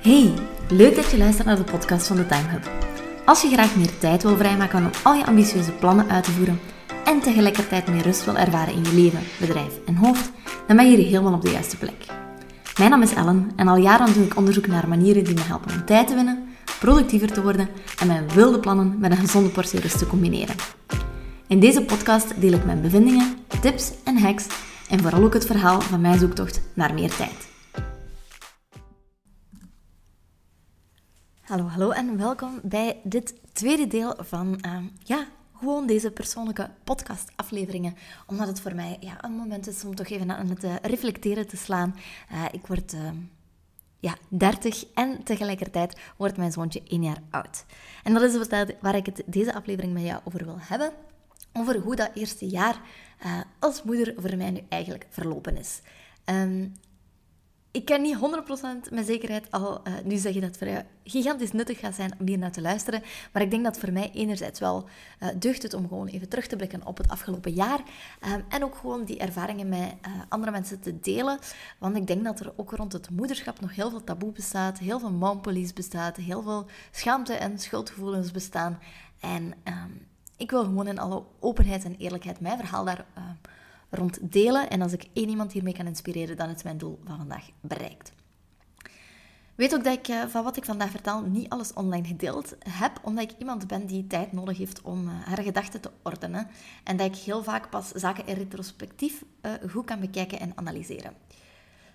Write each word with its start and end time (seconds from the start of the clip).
Hey, 0.00 0.32
leuk 0.68 0.96
dat 0.96 1.10
je 1.10 1.18
luistert 1.18 1.46
naar 1.46 1.56
de 1.56 1.70
podcast 1.70 2.06
van 2.06 2.16
de 2.16 2.26
Time 2.26 2.48
Hub. 2.48 2.70
Als 3.24 3.42
je 3.42 3.48
graag 3.48 3.76
meer 3.76 3.98
tijd 3.98 4.22
wil 4.22 4.36
vrijmaken 4.36 4.84
om 4.84 4.90
al 5.02 5.14
je 5.14 5.26
ambitieuze 5.26 5.72
plannen 5.72 6.10
uit 6.10 6.24
te 6.24 6.30
voeren 6.30 6.60
en 7.04 7.20
tegelijkertijd 7.20 7.88
meer 7.88 8.02
rust 8.02 8.24
wil 8.24 8.36
ervaren 8.36 8.74
in 8.74 8.84
je 8.84 8.94
leven, 8.94 9.20
bedrijf 9.40 9.78
en 9.86 9.96
hoofd, 9.96 10.30
dan 10.66 10.76
ben 10.76 10.90
je 10.90 10.96
hier 10.96 11.06
helemaal 11.06 11.32
op 11.32 11.42
de 11.42 11.50
juiste 11.50 11.76
plek. 11.76 12.06
Mijn 12.78 12.90
naam 12.90 13.02
is 13.02 13.14
Ellen 13.14 13.50
en 13.56 13.68
al 13.68 13.76
jaren 13.76 14.12
doe 14.12 14.24
ik 14.24 14.36
onderzoek 14.36 14.66
naar 14.66 14.88
manieren 14.88 15.24
die 15.24 15.34
me 15.34 15.40
helpen 15.40 15.74
om 15.74 15.84
tijd 15.84 16.06
te 16.06 16.14
winnen, 16.14 16.48
productiever 16.78 17.32
te 17.32 17.42
worden 17.42 17.68
en 17.98 18.06
mijn 18.06 18.28
wilde 18.34 18.58
plannen 18.58 18.96
met 18.98 19.10
een 19.10 19.16
gezonde 19.16 19.48
portie 19.48 19.80
rust 19.80 19.98
te 19.98 20.06
combineren. 20.06 20.54
In 21.46 21.60
deze 21.60 21.82
podcast 21.82 22.40
deel 22.40 22.52
ik 22.52 22.64
mijn 22.64 22.80
bevindingen, 22.80 23.36
tips 23.60 23.92
en 24.04 24.18
hacks 24.18 24.46
en 24.88 25.00
vooral 25.00 25.22
ook 25.22 25.34
het 25.34 25.46
verhaal 25.46 25.80
van 25.80 26.00
mijn 26.00 26.18
zoektocht 26.18 26.60
naar 26.74 26.94
meer 26.94 27.14
tijd. 27.16 27.49
Hallo, 31.50 31.64
hallo 31.64 31.90
en 31.90 32.16
welkom 32.16 32.60
bij 32.62 33.00
dit 33.02 33.34
tweede 33.52 33.86
deel 33.86 34.14
van 34.18 34.64
uh, 34.66 34.76
ja, 35.04 35.26
gewoon 35.58 35.86
deze 35.86 36.10
persoonlijke 36.10 36.70
podcastafleveringen. 36.84 37.94
Omdat 38.26 38.46
het 38.46 38.60
voor 38.60 38.74
mij 38.74 38.96
ja, 39.00 39.24
een 39.24 39.32
moment 39.32 39.66
is 39.66 39.84
om 39.84 39.94
toch 39.94 40.08
even 40.08 40.30
aan 40.30 40.48
het 40.48 40.64
uh, 40.64 40.74
reflecteren 40.82 41.48
te 41.48 41.56
slaan. 41.56 41.96
Uh, 42.32 42.44
ik 42.52 42.66
word 42.66 42.92
uh, 42.92 43.10
ja, 43.98 44.14
30 44.28 44.84
en 44.94 45.22
tegelijkertijd 45.24 46.00
wordt 46.16 46.36
mijn 46.36 46.52
zoontje 46.52 46.82
1 46.86 47.02
jaar 47.02 47.22
oud. 47.30 47.64
En 48.02 48.14
dat 48.14 48.22
is 48.22 48.48
waar 48.80 48.96
ik 48.96 49.06
het 49.06 49.22
deze 49.26 49.54
aflevering 49.54 49.92
met 49.92 50.02
jou 50.02 50.20
over 50.24 50.44
wil 50.44 50.58
hebben. 50.60 50.92
Over 51.52 51.76
hoe 51.76 51.96
dat 51.96 52.10
eerste 52.14 52.46
jaar 52.46 52.80
als 53.58 53.82
moeder 53.82 54.14
voor 54.16 54.36
mij 54.36 54.50
nu 54.50 54.60
eigenlijk 54.68 55.06
verlopen 55.08 55.56
is. 55.56 55.80
Um, 56.24 56.74
ik 57.72 57.84
kan 57.84 58.02
niet 58.02 58.16
100% 58.88 58.92
met 58.92 59.06
zekerheid 59.06 59.50
al 59.50 59.80
uh, 59.86 59.94
nu 60.04 60.16
zeggen 60.16 60.40
dat 60.40 60.50
het 60.50 60.58
voor 60.58 60.68
jou 60.68 60.82
gigantisch 61.04 61.52
nuttig 61.52 61.78
gaat 61.78 61.94
zijn 61.94 62.12
om 62.18 62.26
hier 62.26 62.38
naar 62.38 62.52
te 62.52 62.60
luisteren. 62.60 63.02
Maar 63.32 63.42
ik 63.42 63.50
denk 63.50 63.64
dat 63.64 63.78
voor 63.78 63.92
mij 63.92 64.10
enerzijds 64.14 64.60
wel 64.60 64.88
uh, 65.20 65.28
deugt 65.36 65.62
het 65.62 65.74
om 65.74 65.88
gewoon 65.88 66.06
even 66.06 66.28
terug 66.28 66.46
te 66.46 66.56
blikken 66.56 66.86
op 66.86 66.96
het 66.96 67.08
afgelopen 67.08 67.52
jaar. 67.52 67.78
Um, 68.26 68.44
en 68.48 68.64
ook 68.64 68.74
gewoon 68.74 69.04
die 69.04 69.18
ervaringen 69.18 69.68
met 69.68 69.78
uh, 69.78 70.12
andere 70.28 70.52
mensen 70.52 70.80
te 70.80 71.00
delen. 71.00 71.38
Want 71.78 71.96
ik 71.96 72.06
denk 72.06 72.24
dat 72.24 72.40
er 72.40 72.52
ook 72.56 72.70
rond 72.72 72.92
het 72.92 73.10
moederschap 73.10 73.60
nog 73.60 73.74
heel 73.74 73.90
veel 73.90 74.04
taboe 74.04 74.32
bestaat. 74.32 74.78
Heel 74.78 74.98
veel 74.98 75.12
mompolice 75.12 75.74
bestaat. 75.74 76.16
Heel 76.16 76.42
veel 76.42 76.66
schaamte 76.90 77.32
en 77.32 77.58
schuldgevoelens 77.58 78.30
bestaan. 78.30 78.78
En 79.20 79.42
um, 79.64 80.06
ik 80.36 80.50
wil 80.50 80.64
gewoon 80.64 80.86
in 80.86 80.98
alle 80.98 81.22
openheid 81.38 81.84
en 81.84 81.96
eerlijkheid 81.96 82.40
mijn 82.40 82.58
verhaal 82.58 82.84
daar 82.84 83.04
rond 83.90 84.32
delen. 84.32 84.70
En 84.70 84.82
als 84.82 84.92
ik 84.92 85.06
één 85.12 85.28
iemand 85.28 85.52
hiermee 85.52 85.74
kan 85.74 85.86
inspireren, 85.86 86.36
dan 86.36 86.48
is 86.48 86.62
mijn 86.62 86.78
doel 86.78 87.00
van 87.04 87.16
vandaag 87.16 87.50
bereikt. 87.60 88.12
Weet 89.60 89.74
ook 89.74 89.84
dat 89.84 89.98
ik 89.98 90.08
eh, 90.08 90.26
van 90.26 90.44
wat 90.44 90.56
ik 90.56 90.64
vandaag 90.64 90.90
vertel 90.90 91.22
niet 91.22 91.48
alles 91.48 91.72
online 91.72 92.06
gedeeld 92.06 92.56
heb, 92.68 93.00
omdat 93.02 93.24
ik 93.30 93.38
iemand 93.38 93.66
ben 93.66 93.86
die 93.86 94.06
tijd 94.06 94.32
nodig 94.32 94.58
heeft 94.58 94.82
om 94.82 95.08
eh, 95.08 95.14
haar 95.24 95.42
gedachten 95.42 95.80
te 95.80 95.90
ordenen. 96.02 96.48
En 96.84 96.96
dat 96.96 97.06
ik 97.06 97.16
heel 97.16 97.42
vaak 97.42 97.70
pas 97.70 97.90
zaken 97.90 98.26
in 98.26 98.34
retrospectief 98.34 99.24
uh, 99.42 99.52
goed 99.70 99.84
kan 99.84 100.00
bekijken 100.00 100.40
en 100.40 100.52
analyseren. 100.54 101.12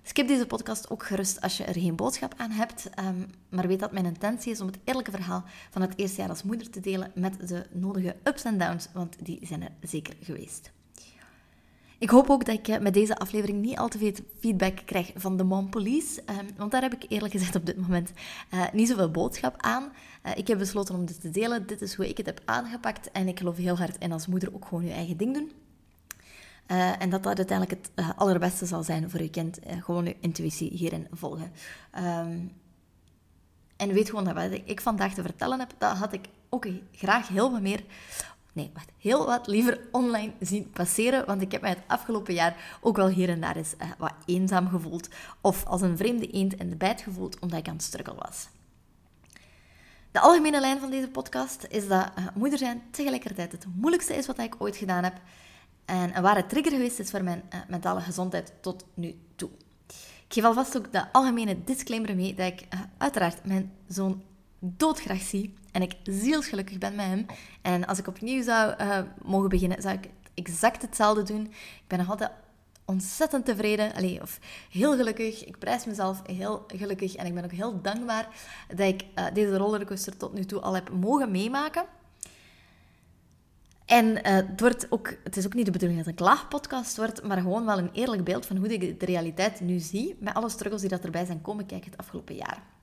Skip 0.03 0.27
deze 0.27 0.47
podcast 0.47 0.89
ook 0.89 1.05
gerust 1.05 1.41
als 1.41 1.57
je 1.57 1.63
er 1.63 1.79
geen 1.79 1.95
boodschap 1.95 2.33
aan 2.37 2.51
hebt, 2.51 2.89
um, 2.99 3.29
maar 3.49 3.67
weet 3.67 3.79
dat 3.79 3.91
mijn 3.91 4.05
intentie 4.05 4.51
is 4.51 4.61
om 4.61 4.67
het 4.67 4.79
eerlijke 4.83 5.11
verhaal 5.11 5.43
van 5.69 5.81
het 5.81 5.97
eerste 5.97 6.19
jaar 6.21 6.29
als 6.29 6.43
moeder 6.43 6.69
te 6.69 6.79
delen 6.79 7.11
met 7.15 7.47
de 7.47 7.65
nodige 7.71 8.15
ups 8.23 8.43
en 8.43 8.57
downs, 8.57 8.87
want 8.93 9.25
die 9.25 9.39
zijn 9.41 9.61
er 9.61 9.71
zeker 9.81 10.15
geweest. 10.21 10.71
Ik 12.05 12.11
hoop 12.11 12.29
ook 12.29 12.45
dat 12.45 12.55
ik 12.55 12.67
eh, 12.67 12.79
met 12.79 12.93
deze 12.93 13.17
aflevering 13.17 13.61
niet 13.61 13.77
al 13.77 13.87
te 13.87 13.97
veel 13.97 14.11
feedback 14.39 14.77
krijg 14.85 15.11
van 15.15 15.37
de 15.37 15.43
Mom 15.43 15.69
Police. 15.69 16.23
Ehm, 16.25 16.45
want 16.57 16.71
daar 16.71 16.81
heb 16.81 16.93
ik 16.93 17.05
eerlijk 17.09 17.33
gezegd 17.33 17.55
op 17.55 17.65
dit 17.65 17.77
moment 17.77 18.11
uh, 18.53 18.63
niet 18.73 18.87
zoveel 18.87 19.11
boodschap 19.11 19.55
aan. 19.57 19.91
Uh, 20.25 20.31
ik 20.35 20.47
heb 20.47 20.57
besloten 20.57 20.95
om 20.95 21.05
dit 21.05 21.21
te 21.21 21.29
delen. 21.29 21.67
Dit 21.67 21.81
is 21.81 21.93
hoe 21.93 22.09
ik 22.09 22.17
het 22.17 22.25
heb 22.25 22.41
aangepakt. 22.45 23.11
En 23.11 23.27
ik 23.27 23.37
geloof 23.39 23.57
heel 23.57 23.77
hard 23.77 23.97
in 23.97 24.11
als 24.11 24.27
moeder 24.27 24.53
ook 24.53 24.65
gewoon 24.65 24.85
je 24.85 24.91
eigen 24.91 25.17
ding 25.17 25.33
doen. 25.33 25.51
en 26.99 27.09
dat 27.09 27.23
dat 27.23 27.37
uiteindelijk 27.37 27.81
het 27.95 28.15
allerbeste 28.15 28.65
zal 28.65 28.83
zijn 28.83 29.09
voor 29.09 29.21
je 29.21 29.29
kind. 29.29 29.59
gewoon 29.67 30.05
je 30.05 30.15
intuïtie 30.19 30.69
hierin 30.73 31.07
volgen. 31.11 31.51
Um, 31.97 32.51
en 33.75 33.93
weet 33.93 34.09
gewoon 34.09 34.25
dat 34.25 34.33
wat 34.33 34.59
ik 34.65 34.81
vandaag 34.81 35.13
te 35.13 35.21
vertellen 35.21 35.59
heb, 35.59 35.73
dat 35.77 35.97
had 35.97 36.13
ik 36.13 36.25
ook 36.49 36.67
graag 36.91 37.27
heel 37.27 37.49
veel 37.49 37.61
meer 37.61 37.83
nee, 38.55 38.71
wacht, 38.73 38.91
heel 38.97 39.25
wat 39.25 39.47
liever 39.47 39.79
online 39.91 40.31
zien 40.39 40.69
passeren. 40.69 41.25
Want 41.25 41.41
ik 41.41 41.51
heb 41.51 41.61
mij 41.61 41.69
het 41.69 41.83
afgelopen 41.87 42.33
jaar 42.33 42.77
ook 42.81 42.95
wel 42.95 43.07
hier 43.07 43.29
en 43.29 43.41
daar 43.41 43.55
eens 43.55 43.73
uh, 43.81 43.87
wat 43.97 44.13
eenzaam 44.25 44.67
gevoeld. 44.67 45.09
Of 45.41 45.65
als 45.65 45.81
een 45.81 45.97
vreemde 45.97 46.27
eend 46.27 46.53
in 46.53 46.69
de 46.69 46.75
bijt 46.75 47.01
gevoeld, 47.01 47.39
omdat 47.39 47.59
ik 47.59 47.67
aan 47.67 47.75
het 47.75 47.83
struggle 47.83 48.15
was. 48.15 48.47
De 50.11 50.19
algemene 50.19 50.59
lijn 50.59 50.79
van 50.79 50.89
deze 50.89 51.07
podcast 51.07 51.65
is 51.69 51.87
dat 51.87 52.11
uh, 52.19 52.25
moeder 52.33 52.57
zijn 52.57 52.81
tegelijkertijd 52.91 53.51
het 53.51 53.65
moeilijkste 53.75 54.15
is 54.15 54.25
wat 54.25 54.39
ik 54.39 54.55
ooit 54.57 54.75
gedaan 54.75 55.03
heb. 55.03 55.21
En 55.85 56.17
een 56.17 56.21
ware 56.21 56.45
trigger 56.45 56.71
geweest 56.71 56.99
is 56.99 57.09
voor 57.09 57.23
mijn 57.23 57.43
uh, 57.53 57.59
mentale 57.67 58.01
gezondheid 58.01 58.53
tot 58.61 58.85
nu 58.93 59.15
toe. 59.35 59.49
Ik 60.27 60.33
geef 60.33 60.43
alvast 60.43 60.77
ook 60.77 60.91
de 60.91 61.11
algemene 61.11 61.63
disclaimer 61.63 62.15
mee 62.15 62.33
dat 62.33 62.47
ik 62.47 62.67
uiteraard 62.97 63.45
mijn 63.45 63.71
zoon 63.87 64.23
doodgraag 64.59 65.21
zie 65.21 65.53
en 65.75 65.81
ik 65.81 65.95
zielsgelukkig 66.03 66.77
ben 66.77 66.95
met 66.95 67.05
hem. 67.05 67.25
En 67.61 67.85
als 67.85 67.97
ik 67.97 68.07
opnieuw 68.07 68.43
zou 68.43 68.73
uh, 68.81 68.99
mogen 69.23 69.49
beginnen, 69.49 69.81
zou 69.81 69.95
ik 69.95 70.09
exact 70.33 70.81
hetzelfde 70.81 71.23
doen. 71.23 71.45
Ik 71.51 71.87
ben 71.87 71.97
nog 71.97 72.09
altijd 72.09 72.31
ontzettend 72.85 73.45
tevreden, 73.45 73.93
allee, 73.93 74.21
of 74.21 74.39
heel 74.69 74.95
gelukkig. 74.95 75.45
Ik 75.45 75.59
prijs 75.59 75.85
mezelf 75.85 76.21
heel 76.25 76.65
gelukkig 76.67 77.15
en 77.15 77.25
ik 77.25 77.33
ben 77.33 77.43
ook 77.43 77.51
heel 77.51 77.81
dankbaar 77.81 78.27
dat 78.67 78.87
ik 78.87 79.05
uh, 79.15 79.25
deze 79.33 79.57
rollercoaster 79.57 80.17
tot 80.17 80.33
nu 80.33 80.45
toe 80.45 80.59
al 80.59 80.73
heb 80.73 80.89
mogen 80.89 81.31
meemaken. 81.31 81.85
En 83.85 84.05
uh, 84.05 84.21
het, 84.23 84.59
wordt 84.59 84.91
ook, 84.91 85.13
het 85.23 85.37
is 85.37 85.45
ook 85.45 85.53
niet 85.53 85.65
de 85.65 85.71
bedoeling 85.71 85.99
dat 85.99 86.07
het 86.07 86.19
een 86.19 86.25
klaagpodcast 86.25 86.97
wordt, 86.97 87.23
maar 87.23 87.37
gewoon 87.37 87.65
wel 87.65 87.77
een 87.77 87.91
eerlijk 87.93 88.23
beeld 88.23 88.45
van 88.45 88.57
hoe 88.57 88.73
ik 88.73 88.99
de 88.99 89.05
realiteit 89.05 89.59
nu 89.59 89.79
zie, 89.79 90.15
met 90.19 90.33
alle 90.33 90.49
struggles 90.49 90.81
die 90.81 90.89
dat 90.89 91.03
erbij 91.03 91.25
zijn 91.25 91.41
komen 91.41 91.65
kijken 91.65 91.91
het 91.91 91.99
afgelopen 91.99 92.35
jaar. 92.35 92.74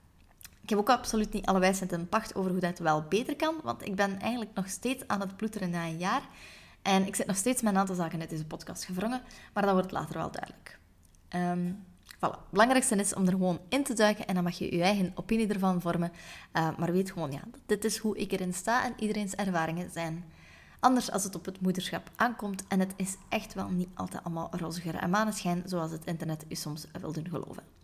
Ik 0.63 0.69
heb 0.69 0.79
ook 0.79 0.89
absoluut 0.89 1.33
niet 1.33 1.45
alle 1.45 1.59
wijsheid 1.59 1.91
en 1.91 2.09
pacht 2.09 2.35
over 2.35 2.51
hoe 2.51 2.59
dat 2.59 2.79
wel 2.79 3.01
beter 3.09 3.35
kan, 3.35 3.55
want 3.63 3.85
ik 3.85 3.95
ben 3.95 4.19
eigenlijk 4.19 4.51
nog 4.53 4.69
steeds 4.69 5.07
aan 5.07 5.19
het 5.19 5.37
ploeteren 5.37 5.69
na 5.69 5.85
een 5.85 5.97
jaar. 5.97 6.21
En 6.81 7.07
ik 7.07 7.15
zit 7.15 7.27
nog 7.27 7.35
steeds 7.35 7.61
met 7.61 7.73
een 7.73 7.79
aantal 7.79 7.95
zaken 7.95 8.19
uit 8.19 8.29
deze 8.29 8.45
podcast 8.45 8.85
gevrongen, 8.85 9.21
maar 9.53 9.63
dat 9.63 9.73
wordt 9.73 9.91
later 9.91 10.17
wel 10.17 10.31
duidelijk. 10.31 10.79
Um, 11.35 11.85
voilà. 12.15 12.19
Het 12.19 12.49
belangrijkste 12.49 12.95
is 12.95 13.13
om 13.13 13.25
er 13.25 13.31
gewoon 13.31 13.59
in 13.69 13.83
te 13.83 13.93
duiken 13.93 14.27
en 14.27 14.33
dan 14.33 14.43
mag 14.43 14.57
je 14.57 14.75
je 14.75 14.83
eigen 14.83 15.11
opinie 15.15 15.47
ervan 15.47 15.81
vormen. 15.81 16.11
Uh, 16.53 16.77
maar 16.77 16.91
weet 16.91 17.11
gewoon, 17.11 17.31
ja, 17.31 17.41
dit 17.65 17.85
is 17.85 17.97
hoe 17.97 18.17
ik 18.17 18.31
erin 18.31 18.53
sta 18.53 18.85
en 18.85 18.93
iedereen's 18.97 19.33
ervaringen 19.33 19.91
zijn 19.91 20.23
anders 20.83 21.11
als 21.11 21.23
het 21.23 21.35
op 21.35 21.45
het 21.45 21.61
moederschap 21.61 22.09
aankomt. 22.15 22.63
En 22.67 22.79
het 22.79 22.93
is 22.95 23.15
echt 23.29 23.53
wel 23.53 23.69
niet 23.69 23.89
altijd 23.93 24.23
allemaal 24.23 24.49
roziger 24.51 24.95
en 24.95 25.09
maneschijn, 25.09 25.63
zoals 25.65 25.91
het 25.91 26.05
internet 26.05 26.45
u 26.49 26.55
soms 26.55 26.85
wil 26.99 27.11
doen 27.11 27.29
geloven. 27.29 27.82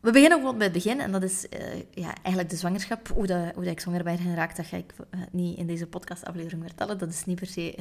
We 0.00 0.10
beginnen 0.10 0.38
gewoon 0.38 0.56
bij 0.56 0.66
het 0.66 0.74
begin, 0.74 1.00
en 1.00 1.12
dat 1.12 1.22
is 1.22 1.44
uh, 1.44 1.82
ja, 1.90 2.14
eigenlijk 2.22 2.50
de 2.50 2.56
zwangerschap. 2.56 3.08
Hoe, 3.08 3.26
dat, 3.26 3.54
hoe 3.54 3.64
dat 3.64 3.72
ik 3.72 3.80
zwanger 3.80 4.04
ben 4.04 4.18
geraakt, 4.18 4.56
dat 4.56 4.66
ga 4.66 4.76
ik 4.76 4.94
uh, 4.98 5.20
niet 5.30 5.58
in 5.58 5.66
deze 5.66 5.86
podcastaflevering 5.86 6.62
vertellen. 6.62 6.98
Dat 6.98 7.08
is 7.08 7.24
niet 7.24 7.38
per 7.38 7.46
se 7.46 7.74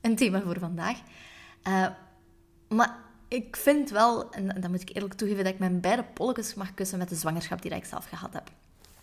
een 0.00 0.16
thema 0.16 0.40
voor 0.40 0.58
vandaag. 0.58 0.98
maar 2.68 2.96
ik 3.28 3.56
vind 3.56 3.90
wel, 3.90 4.30
en 4.30 4.60
dat 4.60 4.70
moet 4.70 4.80
ik 4.80 4.96
eerlijk 4.96 5.14
toegeven, 5.14 5.44
dat 5.44 5.52
ik 5.52 5.58
mijn 5.58 5.80
beide 5.80 6.04
polletjes 6.04 6.54
mag 6.54 6.74
kussen 6.74 6.98
met 6.98 7.08
de 7.08 7.14
zwangerschap 7.14 7.62
die 7.62 7.74
ik 7.74 7.84
zelf 7.84 8.08
gehad 8.08 8.32
heb. 8.32 8.50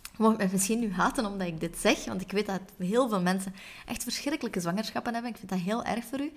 Je 0.02 0.24
mag 0.24 0.38
mij 0.38 0.50
misschien 0.52 0.80
nu 0.80 0.94
haten 0.94 1.26
omdat 1.26 1.48
ik 1.48 1.60
dit 1.60 1.78
zeg, 1.78 2.06
want 2.06 2.22
ik 2.22 2.32
weet 2.32 2.46
dat 2.46 2.62
heel 2.78 3.10
veel 3.10 3.22
mensen 3.22 3.54
echt 3.86 4.04
verschrikkelijke 4.04 4.60
zwangerschappen 4.60 5.14
hebben. 5.14 5.32
Ik 5.32 5.38
vind 5.38 5.50
dat 5.50 5.60
heel 5.60 5.84
erg 5.84 6.06
voor 6.06 6.20
u. 6.20 6.32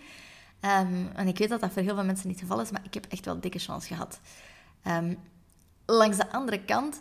Um, 0.60 1.08
en 1.14 1.28
ik 1.28 1.38
weet 1.38 1.48
dat 1.48 1.60
dat 1.60 1.72
voor 1.72 1.82
heel 1.82 1.94
veel 1.94 2.04
mensen 2.04 2.28
niet 2.28 2.41
het 2.41 2.48
geval 2.48 2.62
is, 2.62 2.70
maar 2.70 2.82
ik 2.84 2.94
heb 2.94 3.06
echt 3.08 3.24
wel 3.24 3.41
dikke 3.41 3.58
chance 3.58 3.86
gehad. 3.86 4.20
Um, 4.86 5.18
langs 5.87 6.16
de 6.16 6.33
andere 6.33 6.65
kant, 6.65 6.98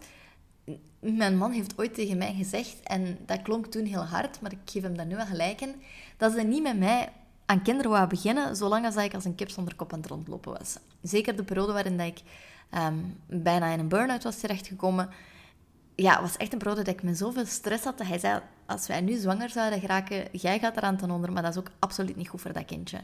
mijn 1.00 1.38
man 1.38 1.52
heeft 1.52 1.74
ooit 1.78 1.94
tegen 1.94 2.18
mij 2.18 2.34
gezegd, 2.34 2.76
en 2.84 3.18
dat 3.26 3.42
klonk 3.42 3.66
toen 3.66 3.86
heel 3.86 4.06
hard, 4.06 4.42
maar 4.42 4.52
ik 4.52 4.58
geef 4.66 4.84
hem 4.84 4.98
daar 4.98 5.06
nu 5.06 5.16
wel 5.16 5.26
gelijk 5.26 5.62
in, 5.62 5.82
dat 6.18 6.32
ze 6.32 6.42
niet 6.42 6.64
met 6.64 6.78
mij 6.80 7.12
aan 7.46 7.62
kinderen 7.62 7.92
wou 7.92 8.08
beginnen, 8.08 8.56
zolang 8.56 8.86
als 8.86 8.96
ik 8.96 9.14
als 9.14 9.26
een 9.26 9.36
kip 9.36 9.50
zonder 9.50 9.76
kop 9.76 9.94
aan 9.94 10.00
het 10.00 10.10
rondlopen 10.10 10.58
was. 10.58 10.78
Zeker 11.02 11.36
de 11.36 11.44
periode 11.44 11.74
waarin 11.74 11.98
dat 11.98 12.08
ik 12.08 12.22
um, 12.78 13.20
bijna 13.26 13.72
in 13.72 13.80
een 13.80 13.88
burn-out 13.88 14.24
was 14.24 14.40
terechtgekomen, 14.40 15.10
ja, 15.96 16.22
was 16.22 16.38
echt 16.38 16.54
een 16.54 16.58
periode 16.58 16.84
dat 16.84 16.94
ik 16.94 17.04
met 17.04 17.18
zoveel 17.18 17.46
stress 17.46 17.84
had, 17.84 17.98
dat 17.98 18.08
hij 18.08 18.20
zei, 18.20 18.42
als 18.66 18.88
wij 18.88 19.02
nu 19.02 19.18
zwanger 19.18 19.50
zouden 19.50 19.80
geraken, 19.80 20.28
jij 20.32 20.60
gaat 20.60 20.78
eraan 20.78 20.98
ten 20.98 21.12
onder, 21.12 21.32
maar 21.32 21.42
dat 21.42 21.52
is 21.52 21.60
ook 21.60 21.72
absoluut 21.80 22.16
niet 22.16 22.30
goed 22.30 22.42
voor 22.42 22.54
dat 22.54 22.66
kindje. 22.66 23.00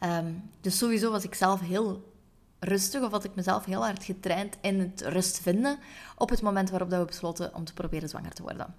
Um, 0.00 0.50
dus 0.60 0.78
sowieso 0.78 1.10
was 1.10 1.24
ik 1.24 1.34
zelf 1.34 1.60
heel 1.60 2.12
rustig 2.60 3.02
of 3.02 3.10
had 3.10 3.24
ik 3.24 3.34
mezelf 3.34 3.64
heel 3.64 3.84
hard 3.84 4.04
getraind 4.04 4.56
in 4.60 4.80
het 4.80 5.00
rust 5.00 5.40
vinden 5.40 5.78
op 6.16 6.30
het 6.30 6.42
moment 6.42 6.70
waarop 6.70 6.90
dat 6.90 7.00
we 7.00 7.06
besloten 7.06 7.54
om 7.54 7.64
te 7.64 7.74
proberen 7.74 8.08
zwanger 8.08 8.32
te 8.32 8.42
worden. 8.42 8.74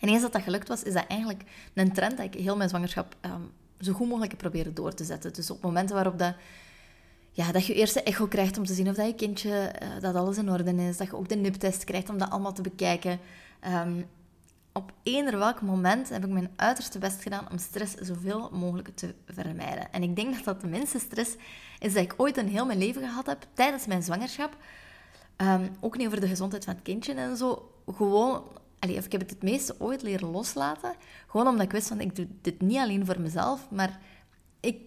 En 0.00 0.08
eens 0.08 0.22
dat 0.22 0.32
dat 0.32 0.42
gelukt 0.42 0.68
was, 0.68 0.82
is 0.82 0.92
dat 0.92 1.06
eigenlijk 1.08 1.42
een 1.74 1.92
trend 1.92 2.16
dat 2.16 2.34
ik 2.34 2.40
heel 2.40 2.56
mijn 2.56 2.68
zwangerschap 2.68 3.16
um, 3.22 3.50
zo 3.80 3.92
goed 3.92 4.06
mogelijk 4.06 4.30
heb 4.30 4.40
proberen 4.40 4.74
door 4.74 4.94
te 4.94 5.04
zetten. 5.04 5.32
Dus 5.32 5.50
op 5.50 5.62
momenten 5.62 5.94
waarop 5.94 6.18
dat 6.18 6.34
ja, 7.30 7.52
dat 7.52 7.66
je 7.66 7.74
eerst 7.74 7.94
de 7.94 8.02
echo 8.02 8.26
krijgt 8.26 8.58
om 8.58 8.64
te 8.64 8.74
zien 8.74 8.88
of 8.88 8.94
dat 8.94 9.06
je 9.06 9.14
kindje, 9.14 9.72
dat 10.00 10.14
alles 10.14 10.38
in 10.38 10.50
orde 10.50 10.74
is. 10.74 10.96
Dat 10.96 11.06
je 11.06 11.16
ook 11.16 11.28
de 11.28 11.36
niptest 11.36 11.84
krijgt 11.84 12.08
om 12.08 12.18
dat 12.18 12.30
allemaal 12.30 12.52
te 12.52 12.62
bekijken. 12.62 13.18
Um, 13.66 14.06
op 14.78 14.92
eender 15.02 15.38
welk 15.38 15.60
moment 15.62 16.08
heb 16.08 16.24
ik 16.24 16.30
mijn 16.30 16.50
uiterste 16.56 16.98
best 16.98 17.22
gedaan 17.22 17.50
om 17.50 17.58
stress 17.58 17.94
zoveel 17.94 18.50
mogelijk 18.52 18.88
te 18.94 19.14
vermijden. 19.26 19.92
En 19.92 20.02
ik 20.02 20.16
denk 20.16 20.34
dat 20.34 20.44
dat 20.44 20.60
de 20.60 20.66
minste 20.66 20.98
stress 20.98 21.36
is 21.78 21.94
dat 21.94 22.02
ik 22.02 22.14
ooit 22.16 22.36
in 22.36 22.46
heel 22.46 22.66
mijn 22.66 22.78
leven 22.78 23.02
gehad 23.02 23.26
heb 23.26 23.46
tijdens 23.52 23.86
mijn 23.86 24.02
zwangerschap. 24.02 24.56
Ehm, 25.36 25.68
ook 25.80 25.96
niet 25.96 26.06
over 26.06 26.20
de 26.20 26.28
gezondheid 26.28 26.64
van 26.64 26.74
het 26.74 26.82
kindje 26.82 27.14
en 27.14 27.36
zo. 27.36 27.72
Gewoon, 27.86 28.42
allee, 28.78 28.96
ik 28.96 29.12
heb 29.12 29.20
het 29.20 29.30
het 29.30 29.42
meeste 29.42 29.74
ooit 29.78 30.02
leren 30.02 30.30
loslaten. 30.30 30.94
Gewoon 31.26 31.46
omdat 31.46 31.64
ik 31.64 31.72
wist 31.72 31.88
van, 31.88 32.00
ik 32.00 32.16
doe 32.16 32.26
dit 32.42 32.60
niet 32.60 32.78
alleen 32.78 33.06
voor 33.06 33.20
mezelf, 33.20 33.70
maar 33.70 34.00
ik 34.60 34.80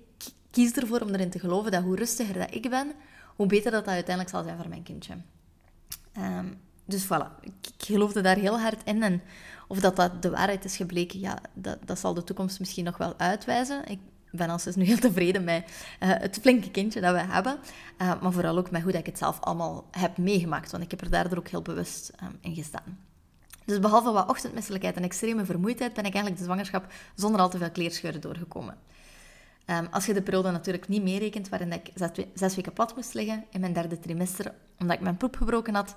kies 0.51 0.71
ervoor 0.71 1.01
om 1.01 1.09
erin 1.09 1.29
te 1.29 1.39
geloven 1.39 1.71
dat 1.71 1.83
hoe 1.83 1.95
rustiger 1.95 2.39
dat 2.39 2.55
ik 2.55 2.69
ben, 2.69 2.91
hoe 3.35 3.45
beter 3.47 3.71
dat, 3.71 3.85
dat 3.85 3.93
uiteindelijk 3.93 4.35
zal 4.35 4.43
zijn 4.43 4.57
voor 4.57 4.69
mijn 4.69 4.83
kindje. 4.83 5.13
Um, 6.17 6.59
dus 6.91 7.05
voilà, 7.05 7.39
ik, 7.41 7.53
ik, 7.61 7.85
geloofde 7.85 8.21
daar 8.21 8.35
heel 8.35 8.59
hard 8.59 8.83
in. 8.83 9.03
En 9.03 9.21
of 9.71 9.79
dat, 9.79 9.95
dat 9.95 10.21
de 10.21 10.29
waarheid 10.29 10.65
is 10.65 10.75
gebleken, 10.75 11.19
ja, 11.19 11.37
dat, 11.53 11.77
dat 11.85 11.99
zal 11.99 12.13
de 12.13 12.23
toekomst 12.23 12.59
misschien 12.59 12.85
nog 12.85 12.97
wel 12.97 13.13
uitwijzen. 13.17 13.87
Ik 13.87 13.99
ben 14.31 14.49
als 14.49 14.63
dus 14.63 14.75
nu 14.75 14.83
heel 14.83 14.97
tevreden 14.97 15.43
met 15.43 15.63
uh, 15.63 15.69
het 15.99 16.37
flinke 16.41 16.71
kindje 16.71 17.01
dat 17.01 17.13
we 17.13 17.19
hebben. 17.19 17.59
Uh, 18.01 18.21
maar 18.21 18.31
vooral 18.31 18.57
ook 18.57 18.71
met 18.71 18.81
hoe 18.81 18.91
dat 18.91 18.99
ik 18.99 19.05
het 19.05 19.17
zelf 19.17 19.39
allemaal 19.39 19.87
heb 19.91 20.17
meegemaakt. 20.17 20.71
Want 20.71 20.83
ik 20.83 20.91
heb 20.91 21.01
er 21.01 21.09
daardoor 21.09 21.37
ook 21.37 21.47
heel 21.47 21.61
bewust 21.61 22.11
um, 22.23 22.37
in 22.41 22.55
gestaan. 22.55 22.99
Dus 23.65 23.79
behalve 23.79 24.11
wat 24.11 24.29
ochtendmisselijkheid 24.29 24.95
en 24.95 25.03
extreme 25.03 25.45
vermoeidheid, 25.45 25.93
ben 25.93 26.05
ik 26.05 26.13
eigenlijk 26.13 26.37
de 26.37 26.43
zwangerschap 26.43 26.85
zonder 27.15 27.41
al 27.41 27.49
te 27.49 27.57
veel 27.57 27.71
kleerscheuren 27.71 28.21
doorgekomen. 28.21 28.77
Um, 29.65 29.87
als 29.91 30.05
je 30.05 30.13
de 30.13 30.21
periode 30.21 30.51
natuurlijk 30.51 30.87
niet 30.87 31.03
meerekent 31.03 31.49
waarin 31.49 31.71
ik 31.71 31.91
zes, 31.95 32.09
zes 32.33 32.55
weken 32.55 32.73
plat 32.73 32.95
moest 32.95 33.13
liggen 33.13 33.45
in 33.49 33.59
mijn 33.59 33.73
derde 33.73 33.99
trimester, 33.99 34.53
omdat 34.79 34.95
ik 34.95 35.01
mijn 35.01 35.17
poep 35.17 35.35
gebroken 35.35 35.75
had, 35.75 35.95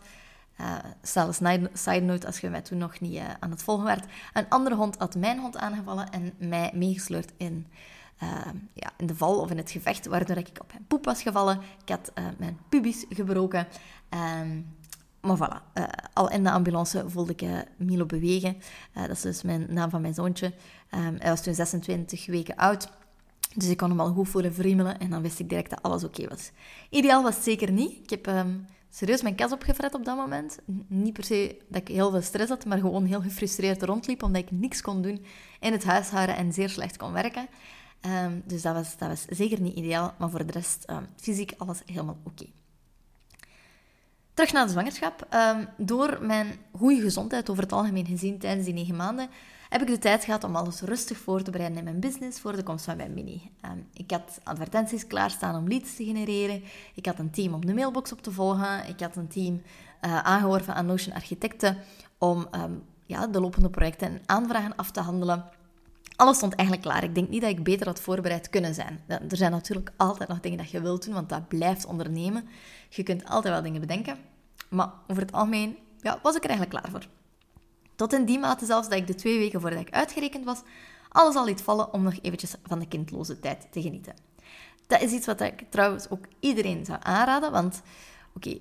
uh, 0.61 0.77
zelfs 1.03 1.39
side 1.73 2.01
note, 2.01 2.27
als 2.27 2.41
je 2.41 2.51
mij 2.51 2.63
toen 2.63 2.79
nog 2.79 3.01
niet 3.01 3.15
uh, 3.15 3.23
aan 3.41 3.51
het 3.51 3.63
volgen 3.63 3.85
werd. 3.85 4.05
Een 4.33 4.49
andere 4.49 4.75
hond 4.75 4.97
had 4.99 5.15
mijn 5.15 5.39
hond 5.39 5.57
aangevallen 5.57 6.11
en 6.11 6.33
mij 6.39 6.71
meegesleurd 6.75 7.33
in, 7.37 7.67
uh, 8.23 8.29
ja, 8.73 8.91
in 8.97 9.07
de 9.07 9.15
val 9.15 9.41
of 9.41 9.51
in 9.51 9.57
het 9.57 9.71
gevecht, 9.71 10.07
waardoor 10.07 10.37
ik 10.37 10.49
op 10.61 10.73
mijn 10.73 10.85
poep 10.87 11.05
was 11.05 11.23
gevallen. 11.23 11.61
Ik 11.83 11.89
had 11.89 12.13
mijn 12.39 12.59
pubis 12.69 13.05
gebroken. 13.09 13.67
Um, 14.41 14.77
maar 15.21 15.37
voilà, 15.37 15.83
al 16.13 16.31
in 16.31 16.45
de 16.45 16.51
ambulance 16.51 17.05
voelde 17.07 17.33
ik 17.37 17.67
Milo 17.77 18.07
bewegen. 18.07 18.57
dat 18.93 19.11
is 19.11 19.21
dus 19.21 19.43
mijn 19.43 19.67
naam 19.69 19.91
van 19.91 20.01
mijn 20.01 20.15
zoontje. 20.15 20.47
Um, 20.91 21.17
hij 21.19 21.31
was 21.31 21.43
toen 21.43 21.55
26 21.55 22.27
weken 22.27 22.57
oud. 22.57 22.89
Dus 23.55 23.69
ik 23.69 23.77
kon 23.77 23.89
hem 23.89 24.01
al 24.01 24.13
goed 24.13 24.29
voelen 24.29 24.55
vriemelen 24.55 24.99
en 24.99 25.11
dan 25.11 25.23
wist 25.23 25.39
ik 25.39 25.49
direct 25.49 25.71
dat 25.71 25.83
alles 25.83 26.05
oké 26.05 26.29
was. 26.29 26.51
Ideaal 26.91 27.23
was 27.23 27.35
het 27.35 27.45
zeker 27.45 27.73
niet. 27.73 27.99
Ik 28.03 28.11
heb 28.11 28.27
um, 28.27 28.67
serieus 28.95 29.23
mijn 29.23 29.35
kas 29.35 29.53
opgefret 29.53 29.95
op 29.95 30.05
dat 30.05 30.17
moment. 30.17 30.59
Niet 30.87 31.13
per 31.13 31.25
se 31.25 31.57
dat 31.69 31.81
ik 31.81 31.89
heel 31.89 32.11
veel 32.11 32.23
stress 32.23 32.49
had, 32.49 32.65
maar 32.65 32.79
gewoon 32.79 33.05
heel 33.05 33.21
gefrustreerd 33.21 33.83
rondliep, 33.83 34.23
omdat 34.23 34.43
ik 34.43 34.51
niks 34.51 34.81
kon 34.81 35.03
doen 35.03 35.25
in 35.61 35.73
het 35.73 35.85
huishouden 35.85 36.37
en 36.37 36.53
zeer 36.53 36.69
slecht 36.69 36.97
kon 36.97 37.13
werken. 37.13 37.47
Um, 38.07 38.43
dus 38.45 38.63
dat 38.63 38.75
was, 38.75 38.97
dat 38.97 39.09
was 39.09 39.25
zeker 39.29 39.61
niet 39.61 39.77
ideaal, 39.77 40.15
maar 40.19 40.31
voor 40.31 40.47
de 40.47 40.53
rest, 40.53 40.85
um, 40.91 41.07
fysiek 41.17 41.53
alles 41.57 41.83
helemaal 41.87 42.19
oké. 42.25 42.47
Terug 44.35 44.53
naar 44.53 44.65
de 44.65 44.73
zwangerschap. 44.73 45.27
Um, 45.35 45.69
door 45.77 46.19
mijn 46.21 46.59
goede 46.73 47.01
gezondheid 47.01 47.51
over 47.51 47.63
het 47.63 47.73
algemeen 47.73 48.07
gezien 48.07 48.39
tijdens 48.39 48.65
die 48.65 48.75
negen 48.75 48.97
maanden, 48.97 49.29
heb 49.75 49.83
ik 49.83 49.89
de 49.89 49.99
tijd 49.99 50.25
gehad 50.25 50.45
om 50.45 50.57
alles 50.57 50.81
rustig 50.81 51.19
voor 51.19 51.43
te 51.43 51.51
bereiden 51.51 51.79
in 51.79 51.85
mijn 51.85 52.01
business 52.01 52.41
voor 52.41 52.57
de 52.57 52.63
komst 52.63 52.85
van 52.85 52.97
mijn 52.97 53.15
mini. 53.15 53.51
Um, 53.65 53.87
ik 53.93 54.11
had 54.11 54.41
advertenties 54.43 55.07
klaarstaan 55.07 55.57
om 55.57 55.69
leads 55.69 55.97
te 55.97 56.05
genereren. 56.05 56.63
Ik 56.95 57.07
had 57.07 57.19
een 57.19 57.31
team 57.31 57.55
om 57.55 57.67
de 57.67 57.75
mailbox 57.75 58.13
op 58.13 58.23
te 58.23 58.31
volgen. 58.31 58.89
Ik 58.89 59.01
had 59.01 59.17
een 59.17 59.29
team 59.29 59.63
uh, 60.03 60.19
aangeworven 60.19 60.75
aan 60.75 60.87
Notion 60.87 61.15
Architecten 61.15 61.77
om 62.19 62.47
um, 62.55 62.83
ja, 63.07 63.27
de 63.27 63.41
lopende 63.41 63.71
projecten 63.71 64.09
en 64.09 64.21
aanvragen 64.27 64.77
af 64.77 64.91
te 64.91 65.01
handelen. 65.01 65.45
Alles 66.17 66.37
stond 66.37 66.55
eigenlijk 66.55 66.89
klaar. 66.89 67.05
Ik 67.05 67.15
denk 67.15 67.29
niet 67.29 67.41
dat 67.41 67.51
ik 67.51 67.65
beter 67.65 67.87
had 67.87 68.01
voorbereid 68.01 68.51
kunnen 68.51 68.75
zijn. 68.75 69.01
Er 69.07 69.37
zijn 69.37 69.51
natuurlijk 69.51 69.93
altijd 69.97 70.29
nog 70.29 70.41
dingen 70.41 70.59
dat 70.59 70.71
je 70.71 70.81
wilt 70.81 71.05
doen, 71.05 71.15
want 71.15 71.29
dat 71.29 71.49
blijft 71.49 71.87
ondernemen. 71.87 72.49
Je 72.89 73.03
kunt 73.03 73.25
altijd 73.29 73.55
wel 73.55 73.63
dingen 73.63 73.81
bedenken. 73.81 74.17
Maar 74.69 74.91
over 75.07 75.23
het 75.23 75.33
algemeen 75.33 75.77
ja, 76.01 76.19
was 76.23 76.37
ik 76.37 76.45
er 76.45 76.51
eigenlijk 76.51 76.81
klaar 76.81 76.93
voor. 76.93 77.09
Tot 77.97 78.13
in 78.13 78.25
die 78.25 78.39
mate 78.39 78.67
zelfs 78.67 78.89
dat 78.89 78.99
ik 78.99 79.07
de 79.07 79.15
twee 79.15 79.39
weken 79.39 79.61
voordat 79.61 79.81
ik 79.81 79.91
uitgerekend 79.91 80.45
was, 80.45 80.63
alles 81.09 81.35
al 81.35 81.45
liet 81.45 81.63
vallen 81.63 81.93
om 81.93 82.03
nog 82.03 82.15
eventjes 82.23 82.55
van 82.63 82.79
de 82.79 82.89
kindloze 82.89 83.41
tijd 83.41 83.67
te 83.71 83.83
genieten. 83.83 84.15
Dat 84.87 85.03
is 85.03 85.13
iets 85.13 85.27
wat 85.27 85.41
ik 85.41 85.65
trouwens 85.71 86.11
ook 86.11 86.25
iedereen 86.41 86.85
zou 86.85 86.99
aanraden, 87.03 87.53
want 87.53 87.83
oké, 88.35 88.59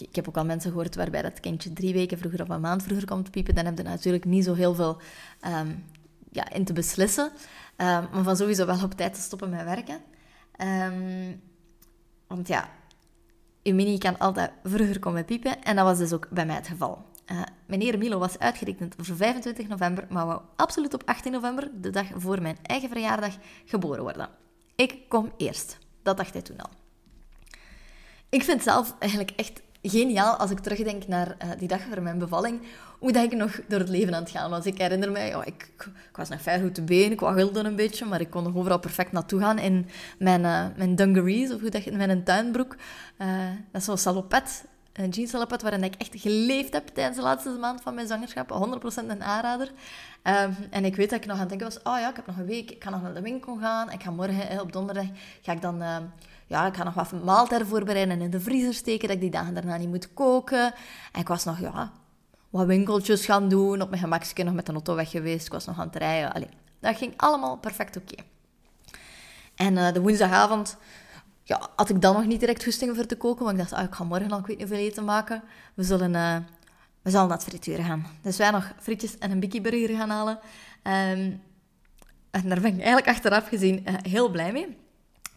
ik, 0.00 0.14
heb 0.14 0.28
ook 0.28 0.36
al 0.36 0.44
mensen 0.44 0.70
gehoord 0.70 0.94
waarbij 0.94 1.22
dat 1.22 1.40
kindje 1.40 1.72
drie 1.72 1.92
weken 1.92 2.18
vroeger 2.18 2.42
of 2.42 2.48
een 2.48 2.60
maand 2.60 2.82
vroeger 2.82 3.06
komt 3.06 3.30
piepen, 3.30 3.54
dan 3.54 3.64
heb 3.64 3.76
je 3.76 3.82
natuurlijk 3.82 4.24
niet 4.24 4.44
zo 4.44 4.54
heel 4.54 4.74
veel 4.74 5.00
um, 5.46 5.84
ja, 6.30 6.50
in 6.50 6.64
te 6.64 6.72
beslissen. 6.72 7.24
Um, 7.24 8.08
maar 8.12 8.22
van 8.22 8.36
sowieso 8.36 8.66
wel 8.66 8.82
op 8.82 8.94
tijd 8.94 9.14
te 9.14 9.20
stoppen 9.20 9.50
met 9.50 9.64
werken. 9.64 10.00
Um, 10.58 11.40
want 12.26 12.48
ja, 12.48 12.68
je 13.62 13.74
mini 13.74 13.98
kan 13.98 14.18
altijd 14.18 14.50
vroeger 14.62 14.98
komen 14.98 15.24
piepen 15.24 15.62
en 15.62 15.76
dat 15.76 15.84
was 15.84 15.98
dus 15.98 16.12
ook 16.12 16.28
bij 16.30 16.46
mij 16.46 16.56
het 16.56 16.68
geval. 16.68 17.04
Uh, 17.32 17.42
meneer 17.66 17.98
Milo 17.98 18.18
was 18.18 18.38
uitgerekend 18.38 18.94
voor 18.96 19.16
25 19.16 19.68
november, 19.68 20.06
maar 20.08 20.26
wou 20.26 20.40
absoluut 20.56 20.94
op 20.94 21.02
18 21.04 21.32
november, 21.32 21.70
de 21.80 21.90
dag 21.90 22.06
voor 22.14 22.42
mijn 22.42 22.56
eigen 22.62 22.88
verjaardag, 22.88 23.34
geboren 23.64 24.02
worden. 24.02 24.28
Ik 24.74 25.08
kom 25.08 25.32
eerst. 25.36 25.78
Dat 26.02 26.16
dacht 26.16 26.32
hij 26.32 26.42
toen 26.42 26.60
al. 26.60 26.70
Ik 28.28 28.42
vind 28.42 28.62
zelf 28.62 28.94
eigenlijk 28.98 29.32
echt 29.36 29.62
geniaal 29.82 30.36
als 30.36 30.50
ik 30.50 30.58
terugdenk 30.58 31.06
naar 31.06 31.36
uh, 31.44 31.50
die 31.58 31.68
dag 31.68 31.80
voor 31.80 32.02
mijn 32.02 32.18
bevalling, 32.18 32.60
hoe 32.98 33.12
dat 33.12 33.24
ik 33.24 33.32
nog 33.32 33.60
door 33.68 33.78
het 33.78 33.88
leven 33.88 34.14
aan 34.14 34.22
het 34.22 34.30
gaan 34.30 34.50
was. 34.50 34.66
Ik 34.66 34.78
herinner 34.78 35.12
mij, 35.12 35.34
oh, 35.34 35.42
ik, 35.46 35.88
was 36.12 36.28
nog 36.28 36.42
ver 36.42 36.60
goed 36.60 36.74
te 36.74 36.82
been, 36.82 37.12
ik 37.12 37.20
waggelde 37.20 37.64
een 37.64 37.76
beetje, 37.76 38.04
maar 38.04 38.20
ik 38.20 38.30
kon 38.30 38.42
nog 38.42 38.56
overal 38.56 38.78
perfect 38.78 39.12
naartoe 39.12 39.40
gaan 39.40 39.58
in 39.58 39.88
mijn, 40.18 40.40
uh, 40.40 40.66
mijn 40.76 40.94
dungarees, 40.94 41.52
of 41.52 41.60
hoe 41.60 41.70
dat 41.70 41.84
je 41.84 41.90
in 41.90 41.96
mijn 41.96 42.24
tuinbroek. 42.24 42.76
Dat 43.72 43.80
is 43.80 43.84
zo'n 43.84 43.98
salopet 43.98 44.64
een 45.02 45.08
jeansalopet 45.08 45.62
waarin 45.62 45.84
ik 45.84 45.94
echt 45.94 46.10
geleefd 46.12 46.72
heb 46.72 46.88
tijdens 46.88 47.16
de 47.16 47.22
laatste 47.22 47.50
maand 47.50 47.80
van 47.80 47.94
mijn 47.94 48.06
zwangerschap. 48.06 48.80
100% 49.04 49.08
een 49.08 49.22
aanrader. 49.22 49.70
Um, 50.22 50.56
en 50.70 50.84
ik 50.84 50.96
weet 50.96 51.10
dat 51.10 51.18
ik 51.18 51.26
nog 51.26 51.34
aan 51.34 51.40
het 51.40 51.48
denken 51.48 51.66
was, 51.66 51.82
oh 51.82 51.98
ja, 51.98 52.08
ik 52.08 52.16
heb 52.16 52.26
nog 52.26 52.38
een 52.38 52.46
week, 52.46 52.70
ik 52.70 52.84
ga 52.84 52.90
nog 52.90 53.02
naar 53.02 53.14
de 53.14 53.20
winkel 53.20 53.56
gaan. 53.56 53.90
Ik 53.90 54.02
ga 54.02 54.10
morgen, 54.10 54.60
op 54.60 54.72
donderdag, 54.72 55.06
ga 55.42 55.52
ik 55.52 55.62
dan... 55.62 55.82
Uh, 55.82 55.96
ja, 56.46 56.66
ik 56.66 56.76
ga 56.76 56.84
nog 56.84 56.94
wat 56.94 57.12
maaltijden 57.24 57.66
voorbereiden 57.66 58.16
en 58.16 58.22
in 58.22 58.30
de 58.30 58.40
vriezer 58.40 58.74
steken, 58.74 59.06
dat 59.06 59.16
ik 59.16 59.22
die 59.22 59.30
dagen 59.30 59.54
daarna 59.54 59.76
niet 59.76 59.88
moet 59.88 60.14
koken. 60.14 60.74
En 61.12 61.20
ik 61.20 61.28
was 61.28 61.44
nog, 61.44 61.58
ja, 61.58 61.92
wat 62.50 62.66
winkeltjes 62.66 63.24
gaan 63.24 63.48
doen, 63.48 63.82
op 63.82 63.88
mijn 63.88 64.02
gemakje 64.02 64.44
nog 64.44 64.54
met 64.54 64.66
de 64.66 64.72
auto 64.72 64.94
weg 64.94 65.10
geweest. 65.10 65.46
Ik 65.46 65.52
was 65.52 65.64
nog 65.64 65.78
aan 65.78 65.86
het 65.86 65.96
rijden. 65.96 66.32
Allee, 66.32 66.48
dat 66.80 66.96
ging 66.96 67.12
allemaal 67.16 67.56
perfect 67.56 67.96
oké. 67.96 68.22
En 69.54 69.74
uh, 69.74 69.92
de 69.92 70.00
woensdagavond 70.00 70.76
ja, 71.44 71.68
had 71.76 71.88
ik 71.88 72.00
dan 72.00 72.14
nog 72.14 72.26
niet 72.26 72.40
direct 72.40 72.64
goesting 72.64 72.96
voor 72.96 73.06
te 73.06 73.16
koken. 73.16 73.44
Want 73.44 73.58
ik 73.58 73.62
dacht, 73.62 73.72
ah, 73.72 73.84
ik 73.84 73.94
ga 73.94 74.04
morgen 74.04 74.30
al 74.30 74.38
ik 74.38 74.46
weet 74.46 74.58
niet 74.58 74.68
hoeveel 74.68 74.86
eten 74.86 75.04
maken. 75.04 75.42
We 75.74 75.82
zullen, 75.82 76.14
uh, 76.14 76.36
we 77.02 77.10
zullen 77.10 77.28
naar 77.28 77.36
het 77.36 77.46
frituren 77.46 77.84
gaan. 77.84 78.06
Dus 78.22 78.36
wij 78.36 78.50
nog 78.50 78.72
frietjes 78.80 79.18
en 79.18 79.30
een 79.30 79.40
bikkie 79.40 79.60
burger 79.60 79.96
gaan 79.96 80.10
halen. 80.10 80.38
Um, 80.82 81.42
en 82.30 82.48
daar 82.48 82.60
ben 82.60 82.72
ik 82.72 82.76
eigenlijk 82.76 83.08
achteraf 83.08 83.48
gezien 83.48 83.84
uh, 83.88 83.94
heel 84.02 84.28
blij 84.28 84.52
mee. 84.52 84.76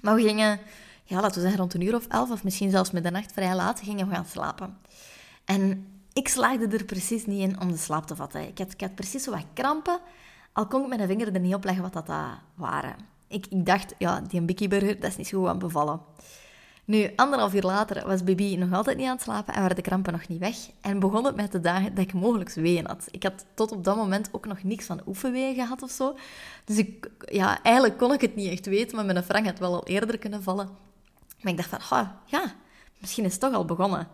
Maar 0.02 0.16
we 0.16 0.22
gingen, 0.22 0.60
ja, 1.04 1.22
laten 1.22 1.36
we 1.36 1.42
zeggen 1.42 1.60
rond 1.60 1.74
een 1.74 1.82
uur 1.82 1.96
of 1.96 2.08
elf, 2.08 2.32
of 2.32 2.44
misschien 2.44 2.72
zelfs 2.72 2.92
middernacht 2.92 3.32
vrij 3.32 3.56
laat, 3.56 3.80
gingen 3.80 4.08
we 4.08 4.16
gaan 4.16 4.26
slapen. 4.26 4.78
En 5.46 5.88
ik 6.14 6.28
slaagde 6.28 6.78
er 6.78 6.86
precies 6.86 7.26
niet 7.26 7.50
in 7.50 7.62
om 7.62 7.72
de 7.72 7.78
slaap 7.78 8.08
te 8.08 8.16
vatten. 8.16 8.48
Ik 8.48 8.58
had, 8.58 8.72
ik 8.72 8.82
had 8.82 8.96
precies 8.96 9.24
zo 9.24 9.32
wat 9.32 9.46
krampen, 9.54 10.00
al 10.52 10.68
kon 10.68 10.82
ik 10.82 10.88
mijn 10.88 11.08
vinger 11.08 11.34
er 11.34 11.40
niet 11.40 11.54
op 11.54 11.64
leggen 11.64 11.84
wat 11.84 11.94
dat 11.94 12.08
waren 12.56 12.96
ik, 13.28 13.46
ik 13.50 13.66
dacht, 13.66 13.94
ja, 13.98 14.22
die 14.22 14.42
Bikkie-burger, 14.42 15.00
dat 15.00 15.10
is 15.10 15.18
niet 15.18 15.28
zo 15.28 15.40
goed 15.40 15.48
aan 15.48 15.60
bevallen. 15.60 16.02
Nu, 16.86 17.12
anderhalf 17.16 17.54
uur 17.54 17.62
later 17.62 18.08
was 18.08 18.24
baby 18.24 18.56
nog 18.56 18.74
altijd 18.74 18.98
niet 18.98 19.06
aan 19.06 19.14
het 19.16 19.22
slapen 19.22 19.54
en 19.54 19.62
waren 19.62 19.76
de 19.76 19.82
krampen 19.82 20.14
nog 20.14 20.28
niet 20.28 20.40
weg. 20.40 20.56
En 20.82 21.00
begon 21.00 21.26
het 21.26 21.36
met 21.36 21.52
de 21.52 21.60
dagen 21.60 21.96
dat 21.96 22.04
ik 22.04 22.14
mogelijk 22.14 22.54
weeën 22.54 22.86
had. 22.86 23.08
Ik 23.12 23.24
had 23.24 23.46
tot 23.54 23.72
op 23.72 23.84
dat 23.84 23.96
moment 23.96 24.30
ook 24.32 24.46
nog 24.46 24.64
niks 24.64 24.86
van 24.86 25.02
oefenweeën 25.08 25.56
gehad 25.56 25.82
of 25.82 25.90
zo. 25.90 26.18
Dus 26.66 26.78
ik, 26.78 27.10
ja, 27.26 27.64
eigenlijk 27.64 27.98
kon 27.98 28.14
ik 28.14 28.22
het 28.22 28.36
niet 28.36 28.52
echt 28.52 28.66
weten, 28.66 28.96
maar 28.96 29.06
mijn 29.06 29.24
Frank 29.24 29.46
had 29.46 29.60
wel 29.60 29.74
al 29.74 29.88
eerder 29.88 30.18
kunnen 30.18 30.44
vallen. 30.44 30.70
Maar 31.42 31.52
ik 31.52 31.58
dacht 31.58 31.86
van, 31.86 32.12
ja, 32.26 32.54
misschien 33.00 33.26
is 33.26 33.32
het 33.32 33.42
toch 33.42 33.54
al 33.54 33.66
begonnen. 33.66 34.08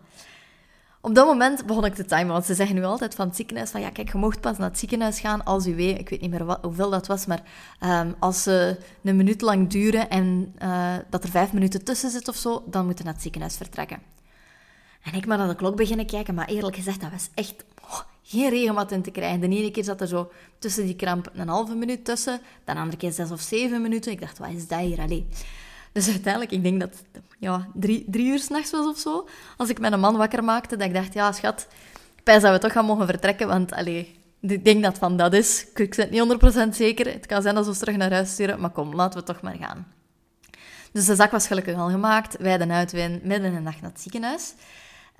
Op 1.04 1.14
dat 1.14 1.26
moment 1.26 1.66
begon 1.66 1.84
ik 1.84 1.94
te 1.94 2.04
timen, 2.04 2.26
want 2.26 2.44
ze 2.44 2.54
zeggen 2.54 2.76
nu 2.76 2.84
altijd 2.84 3.14
van 3.14 3.26
het 3.26 3.36
ziekenhuis 3.36 3.70
van 3.70 3.80
ja, 3.80 3.90
kijk, 3.90 4.12
je 4.12 4.18
mocht 4.18 4.40
pas 4.40 4.58
naar 4.58 4.68
het 4.68 4.78
ziekenhuis 4.78 5.20
gaan 5.20 5.44
als 5.44 5.66
u 5.66 5.74
weet, 5.74 5.98
ik 5.98 6.08
weet 6.08 6.20
niet 6.20 6.30
meer 6.30 6.58
hoeveel 6.62 6.90
dat 6.90 7.06
was, 7.06 7.26
maar 7.26 7.42
um, 7.80 8.14
als 8.18 8.42
ze 8.42 8.78
een 9.02 9.16
minuut 9.16 9.40
lang 9.40 9.68
duren 9.70 10.10
en 10.10 10.54
uh, 10.62 10.94
dat 11.10 11.24
er 11.24 11.30
vijf 11.30 11.52
minuten 11.52 11.84
tussen 11.84 12.10
zit 12.10 12.28
of 12.28 12.36
zo, 12.36 12.64
dan 12.66 12.86
moet 12.86 12.98
je 12.98 13.04
naar 13.04 13.12
het 13.12 13.22
ziekenhuis 13.22 13.56
vertrekken. 13.56 13.98
En 15.02 15.14
ik 15.14 15.26
maar 15.26 15.38
naar 15.38 15.48
de 15.48 15.54
klok 15.54 15.76
beginnen 15.76 16.06
kijken, 16.06 16.34
maar 16.34 16.48
eerlijk 16.48 16.76
gezegd, 16.76 17.00
dat 17.00 17.10
was 17.10 17.30
echt 17.34 17.64
oh, 17.82 18.00
geen 18.22 18.50
regenmat 18.50 18.92
in 18.92 19.02
te 19.02 19.10
krijgen. 19.10 19.40
De 19.40 19.56
ene 19.56 19.70
keer 19.70 19.84
zat 19.84 20.00
er 20.00 20.08
zo 20.08 20.30
tussen 20.58 20.84
die 20.84 20.96
kramp 20.96 21.30
een 21.34 21.48
halve 21.48 21.74
minuut 21.74 22.04
tussen, 22.04 22.40
de 22.64 22.74
andere 22.74 22.96
keer 22.96 23.12
zes 23.12 23.30
of 23.30 23.40
zeven 23.40 23.82
minuten. 23.82 24.12
Ik 24.12 24.20
dacht, 24.20 24.38
wat 24.38 24.50
is 24.50 24.68
dat 24.68 24.80
hier? 24.80 25.00
Allee. 25.00 25.26
Dus 25.94 26.08
uiteindelijk, 26.08 26.52
ik 26.52 26.62
denk 26.62 26.80
dat 26.80 27.02
ja, 27.38 27.68
drie, 27.74 28.04
drie 28.06 28.26
uur 28.26 28.38
s'nachts 28.38 28.70
was 28.70 28.86
of 28.86 28.98
zo, 28.98 29.28
als 29.56 29.68
ik 29.68 29.78
mijn 29.78 30.00
man 30.00 30.16
wakker 30.16 30.44
maakte, 30.44 30.76
dat 30.76 30.86
ik 30.86 30.94
dacht, 30.94 31.14
ja 31.14 31.32
schat, 31.32 31.66
pijs 32.22 32.42
dat 32.42 32.52
we 32.52 32.58
toch 32.58 32.72
gaan 32.72 32.84
mogen 32.84 33.06
vertrekken, 33.06 33.48
want 33.48 33.72
allee, 33.72 34.18
ik 34.40 34.64
denk 34.64 34.82
dat 34.82 34.98
van 34.98 35.16
dat 35.16 35.32
is. 35.32 35.66
Ik 35.74 35.96
ben 35.96 36.10
niet 36.10 36.66
100% 36.66 36.68
zeker. 36.76 37.12
Het 37.12 37.26
kan 37.26 37.42
zijn 37.42 37.54
dat 37.54 37.66
we 37.66 37.76
terug 37.76 37.96
naar 37.96 38.12
huis 38.12 38.30
sturen, 38.30 38.60
maar 38.60 38.70
kom, 38.70 38.94
laten 38.94 39.20
we 39.20 39.26
toch 39.26 39.40
maar 39.40 39.56
gaan. 39.60 39.86
Dus 40.92 41.06
de 41.06 41.14
zak 41.14 41.30
was 41.30 41.46
gelukkig 41.46 41.76
al 41.76 41.90
gemaakt. 41.90 42.36
Wij 42.38 42.58
de 42.58 42.68
uitwin 42.68 43.20
midden 43.22 43.48
in 43.48 43.54
de 43.54 43.60
nacht 43.60 43.80
naar 43.80 43.90
het 43.90 44.00
ziekenhuis. 44.00 44.54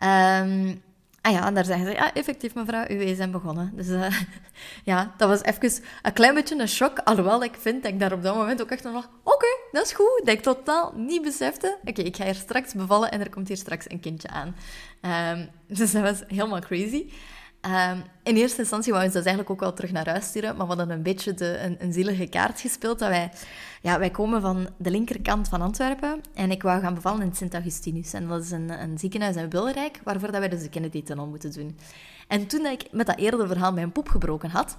Um, 0.04 0.83
Ah 1.25 1.33
ja, 1.33 1.47
en 1.47 1.54
daar 1.54 1.64
zeggen 1.64 1.87
ze, 1.87 1.93
ja, 1.93 2.12
effectief 2.12 2.54
mevrouw, 2.54 2.85
uw 2.88 3.14
zijn 3.14 3.31
begonnen. 3.31 3.73
Dus 3.75 3.88
uh, 3.88 4.07
ja, 4.90 5.14
dat 5.16 5.28
was 5.28 5.43
even 5.43 5.83
een 6.02 6.12
klein 6.12 6.35
beetje 6.35 6.61
een 6.61 6.69
shock. 6.69 6.99
Alhoewel 6.99 7.43
ik 7.45 7.54
vind 7.59 7.83
dat 7.83 7.93
ik 7.93 7.99
daar 7.99 8.12
op 8.12 8.23
dat 8.23 8.35
moment 8.35 8.62
ook 8.62 8.71
echt 8.71 8.85
nog, 8.85 9.09
oké, 9.23 9.47
dat 9.73 9.85
is 9.85 9.93
goed. 9.93 10.21
Dat 10.25 10.35
ik 10.35 10.43
totaal 10.43 10.93
niet 10.97 11.23
besefte, 11.23 11.78
oké, 11.85 12.02
ik 12.02 12.16
ga 12.16 12.25
hier 12.25 12.35
straks 12.35 12.73
bevallen 12.73 13.11
en 13.11 13.21
er 13.21 13.31
komt 13.31 13.49
hier 13.49 13.57
straks 13.57 13.90
een 13.90 14.00
kindje 14.00 14.28
aan. 14.28 14.57
Um, 15.37 15.49
dus 15.78 15.93
dat 15.93 16.02
was 16.02 16.23
helemaal 16.26 16.61
crazy. 16.61 17.11
Um, 17.66 18.04
in 18.23 18.37
eerste 18.37 18.61
instantie 18.61 18.92
wouden 18.92 19.12
ze 19.12 19.18
dus 19.18 19.26
eigenlijk 19.26 19.56
ook 19.56 19.61
wel 19.61 19.76
terug 19.76 19.92
naar 19.92 20.09
huis 20.09 20.25
sturen, 20.26 20.56
maar 20.56 20.66
we 20.66 20.75
hadden 20.75 20.97
een 20.97 21.02
beetje 21.02 21.35
de, 21.35 21.59
een, 21.59 21.76
een 21.78 21.92
zielige 21.92 22.26
kaart 22.26 22.61
gespeeld. 22.61 22.99
Dat 22.99 23.09
wij, 23.09 23.30
ja, 23.83 23.99
wij 23.99 24.11
komen 24.11 24.40
van 24.40 24.68
de 24.76 24.90
linkerkant 24.90 25.49
van 25.49 25.62
Antwerpen 25.62 26.21
en 26.35 26.50
ik 26.50 26.62
wou 26.62 26.80
gaan 26.80 26.94
bevallen 26.94 27.23
in 27.23 27.35
Sint-Augustinus. 27.35 28.12
En 28.12 28.28
dat 28.28 28.44
is 28.44 28.50
een, 28.50 28.83
een 28.83 28.99
ziekenhuis 28.99 29.37
in 29.37 29.50
Wilrijk, 29.50 30.00
waarvoor 30.04 30.30
dat 30.30 30.40
wij 30.40 30.49
dus 30.49 30.62
de 30.62 30.68
Kennedy-tunnel 30.68 31.26
moeten 31.26 31.52
doen. 31.52 31.78
En 32.28 32.47
toen 32.47 32.66
ik 32.66 32.92
met 32.92 33.06
dat 33.06 33.18
eerdere 33.18 33.47
verhaal 33.47 33.73
mijn 33.73 33.92
poep 33.92 34.09
gebroken 34.09 34.50
had, 34.50 34.76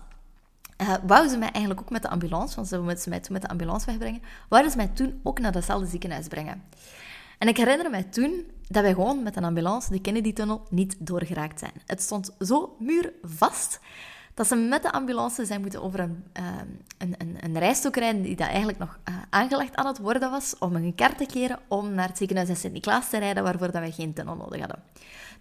uh, 1.08 1.28
ze 1.28 1.38
mij 1.38 1.52
eigenlijk 1.52 1.82
ook 1.82 1.90
met 1.90 2.02
de 2.02 2.10
ambulance, 2.10 2.56
want 2.56 2.68
ze 2.68 2.76
wilden 2.76 3.02
toen 3.02 3.14
met 3.32 3.42
de 3.42 3.48
ambulance 3.48 3.86
wegbrengen, 3.86 4.22
wouden 4.50 4.72
ze 4.72 4.78
mij 4.78 4.90
toen 4.94 5.20
ook 5.24 5.40
naar 5.40 5.52
datzelfde 5.52 5.88
ziekenhuis 5.88 6.28
brengen. 6.28 6.64
En 7.38 7.48
ik 7.48 7.58
herinner 7.58 7.90
mij 7.90 8.04
toen 8.04 8.52
dat 8.68 8.84
wij 8.84 8.94
gewoon 8.94 9.24
met 9.24 9.36
een 9.36 9.44
ambulance 9.44 9.92
de 9.92 10.02
Kennedy-tunnel 10.02 10.66
niet 10.70 10.96
doorgeraakt 11.00 11.60
zijn. 11.60 11.72
Het 11.86 12.02
stond 12.02 12.36
zo 12.40 12.76
muurvast 12.80 13.80
dat 14.34 14.48
ze 14.48 14.56
met 14.56 14.82
de 14.82 14.92
ambulance 14.92 15.46
zijn 15.46 15.62
moeten 15.62 15.82
over 15.82 16.00
een, 16.00 16.24
uh, 16.40 16.46
een, 16.98 17.16
een, 17.18 17.38
een 17.40 17.60
rijden 17.60 18.22
die 18.22 18.36
dat 18.36 18.48
eigenlijk 18.48 18.78
nog 18.78 19.00
uh, 19.10 19.16
aangelegd 19.30 19.76
aan 19.76 19.86
het 19.86 19.98
worden 19.98 20.32
was, 20.32 20.58
om 20.60 20.76
een 20.76 20.96
kaart 20.96 21.18
te 21.18 21.26
keren 21.26 21.60
om 21.68 21.94
naar 21.94 22.08
het 22.08 22.18
ziekenhuis 22.18 22.50
in 22.50 22.56
Sint-Niklaas 22.56 23.10
te 23.10 23.18
rijden, 23.18 23.44
waarvoor 23.44 23.72
dat 23.72 23.82
wij 23.82 23.92
geen 23.92 24.14
tunnel 24.14 24.36
nodig 24.36 24.60
hadden. 24.60 24.84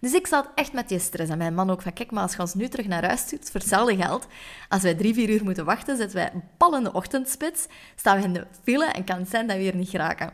Dus 0.00 0.12
ik 0.12 0.26
zat 0.26 0.48
echt 0.54 0.72
met 0.72 0.88
die 0.88 0.98
stress. 0.98 1.30
En 1.30 1.38
mijn 1.38 1.54
man 1.54 1.70
ook 1.70 1.82
van, 1.82 1.92
kijk, 1.92 2.10
maar 2.10 2.22
als 2.22 2.32
je 2.32 2.40
ons 2.40 2.54
nu 2.54 2.68
terug 2.68 2.86
naar 2.86 3.04
huis 3.06 3.20
stuurt, 3.20 3.50
voor 3.50 3.60
hetzelfde 3.60 3.96
geld, 3.96 4.26
als 4.68 4.82
wij 4.82 4.94
drie, 4.94 5.14
vier 5.14 5.30
uur 5.30 5.44
moeten 5.44 5.64
wachten, 5.64 5.96
zitten 5.96 6.16
wij 6.16 6.32
pal 6.56 6.76
in 6.76 6.84
de 6.84 6.92
ochtendspits, 6.92 7.66
staan 7.96 8.18
we 8.18 8.24
in 8.24 8.32
de 8.32 8.46
file 8.62 8.84
en 8.84 9.04
kan 9.04 9.18
het 9.18 9.28
zijn 9.28 9.46
dat 9.46 9.56
we 9.56 9.62
hier 9.62 9.76
niet 9.76 9.88
geraken. 9.88 10.32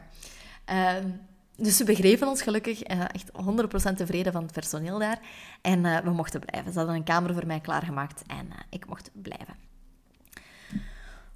Uh, 0.71 0.93
dus 1.61 1.77
ze 1.77 1.85
begrepen 1.85 2.29
ons 2.29 2.43
gelukkig, 2.43 2.83
echt 2.83 3.31
100% 3.93 3.97
tevreden 3.97 4.33
van 4.33 4.43
het 4.43 4.53
personeel 4.53 4.99
daar. 4.99 5.19
En 5.61 5.85
uh, 5.85 5.99
we 5.99 6.11
mochten 6.11 6.41
blijven. 6.41 6.73
Ze 6.73 6.79
hadden 6.79 6.97
een 6.97 7.05
kamer 7.05 7.35
voor 7.35 7.47
mij 7.47 7.61
klaargemaakt 7.61 8.23
en 8.27 8.47
uh, 8.47 8.55
ik 8.71 8.87
mocht 8.87 9.11
blijven. 9.13 9.55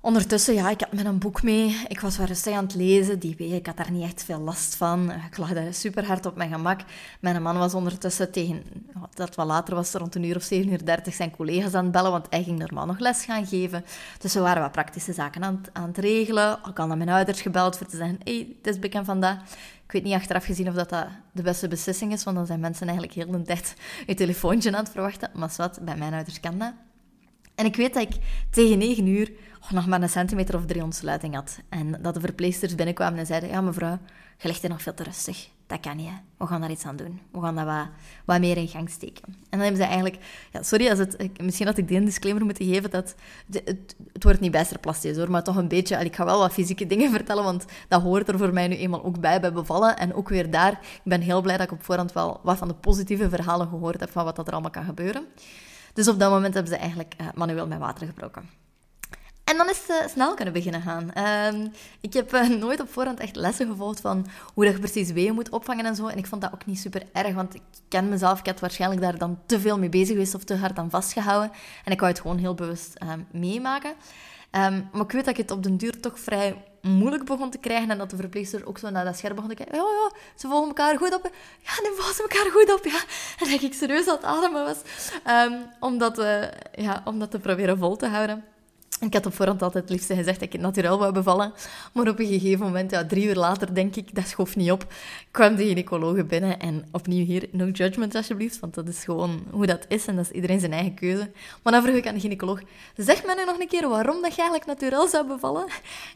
Ondertussen, 0.05 0.55
ja, 0.55 0.71
ik 0.71 0.81
had 0.81 1.05
een 1.05 1.19
boek 1.19 1.43
mee. 1.43 1.77
Ik 1.89 2.01
was 2.01 2.17
wel 2.17 2.27
rustig 2.27 2.55
aan 2.55 2.65
het 2.65 2.75
lezen. 2.75 3.19
Die 3.19 3.35
week, 3.39 3.53
ik 3.53 3.67
had 3.67 3.77
daar 3.77 3.91
niet 3.91 4.03
echt 4.03 4.25
veel 4.25 4.41
last 4.41 4.77
van. 4.77 5.11
Ik 5.11 5.37
lag 5.37 5.53
daar 5.53 5.75
super 5.75 6.07
hard 6.07 6.27
op 6.27 6.37
mijn 6.37 6.53
gemak. 6.53 6.81
Mijn 7.21 7.43
man 7.43 7.59
was 7.59 7.75
ondertussen 7.75 8.33
tegen, 8.33 8.63
dat 9.15 9.35
wat 9.35 9.47
later 9.47 9.75
was, 9.75 9.93
rond 9.93 10.15
een 10.15 10.25
uur 10.25 10.37
of 10.37 10.43
7 10.43 10.73
uur 10.73 10.85
30, 10.85 11.15
zijn 11.15 11.31
collega's 11.31 11.75
aan 11.75 11.83
het 11.83 11.93
bellen, 11.93 12.11
want 12.11 12.27
hij 12.31 12.43
ging 12.43 12.59
normaal 12.59 12.87
nog 12.87 12.99
les 12.99 13.25
gaan 13.25 13.47
geven. 13.47 13.85
Dus 14.19 14.35
we 14.35 14.41
waren 14.41 14.63
wat 14.63 14.73
praktische 14.73 15.13
zaken 15.13 15.45
aan, 15.45 15.63
aan 15.73 15.89
het 15.89 15.99
regelen. 15.99 16.53
Ik 16.53 16.77
had 16.77 16.89
naar 16.89 16.97
mijn 16.97 17.09
ouders 17.09 17.41
gebeld 17.41 17.77
voor 17.77 17.87
te 17.87 17.97
zeggen, 17.97 18.19
hey, 18.25 18.55
het 18.57 18.75
is 18.75 18.79
bekend 18.79 19.07
vandaag. 19.07 19.39
Ik 19.85 19.93
weet 19.93 20.03
niet 20.03 20.15
achteraf 20.15 20.45
gezien 20.45 20.69
of 20.69 20.75
dat, 20.75 20.89
dat 20.89 21.07
de 21.33 21.43
beste 21.43 21.69
beslissing 21.69 22.13
is, 22.13 22.25
want 22.25 22.37
dan 22.37 22.47
zijn 22.47 22.61
mensen 22.61 22.89
eigenlijk 22.89 23.17
heel 23.17 23.31
de 23.31 23.43
tijd 23.43 23.75
je 24.07 24.15
telefoontje 24.15 24.73
aan 24.73 24.85
het 24.85 24.93
verwachten. 24.93 25.31
Maar 25.35 25.53
wat, 25.57 25.79
bij 25.83 25.97
mijn 25.97 26.15
ouders 26.15 26.41
kan 26.41 26.59
dat. 26.59 26.73
En 27.55 27.65
ik 27.65 27.77
weet 27.77 27.95
dat 27.95 28.03
ik 28.03 28.17
tegen 28.51 28.79
9 28.79 29.07
uur 29.07 29.33
oh, 29.63 29.71
nog 29.71 29.87
maar 29.87 30.03
een 30.03 30.09
centimeter 30.09 30.57
of 30.57 30.67
drie 30.67 30.83
ontsluiting 30.83 31.35
had. 31.35 31.59
En 31.69 32.03
dat 32.03 32.15
de 32.15 32.21
verpleegsters 32.21 32.75
binnenkwamen 32.75 33.19
en 33.19 33.27
zeiden: 33.27 33.49
Ja, 33.49 33.61
mevrouw, 33.61 33.99
je 34.39 34.53
hier 34.61 34.71
nog 34.71 34.83
veel 34.83 34.95
te 34.95 35.03
rustig. 35.03 35.49
Dat 35.67 35.81
kan 35.81 35.97
niet. 35.97 36.11
We 36.39 36.47
gaan 36.47 36.61
daar 36.61 36.71
iets 36.71 36.85
aan 36.85 36.97
doen. 36.97 37.21
We 37.33 37.41
gaan 37.41 37.55
dat 37.55 37.89
wat, 38.25 38.41
meer 38.41 38.57
in 38.57 38.69
gang 38.69 38.91
steken. 38.91 39.25
En 39.25 39.35
dan 39.51 39.61
hebben 39.61 39.77
ze 39.77 39.85
eigenlijk... 39.85 40.17
Ja, 40.53 40.63
sorry, 40.63 40.89
als 40.91 40.99
het, 40.99 41.41
misschien 41.43 41.67
had 41.67 41.79
ik 41.79 41.89
die 41.89 41.97
een 41.97 42.05
disclaimer 42.05 42.45
moeten 42.45 42.67
geven 42.67 42.91
dat... 42.91 43.15
het, 43.53 43.63
het, 44.13 44.25
wordt 44.25 44.41
niet 44.41 44.51
bijster 44.51 44.79
plastisch, 44.79 45.17
hoor, 45.17 45.31
maar 45.31 45.43
toch 45.43 45.57
een 45.57 45.69
beetje... 45.69 46.05
Ik 46.05 46.17
ga 46.17 46.25
wel 46.25 46.39
wat 46.39 46.53
fysieke 46.53 46.87
dingen 46.87 47.11
vertellen, 47.17 47.45
want 47.45 47.65
dat 47.89 48.03
hoort 48.03 48.29
er 48.29 48.39
voor 48.39 48.53
mij 48.53 48.69
nu 48.69 48.77
eenmaal 48.77 49.05
ook 49.05 49.21
bij, 49.21 49.41
bij 49.41 49.53
bevallen. 49.53 49.97
En 49.97 50.15
ook 50.15 50.29
weer 50.29 50.51
daar, 50.51 50.73
ik 50.73 51.01
ben 51.05 51.21
heel 51.21 51.41
blij 51.41 51.57
dat 51.57 51.67
ik 51.67 51.73
op 51.73 51.85
voorhand 51.85 52.13
wel 52.13 52.41
wat 52.43 52.59
van 52.59 52.69
de 52.69 52.75
positieve 52.75 53.29
verhalen 53.29 53.69
gehoord 53.69 54.01
heb 54.01 54.11
van 54.11 54.25
wat 54.25 54.37
dat 54.37 54.47
er 54.47 54.53
allemaal 54.53 54.71
kan 54.71 54.85
gebeuren. 54.85 55.27
Dus 55.93 56.09
op 56.09 56.19
dat 56.19 56.31
moment 56.31 56.55
hebben 56.55 56.73
ze 56.73 56.79
eigenlijk 56.79 57.15
uh, 57.21 57.27
manueel 57.35 57.67
mijn 57.67 57.81
water 57.81 58.07
gebroken. 58.07 58.64
En 59.45 59.57
dan 59.57 59.69
is 59.69 59.83
het 59.87 60.11
snel 60.11 60.35
kunnen 60.35 60.55
beginnen 60.55 60.83
gaan. 60.83 61.11
Uh, 61.19 61.67
ik 62.01 62.13
heb 62.13 62.35
uh, 62.35 62.49
nooit 62.49 62.81
op 62.81 62.93
voorhand 62.93 63.21
echt 63.21 63.37
lessen 63.37 63.67
gevolgd 63.67 64.01
van 64.01 64.27
hoe 64.55 64.65
dat 64.65 64.75
je 64.75 64.81
precies 64.81 65.13
weeën 65.13 65.35
moet 65.35 65.49
opvangen 65.49 65.85
en 65.85 65.95
zo. 65.95 66.07
En 66.07 66.19
ik 66.19 66.27
vond 66.27 66.43
dat 66.43 66.53
ook 66.53 66.67
niet 66.67 66.79
super 66.79 67.03
erg, 67.13 67.35
want 67.35 67.55
ik 67.55 67.63
ken 67.89 68.09
mezelf. 68.09 68.39
Ik 68.39 68.47
had 68.47 68.61
waarschijnlijk 68.61 69.01
daar 69.01 69.19
dan 69.19 69.39
te 69.47 69.61
veel 69.61 69.79
mee 69.79 69.89
bezig 69.89 70.09
geweest 70.09 70.35
of 70.35 70.45
te 70.45 70.57
hard 70.57 70.79
aan 70.79 70.91
vastgehouden. 70.91 71.51
En 71.85 71.93
ik 71.93 72.01
wou 72.01 72.13
het 72.13 72.21
gewoon 72.21 72.39
heel 72.39 72.55
bewust 72.55 72.95
uh, 73.03 73.13
meemaken. 73.31 73.91
Um, 73.91 74.89
maar 74.93 75.03
ik 75.03 75.13
weet 75.13 75.25
dat 75.25 75.35
ik 75.35 75.37
het 75.37 75.51
op 75.51 75.63
den 75.63 75.77
duur 75.77 76.01
toch 76.01 76.19
vrij 76.19 76.65
moeilijk 76.83 77.25
begon 77.25 77.51
te 77.51 77.59
krijgen 77.59 77.91
en 77.91 77.99
dat 77.99 78.11
de 78.11 78.17
verpleegster 78.17 78.67
ook 78.67 78.79
zo 78.79 78.91
naar 78.91 79.05
dat 79.05 79.17
scherm 79.17 79.35
begon 79.35 79.51
te 79.51 79.57
kijken. 79.57 79.77
Ja, 79.77 79.83
ja, 79.83 80.19
ze 80.35 80.49
volgen 80.49 80.69
elkaar 80.69 80.99
goed 80.99 81.15
op. 81.15 81.31
Ja, 81.61 81.73
nu 81.83 81.95
volgen 81.97 82.15
ze 82.15 82.23
elkaar 82.23 82.51
goed 82.51 82.73
op, 82.73 82.85
ja. 82.85 83.01
En 83.39 83.51
dat 83.51 83.63
ik 83.63 83.75
serieus 83.75 84.09
aan 84.09 84.15
het 84.15 84.25
ademen 84.25 84.65
was. 84.65 84.79
Um, 85.27 85.67
om, 85.81 86.03
uh, 86.19 86.43
ja, 86.73 87.03
om 87.05 87.19
dat 87.19 87.31
te 87.31 87.39
proberen 87.39 87.79
vol 87.79 87.97
te 87.97 88.07
houden. 88.07 88.45
Ik 89.01 89.15
had 89.15 89.27
op 89.27 89.35
voorhand 89.35 89.63
altijd 89.63 89.85
het 89.85 89.93
liefste 89.93 90.15
gezegd 90.15 90.39
dat 90.39 90.47
ik 90.47 90.53
het 90.53 90.61
natuurlijk 90.61 90.99
wou 90.99 91.13
bevallen. 91.13 91.53
Maar 91.93 92.09
op 92.09 92.19
een 92.19 92.27
gegeven 92.27 92.65
moment, 92.65 92.91
ja, 92.91 93.07
drie 93.07 93.27
uur 93.27 93.35
later, 93.35 93.75
denk 93.75 93.97
ik, 93.97 94.15
dat 94.15 94.27
schoof 94.27 94.57
niet 94.57 94.71
op, 94.71 94.93
kwam 95.31 95.57
de 95.57 95.67
gynaecologe 95.67 96.25
binnen. 96.25 96.59
En 96.59 96.85
opnieuw 96.93 97.25
hier, 97.25 97.49
no 97.53 97.67
judgment 97.67 98.15
alsjeblieft, 98.15 98.61
want 98.61 98.75
dat 98.75 98.89
is 98.89 99.05
gewoon 99.05 99.45
hoe 99.51 99.67
dat 99.67 99.85
is 99.89 100.07
en 100.07 100.17
dat 100.17 100.25
is 100.25 100.31
iedereen 100.31 100.61
zijn 100.61 100.73
eigen 100.73 100.95
keuze. 100.95 101.31
Maar 101.63 101.73
dan 101.73 101.83
vroeg 101.83 101.95
ik 101.95 102.07
aan 102.07 102.15
de 102.15 102.21
gynaecoloog, 102.21 102.61
zeg 102.97 103.25
mij 103.25 103.35
nu 103.35 103.45
nog 103.45 103.61
een 103.61 103.69
keer 103.69 103.89
waarom 103.89 104.23
dat 104.23 104.35
je 104.35 104.43
eigenlijk 104.43 104.67
natuurlijk 104.67 105.11
zou 105.11 105.27
bevallen? 105.27 105.67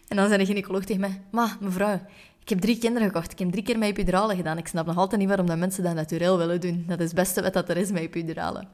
En 0.09 0.17
dan 0.17 0.27
zei 0.27 0.39
de 0.39 0.47
gynaecoloog 0.47 0.85
tegen 0.85 1.01
mij, 1.01 1.23
ma, 1.31 1.57
mevrouw, 1.61 2.01
ik 2.49 2.49
heb 2.49 2.61
drie 2.61 2.79
kinderen 2.79 3.09
gekocht. 3.09 3.33
Ik 3.33 3.39
heb 3.39 3.51
drie 3.51 3.63
keer 3.63 3.79
mijn 3.79 3.91
epidurale 3.91 4.37
gedaan. 4.37 4.59
Ik 4.59 4.67
snap 4.67 4.87
nog 4.87 4.97
altijd 4.97 5.21
niet 5.21 5.29
waarom 5.29 5.47
dat 5.47 5.59
mensen 5.59 5.83
dat 5.83 5.95
natuurlijk 5.95 6.37
willen 6.37 6.61
doen. 6.61 6.85
Dat 6.87 6.99
is 7.01 7.07
het 7.07 7.15
beste 7.15 7.43
wat 7.43 7.53
dat 7.53 7.69
er 7.69 7.77
is 7.77 7.91
met 7.91 8.03
epidurale. 8.03 8.65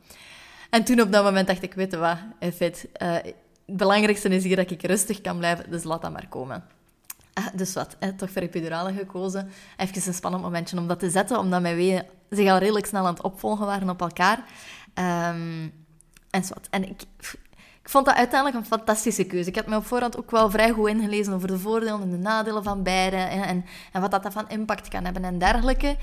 En 0.71 0.85
toen 0.85 1.01
op 1.01 1.13
dat 1.13 1.25
moment 1.25 1.47
dacht 1.47 1.63
ik, 1.63 1.75
weet 1.75 1.91
je 1.91 1.97
wat, 1.97 2.17
fit, 2.55 2.89
uh, 3.03 3.17
belangrijkste 3.67 4.29
is 4.29 4.45
hier 4.45 4.57
dat 4.57 4.71
ik 4.71 4.83
rustig 4.83 5.21
kan 5.21 5.39
blijven, 5.39 5.71
dus 5.71 5.85
laat 5.85 6.03
dat 6.03 6.13
maar 6.13 6.29
komen. 6.29 6.65
Ah, 7.33 7.47
dus 7.55 7.75
wat, 7.75 7.97
hè, 7.99 8.13
toch 8.13 8.31
voor 8.31 8.43
epidurale 8.43 8.93
gekozen. 8.93 9.51
Even 9.77 10.07
een 10.07 10.15
spannend 10.15 10.43
momentje 10.43 10.79
om 10.79 10.89
dat 10.89 10.99
te 10.99 11.11
zetten, 11.11 11.39
omdat 11.39 11.63
mijn 11.63 11.77
weeën 11.77 12.03
zich 12.31 12.51
al 12.51 12.59
redelijk 12.59 12.87
snel 12.87 13.07
aan 13.07 13.15
het 13.15 13.23
opvolgen 13.23 13.67
waren 13.67 13.91
op 13.91 14.01
elkaar. 14.01 14.45
Um, 14.95 15.73
en 16.31 16.45
zo 16.45 16.55
wat. 16.55 16.67
En 16.71 16.89
ik, 16.89 17.03
ik 17.83 17.89
vond 17.91 18.05
dat 18.05 18.15
uiteindelijk 18.15 18.61
een 18.61 18.79
fantastische 18.79 19.25
keuze. 19.25 19.49
Ik 19.49 19.55
heb 19.55 19.67
me 19.67 19.77
op 19.77 19.87
voorhand 19.87 20.19
ook 20.19 20.31
wel 20.31 20.51
vrij 20.51 20.71
goed 20.71 20.89
ingelezen 20.89 21.33
over 21.33 21.49
de 21.49 21.59
voordelen 21.59 22.03
en 22.03 22.11
de 22.11 22.17
nadelen 22.17 22.63
van 22.63 22.83
beide. 22.83 23.17
En, 23.17 23.65
en, 23.93 24.01
wat 24.01 24.11
dat 24.11 24.33
van 24.33 24.49
impact 24.49 24.89
kan 24.89 25.05
hebben 25.05 25.25
en 25.25 25.39
dergelijke. 25.39 25.97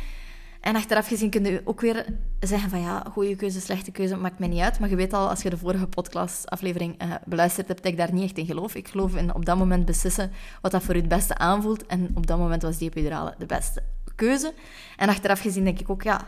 En 0.62 0.76
achteraf 0.76 1.08
gezien 1.08 1.30
kun 1.30 1.44
je 1.46 1.62
ook 1.64 1.82
weer 1.82 2.06
zeggen 2.40 2.70
van 2.70 2.82
ja, 2.82 3.04
goede 3.12 3.36
keuze, 3.36 3.62
slechte 3.62 3.92
keuze, 3.92 4.18
maakt 4.18 4.40
mij 4.40 4.48
niet 4.48 4.62
uit. 4.62 4.80
Maar 4.80 4.90
je 4.90 4.96
weet 4.96 5.14
al, 5.14 5.30
als 5.30 5.42
je 5.42 5.50
de 5.50 5.58
vorige 5.58 5.88
podcastaflevering 5.88 7.04
uh, 7.04 7.14
beluisterd 7.26 7.68
hebt, 7.68 7.84
dat 7.84 7.92
ik 7.92 7.98
daar 7.98 8.14
niet 8.14 8.24
echt 8.24 8.38
in 8.38 8.46
geloof. 8.46 8.76
Ik 8.76 8.88
geloof 8.88 9.16
in 9.16 9.34
op 9.34 9.46
dat 9.46 9.58
moment 9.58 9.86
beslissen 9.86 10.32
wat 10.62 10.72
dat 10.72 10.84
voor 10.84 10.96
je 10.96 11.00
het 11.00 11.10
beste 11.10 11.38
aanvoelt. 11.38 11.86
En 11.86 12.12
op 12.14 12.28
dat 12.28 12.38
moment 12.38 12.62
was 12.62 12.78
die 12.78 12.90
epidurale 12.90 13.36
de 13.38 13.46
beste 13.46 13.84
keuze. 14.16 14.54
En 14.98 15.10
achteraf 15.10 15.40
gezien 15.40 15.64
denk 15.64 15.80
ik 15.80 15.90
ook, 15.90 16.04
ja, 16.04 16.26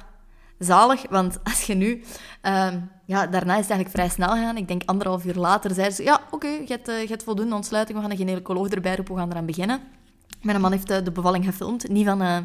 zalig. 0.59 1.05
Want 1.09 1.39
als 1.43 1.61
je 1.61 1.73
nu... 1.73 2.03
Uh, 2.43 2.67
ja, 3.05 3.27
daarna 3.27 3.53
is 3.53 3.67
het 3.67 3.69
eigenlijk 3.69 3.89
vrij 3.89 4.09
snel 4.09 4.29
gegaan. 4.29 4.57
Ik 4.57 4.67
denk 4.67 4.81
anderhalf 4.85 5.25
uur 5.25 5.35
later 5.35 5.73
zeiden 5.73 5.95
ze... 5.95 6.03
Ja, 6.03 6.21
oké, 6.31 6.47
je, 6.47 6.65
hebt, 6.67 7.09
hebt 7.09 7.23
voldoende 7.23 7.55
ontsluiting. 7.55 7.97
We 7.97 8.03
gaan 8.03 8.11
een 8.11 8.17
gynaecoloog 8.17 8.67
erbij 8.67 8.95
roepen. 8.95 9.13
We 9.13 9.19
gaan 9.19 9.31
eraan 9.31 9.45
beginnen. 9.45 9.81
Mijn 10.43 10.61
man 10.61 10.71
heeft 10.71 10.87
de 10.87 11.11
bevalling 11.11 11.45
gefilmd. 11.45 11.89
Niet 11.89 12.05
van, 12.05 12.21
uh, 12.21 12.37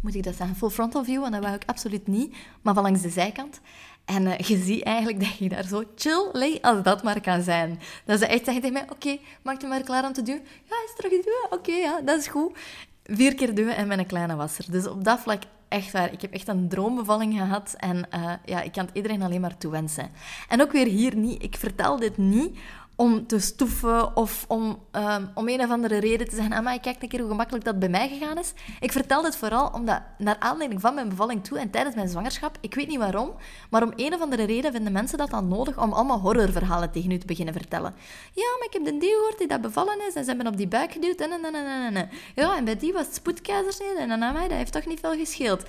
moet 0.00 0.14
ik 0.14 0.22
dat 0.22 0.34
zeggen, 0.36 0.56
full 0.56 0.68
frontal 0.68 1.04
view, 1.04 1.24
en 1.24 1.32
dat 1.32 1.42
wou 1.42 1.54
ik 1.54 1.62
absoluut 1.66 2.06
niet, 2.06 2.36
maar 2.62 2.74
van 2.74 2.82
langs 2.82 3.02
de 3.02 3.08
zijkant. 3.08 3.60
En 4.04 4.26
uh, 4.26 4.38
je 4.38 4.62
ziet 4.62 4.82
eigenlijk 4.82 5.20
dat 5.20 5.38
je 5.38 5.48
daar 5.48 5.66
zo 5.66 5.82
chill 5.96 6.58
als 6.60 6.82
dat 6.82 7.02
maar 7.02 7.20
kan 7.20 7.42
zijn. 7.42 7.80
Dat 8.04 8.18
ze 8.18 8.26
echt 8.26 8.44
zeggen 8.44 8.62
tegen 8.62 8.72
mij, 8.72 8.82
oké, 8.82 8.92
okay, 8.92 9.20
maak 9.42 9.60
je 9.60 9.66
maar 9.66 9.82
klaar 9.82 10.04
om 10.06 10.12
te 10.12 10.22
duwen? 10.22 10.42
Ja, 10.42 10.76
is 10.86 10.94
terug 10.96 11.10
duwen? 11.10 11.46
Oké, 11.50 11.72
ja, 11.72 12.00
dat 12.00 12.18
is 12.18 12.26
goed. 12.26 12.58
Vier 13.04 13.34
keer 13.34 13.54
duwen 13.54 13.76
en 13.76 13.88
mijn 13.88 14.06
kleine 14.06 14.36
was 14.36 14.58
er. 14.58 14.64
Dus 14.70 14.86
op 14.86 15.04
dat 15.04 15.20
vlak 15.20 15.42
echt 15.68 15.92
waar. 15.92 16.12
Ik 16.12 16.20
heb 16.20 16.32
echt 16.32 16.48
een 16.48 16.68
droombevalling 16.68 17.38
gehad 17.38 17.74
en 17.76 18.08
ja, 18.44 18.60
ik 18.62 18.72
kan 18.72 18.86
het 18.86 18.94
iedereen 18.94 19.22
alleen 19.22 19.40
maar 19.40 19.58
toewensen. 19.58 20.10
En 20.48 20.62
ook 20.62 20.72
weer 20.72 20.86
hier 20.86 21.16
niet, 21.16 21.42
ik 21.42 21.56
vertel 21.56 21.96
dit 21.98 22.16
niet 22.16 22.58
om 23.00 23.26
te 23.26 23.38
stoeven 23.38 24.16
of 24.16 24.44
om 24.48 24.78
um, 24.92 25.30
om 25.34 25.48
een 25.48 25.60
of 25.60 25.70
andere 25.70 25.98
reden 25.98 26.28
te 26.28 26.36
zeggen, 26.36 26.62
maar 26.62 26.80
kijk 26.80 27.02
een 27.02 27.08
keer 27.08 27.20
hoe 27.20 27.28
gemakkelijk 27.28 27.64
dat 27.64 27.78
bij 27.78 27.88
mij 27.88 28.08
gegaan 28.08 28.38
is. 28.38 28.52
Ik 28.80 28.92
vertel 28.92 29.22
dit 29.22 29.36
vooral 29.36 29.70
omdat, 29.72 30.02
naar 30.18 30.36
aanleiding 30.38 30.80
van 30.80 30.94
mijn 30.94 31.08
bevalling 31.08 31.44
toe 31.44 31.58
en 31.58 31.70
tijdens 31.70 31.94
mijn 31.94 32.08
zwangerschap, 32.08 32.58
ik 32.60 32.74
weet 32.74 32.88
niet 32.88 32.98
waarom, 32.98 33.32
maar 33.70 33.82
om 33.82 33.92
een 33.96 34.14
of 34.14 34.20
andere 34.20 34.44
reden 34.44 34.72
vinden 34.72 34.92
mensen 34.92 35.18
dat 35.18 35.30
dan 35.30 35.48
nodig 35.48 35.78
om 35.78 35.92
allemaal 35.92 36.18
horrorverhalen 36.18 36.90
tegen 36.90 37.10
u 37.10 37.18
te 37.18 37.26
beginnen 37.26 37.54
vertellen. 37.54 37.94
Ja, 38.34 38.56
maar 38.58 38.66
ik 38.66 38.72
heb 38.72 38.84
de 38.84 38.98
die 38.98 39.14
gehoord 39.14 39.38
die 39.38 39.48
dat 39.48 39.60
bevallen 39.60 40.06
is 40.08 40.14
en 40.14 40.24
ze 40.24 40.28
hebben 40.28 40.46
op 40.46 40.56
die 40.56 40.68
buik 40.68 40.92
geduwd 40.92 41.20
en, 41.20 41.32
en, 41.32 41.54
en, 41.54 41.94
en, 41.96 42.10
Ja, 42.34 42.56
en 42.56 42.64
bij 42.64 42.76
die 42.76 42.92
was 42.92 43.06
het 43.06 43.14
spoedkeizersnede 43.14 44.00
en 44.00 44.18
mij, 44.18 44.48
dat 44.48 44.56
heeft 44.56 44.72
toch 44.72 44.86
niet 44.86 45.00
veel 45.00 45.14
gescheeld. 45.14 45.62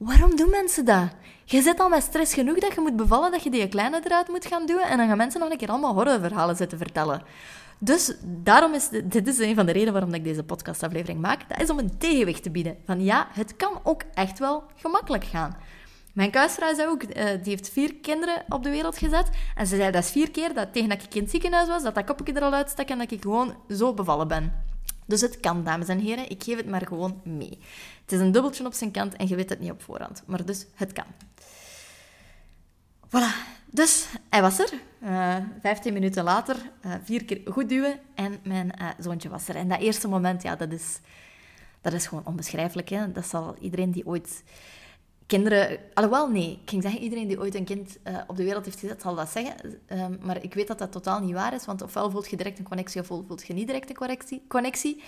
Waarom 0.00 0.36
doen 0.36 0.50
mensen 0.50 0.84
dat? 0.84 1.08
Je 1.44 1.62
zit 1.62 1.80
al 1.80 1.88
met 1.88 2.02
stress 2.02 2.34
genoeg 2.34 2.58
dat 2.58 2.74
je 2.74 2.80
moet 2.80 2.96
bevallen, 2.96 3.30
dat 3.30 3.42
je 3.42 3.50
die 3.50 3.68
kleine 3.68 4.00
eruit 4.04 4.28
moet 4.28 4.46
gaan 4.46 4.66
doen. 4.66 4.80
En 4.80 4.96
dan 4.96 5.08
gaan 5.08 5.16
mensen 5.16 5.40
nog 5.40 5.50
een 5.50 5.56
keer 5.56 5.68
allemaal 5.68 5.94
horrorverhalen 5.94 6.56
zitten 6.56 6.78
vertellen. 6.78 7.22
Dus 7.78 8.14
daarom 8.22 8.74
is 8.74 8.88
dit 9.04 9.26
is 9.26 9.38
een 9.38 9.54
van 9.54 9.66
de 9.66 9.72
redenen 9.72 9.92
waarom 9.92 10.14
ik 10.14 10.24
deze 10.24 10.42
podcastaflevering 10.42 11.20
maak. 11.20 11.48
Dat 11.48 11.60
is 11.60 11.70
om 11.70 11.78
een 11.78 11.98
tegenwicht 11.98 12.42
te 12.42 12.50
bieden. 12.50 12.76
Van 12.84 13.04
ja, 13.04 13.28
het 13.32 13.56
kan 13.56 13.80
ook 13.82 14.02
echt 14.14 14.38
wel 14.38 14.62
gemakkelijk 14.76 15.24
gaan. 15.24 15.56
Mijn 16.12 16.30
kuisvrouw 16.30 16.74
zei 16.74 16.88
ook, 16.88 17.02
uh, 17.02 17.10
die 17.12 17.40
heeft 17.42 17.68
vier 17.68 17.94
kinderen 17.94 18.44
op 18.48 18.62
de 18.62 18.70
wereld 18.70 18.98
gezet. 18.98 19.28
En 19.54 19.66
ze 19.66 19.76
zei 19.76 19.90
dat 19.90 20.04
is 20.04 20.10
vier 20.10 20.30
keer 20.30 20.54
dat 20.54 20.72
tegen 20.72 20.88
dat 20.88 21.02
ik 21.02 21.14
in 21.14 21.22
het 21.22 21.30
ziekenhuis 21.30 21.68
was, 21.68 21.82
dat 21.82 21.94
dat 21.94 22.04
kopje 22.04 22.32
er 22.32 22.42
al 22.42 22.52
uitstak 22.52 22.88
en 22.88 22.98
dat 22.98 23.10
ik 23.10 23.22
gewoon 23.22 23.54
zo 23.68 23.94
bevallen 23.94 24.28
ben. 24.28 24.52
Dus 25.10 25.20
het 25.20 25.40
kan, 25.40 25.64
dames 25.64 25.88
en 25.88 25.98
heren. 25.98 26.30
Ik 26.30 26.42
geef 26.42 26.56
het 26.56 26.68
maar 26.68 26.86
gewoon 26.86 27.20
mee. 27.24 27.58
Het 28.10 28.18
is 28.18 28.24
een 28.24 28.32
dubbeltje 28.32 28.66
op 28.66 28.72
zijn 28.72 28.90
kant 28.90 29.16
en 29.16 29.28
je 29.28 29.36
weet 29.36 29.48
het 29.48 29.60
niet 29.60 29.70
op 29.70 29.82
voorhand. 29.82 30.22
Maar 30.26 30.44
dus, 30.44 30.66
het 30.74 30.92
kan. 30.92 31.04
Voilà. 33.06 33.58
Dus 33.66 34.06
hij 34.28 34.42
was 34.42 34.58
er. 34.58 34.72
Eh, 35.00 35.36
15 35.60 35.92
minuten 35.92 36.24
later, 36.24 36.56
uh, 36.86 36.94
vier 37.04 37.24
keer 37.24 37.40
goed 37.44 37.68
duwen 37.68 38.00
en 38.14 38.38
mijn 38.42 38.72
uh, 38.80 38.88
zoontje 38.98 39.28
was 39.28 39.48
er. 39.48 39.56
En 39.56 39.68
dat 39.68 39.80
eerste 39.80 40.08
moment, 40.08 40.42
ja, 40.42 40.56
dat 40.56 40.72
is, 40.72 41.00
dat 41.80 41.92
is 41.92 42.06
gewoon 42.06 42.26
onbeschrijfelijk. 42.26 42.88
Hè? 42.88 43.12
Dat 43.12 43.26
zal 43.26 43.56
iedereen 43.60 43.90
die 43.90 44.06
ooit 44.06 44.42
kinderen... 45.30 45.78
Alhoewel, 45.94 46.28
nee. 46.28 46.58
Ik 46.62 46.70
ging 46.70 46.82
zeggen, 46.82 47.00
iedereen 47.00 47.28
die 47.28 47.40
ooit 47.40 47.54
een 47.54 47.64
kind 47.64 47.98
uh, 48.04 48.18
op 48.26 48.36
de 48.36 48.44
wereld 48.44 48.64
heeft 48.64 48.78
gezet, 48.78 49.02
zal 49.02 49.14
dat 49.14 49.28
zeggen. 49.28 49.54
Um, 49.88 50.18
maar 50.22 50.42
ik 50.42 50.54
weet 50.54 50.66
dat 50.66 50.78
dat 50.78 50.92
totaal 50.92 51.20
niet 51.20 51.34
waar 51.34 51.54
is. 51.54 51.64
Want 51.64 51.82
ofwel 51.82 52.10
voelt 52.10 52.30
je 52.30 52.36
direct 52.36 52.58
een 52.58 52.64
connectie, 52.64 53.00
ofwel 53.00 53.24
voelt 53.26 53.46
je 53.46 53.52
niet 53.52 53.66
direct 53.66 53.88
een 53.88 53.96
connectie. 53.96 54.44
connectie. 54.48 55.02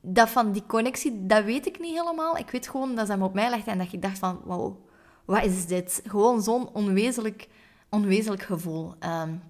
Dat 0.00 0.28
van 0.28 0.52
die 0.52 0.66
connectie, 0.66 1.26
dat 1.26 1.44
weet 1.44 1.66
ik 1.66 1.80
niet 1.80 1.98
helemaal. 1.98 2.36
Ik 2.36 2.50
weet 2.50 2.68
gewoon 2.68 2.94
dat 2.94 3.06
ze 3.06 3.12
hem 3.12 3.22
op 3.22 3.34
mij 3.34 3.50
legde 3.50 3.70
en 3.70 3.78
dat 3.78 3.92
ik 3.92 4.02
dacht 4.02 4.18
van... 4.18 4.40
Wauw, 4.44 4.80
wat 5.24 5.44
is 5.44 5.66
dit? 5.66 6.02
Gewoon 6.06 6.42
zo'n 6.42 6.68
onwezenlijk, 6.72 7.48
onwezenlijk 7.88 8.42
gevoel. 8.42 8.94
Um, 9.04 9.42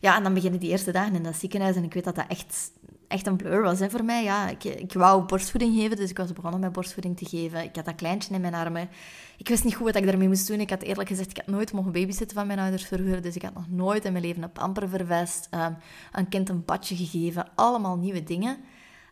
ja, 0.00 0.16
en 0.16 0.22
dan 0.22 0.34
beginnen 0.34 0.60
die 0.60 0.70
eerste 0.70 0.92
dagen 0.92 1.14
in 1.14 1.22
dat 1.22 1.36
ziekenhuis. 1.36 1.76
En 1.76 1.84
ik 1.84 1.94
weet 1.94 2.04
dat 2.04 2.14
dat 2.14 2.28
echt 2.28 2.70
echt 3.14 3.26
een 3.26 3.36
blur 3.36 3.62
was 3.62 3.78
hè, 3.78 3.90
voor 3.90 4.04
mij. 4.04 4.22
Ja, 4.22 4.48
ik, 4.48 4.64
ik 4.64 4.92
wou 4.92 5.22
borstvoeding 5.22 5.74
geven, 5.76 5.96
dus 5.96 6.10
ik 6.10 6.16
was 6.16 6.32
begonnen 6.32 6.60
met 6.60 6.72
borstvoeding 6.72 7.16
te 7.16 7.24
geven. 7.24 7.62
Ik 7.62 7.76
had 7.76 7.84
dat 7.84 7.94
kleintje 7.94 8.34
in 8.34 8.40
mijn 8.40 8.54
armen. 8.54 8.88
Ik 9.36 9.48
wist 9.48 9.64
niet 9.64 9.74
goed 9.74 9.86
wat 9.86 9.96
ik 9.96 10.06
daarmee 10.06 10.28
moest 10.28 10.46
doen. 10.46 10.60
Ik 10.60 10.70
had 10.70 10.82
eerlijk 10.82 11.08
gezegd, 11.08 11.30
ik 11.30 11.36
had 11.36 11.46
nooit 11.46 11.72
mogen 11.72 11.92
babysitten 11.92 12.36
van 12.36 12.46
mijn 12.46 12.58
ouders 12.58 12.86
vroeger. 12.86 13.22
Dus 13.22 13.34
ik 13.34 13.42
had 13.42 13.54
nog 13.54 13.68
nooit 13.68 14.04
in 14.04 14.12
mijn 14.12 14.24
leven 14.24 14.42
een 14.42 14.52
pamper 14.52 14.88
vervest, 14.88 15.48
um, 15.50 15.76
een 16.12 16.28
kind 16.28 16.48
een 16.48 16.64
badje 16.64 16.96
gegeven. 16.96 17.46
Allemaal 17.54 17.96
nieuwe 17.96 18.22
dingen. 18.22 18.58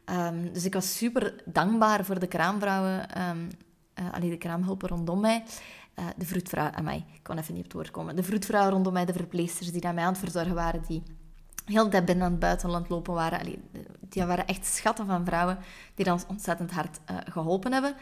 Um, 0.04 0.52
dus 0.52 0.64
ik 0.64 0.74
was 0.74 0.96
super 0.96 1.34
dankbaar 1.44 2.04
voor 2.04 2.18
de 2.18 2.26
kraamvrouwen, 2.26 3.20
um, 3.30 3.48
uh, 4.22 4.30
de 4.30 4.36
kraamhulpen 4.36 4.88
rondom 4.88 5.20
mij. 5.20 5.44
Uh, 5.98 6.04
de 6.16 6.26
vroedvrouw, 6.26 6.70
mij, 6.82 7.04
ik 7.14 7.22
kon 7.22 7.38
even 7.38 7.54
niet 7.54 7.64
op 7.64 7.68
het 7.70 7.80
woord 7.80 7.90
komen. 7.90 8.16
De 8.16 8.22
vroedvrouw 8.22 8.70
rondom 8.70 8.92
mij, 8.92 9.04
de 9.04 9.12
verpleegsters 9.12 9.72
die 9.72 9.82
naar 9.82 9.94
mij 9.94 10.04
aan 10.04 10.12
het 10.12 10.18
verzorgen 10.18 10.54
waren, 10.54 10.82
die 10.88 11.02
heel 11.64 11.84
de 11.84 11.90
tijd 11.90 12.04
binnen 12.04 12.24
aan 12.24 12.30
het 12.30 12.40
buitenland 12.40 12.88
lopen 12.88 13.14
waren. 13.14 13.40
Allee, 13.40 13.58
die 14.00 14.24
waren 14.24 14.46
echt 14.46 14.66
schatten 14.66 15.06
van 15.06 15.24
vrouwen 15.24 15.58
die 15.94 16.12
ons 16.12 16.26
ontzettend 16.26 16.70
hard 16.70 16.98
uh, 17.10 17.16
geholpen 17.30 17.72
hebben. 17.72 17.94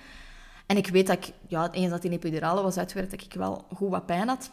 En 0.67 0.77
ik 0.77 0.87
weet 0.87 1.07
dat 1.07 1.17
ik, 1.17 1.33
ja, 1.47 1.71
eens 1.71 1.91
dat 1.91 2.03
die 2.03 2.11
epidurale 2.11 2.63
was 2.63 2.77
uitgewerkt, 2.77 3.11
dat 3.11 3.23
ik 3.23 3.35
wel 3.35 3.65
goed 3.75 3.91
wat 3.91 4.07
pijn 4.07 4.29
had. 4.29 4.51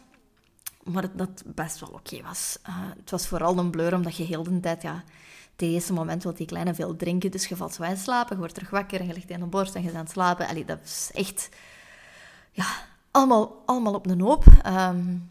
Maar 0.84 1.16
dat 1.16 1.44
best 1.46 1.80
wel 1.80 1.90
oké 1.90 2.22
was. 2.22 2.60
Uh, 2.70 2.76
het 2.98 3.12
was 3.12 3.28
vooral 3.28 3.58
een 3.58 3.72
blur, 3.72 3.94
omdat 3.94 4.16
je 4.16 4.24
heel 4.24 4.44
de 4.44 4.60
tijd, 4.60 4.82
ja, 4.82 5.04
het 5.52 5.62
eerste 5.62 5.94
moment 5.94 6.24
wil 6.24 6.34
die 6.34 6.46
kleine 6.46 6.74
veel 6.74 6.96
drinken, 6.96 7.32
dus 7.32 7.48
je 7.48 7.56
valt 7.56 7.74
zo 7.74 7.84
in 7.84 7.98
slapen, 7.98 8.34
je 8.34 8.38
wordt 8.38 8.54
terug 8.54 8.70
wakker 8.70 9.00
en 9.00 9.08
je 9.08 9.14
ligt 9.14 9.30
in 9.30 9.40
de 9.40 9.46
borst 9.46 9.76
en 9.76 9.82
je 9.82 9.86
bent 9.86 9.98
aan 9.98 10.04
het 10.04 10.14
slapen. 10.14 10.66
Dat 10.66 10.80
is 10.84 11.12
echt, 11.14 11.50
ja, 12.52 12.66
allemaal, 13.12 13.64
allemaal 13.66 13.94
op 13.94 14.06
een 14.06 14.22
hoop. 14.22 14.46
Um, 14.66 15.30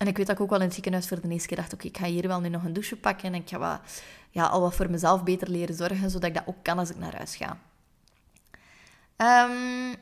en 0.00 0.06
ik 0.06 0.16
weet 0.16 0.26
dat 0.26 0.36
ik 0.36 0.42
ook 0.42 0.50
wel 0.50 0.58
in 0.58 0.64
het 0.64 0.74
ziekenhuis 0.74 1.08
voor 1.08 1.20
de 1.20 1.28
eerste 1.28 1.48
keer 1.48 1.56
dacht, 1.56 1.72
oké, 1.72 1.86
ik 1.86 1.98
ga 1.98 2.04
hier 2.04 2.28
wel 2.28 2.40
nu 2.40 2.48
nog 2.48 2.64
een 2.64 2.72
douche 2.72 2.96
pakken 2.96 3.28
en 3.28 3.34
ik 3.34 3.48
ga 3.48 3.58
wat, 3.58 3.80
ja, 4.30 4.46
al 4.46 4.60
wat 4.60 4.74
voor 4.74 4.90
mezelf 4.90 5.22
beter 5.24 5.50
leren 5.50 5.74
zorgen, 5.74 6.10
zodat 6.10 6.28
ik 6.28 6.34
dat 6.34 6.46
ook 6.46 6.62
kan 6.62 6.78
als 6.78 6.90
ik 6.90 6.96
naar 6.96 7.16
huis 7.16 7.36
ga. 7.36 7.58
Um, 9.16 9.94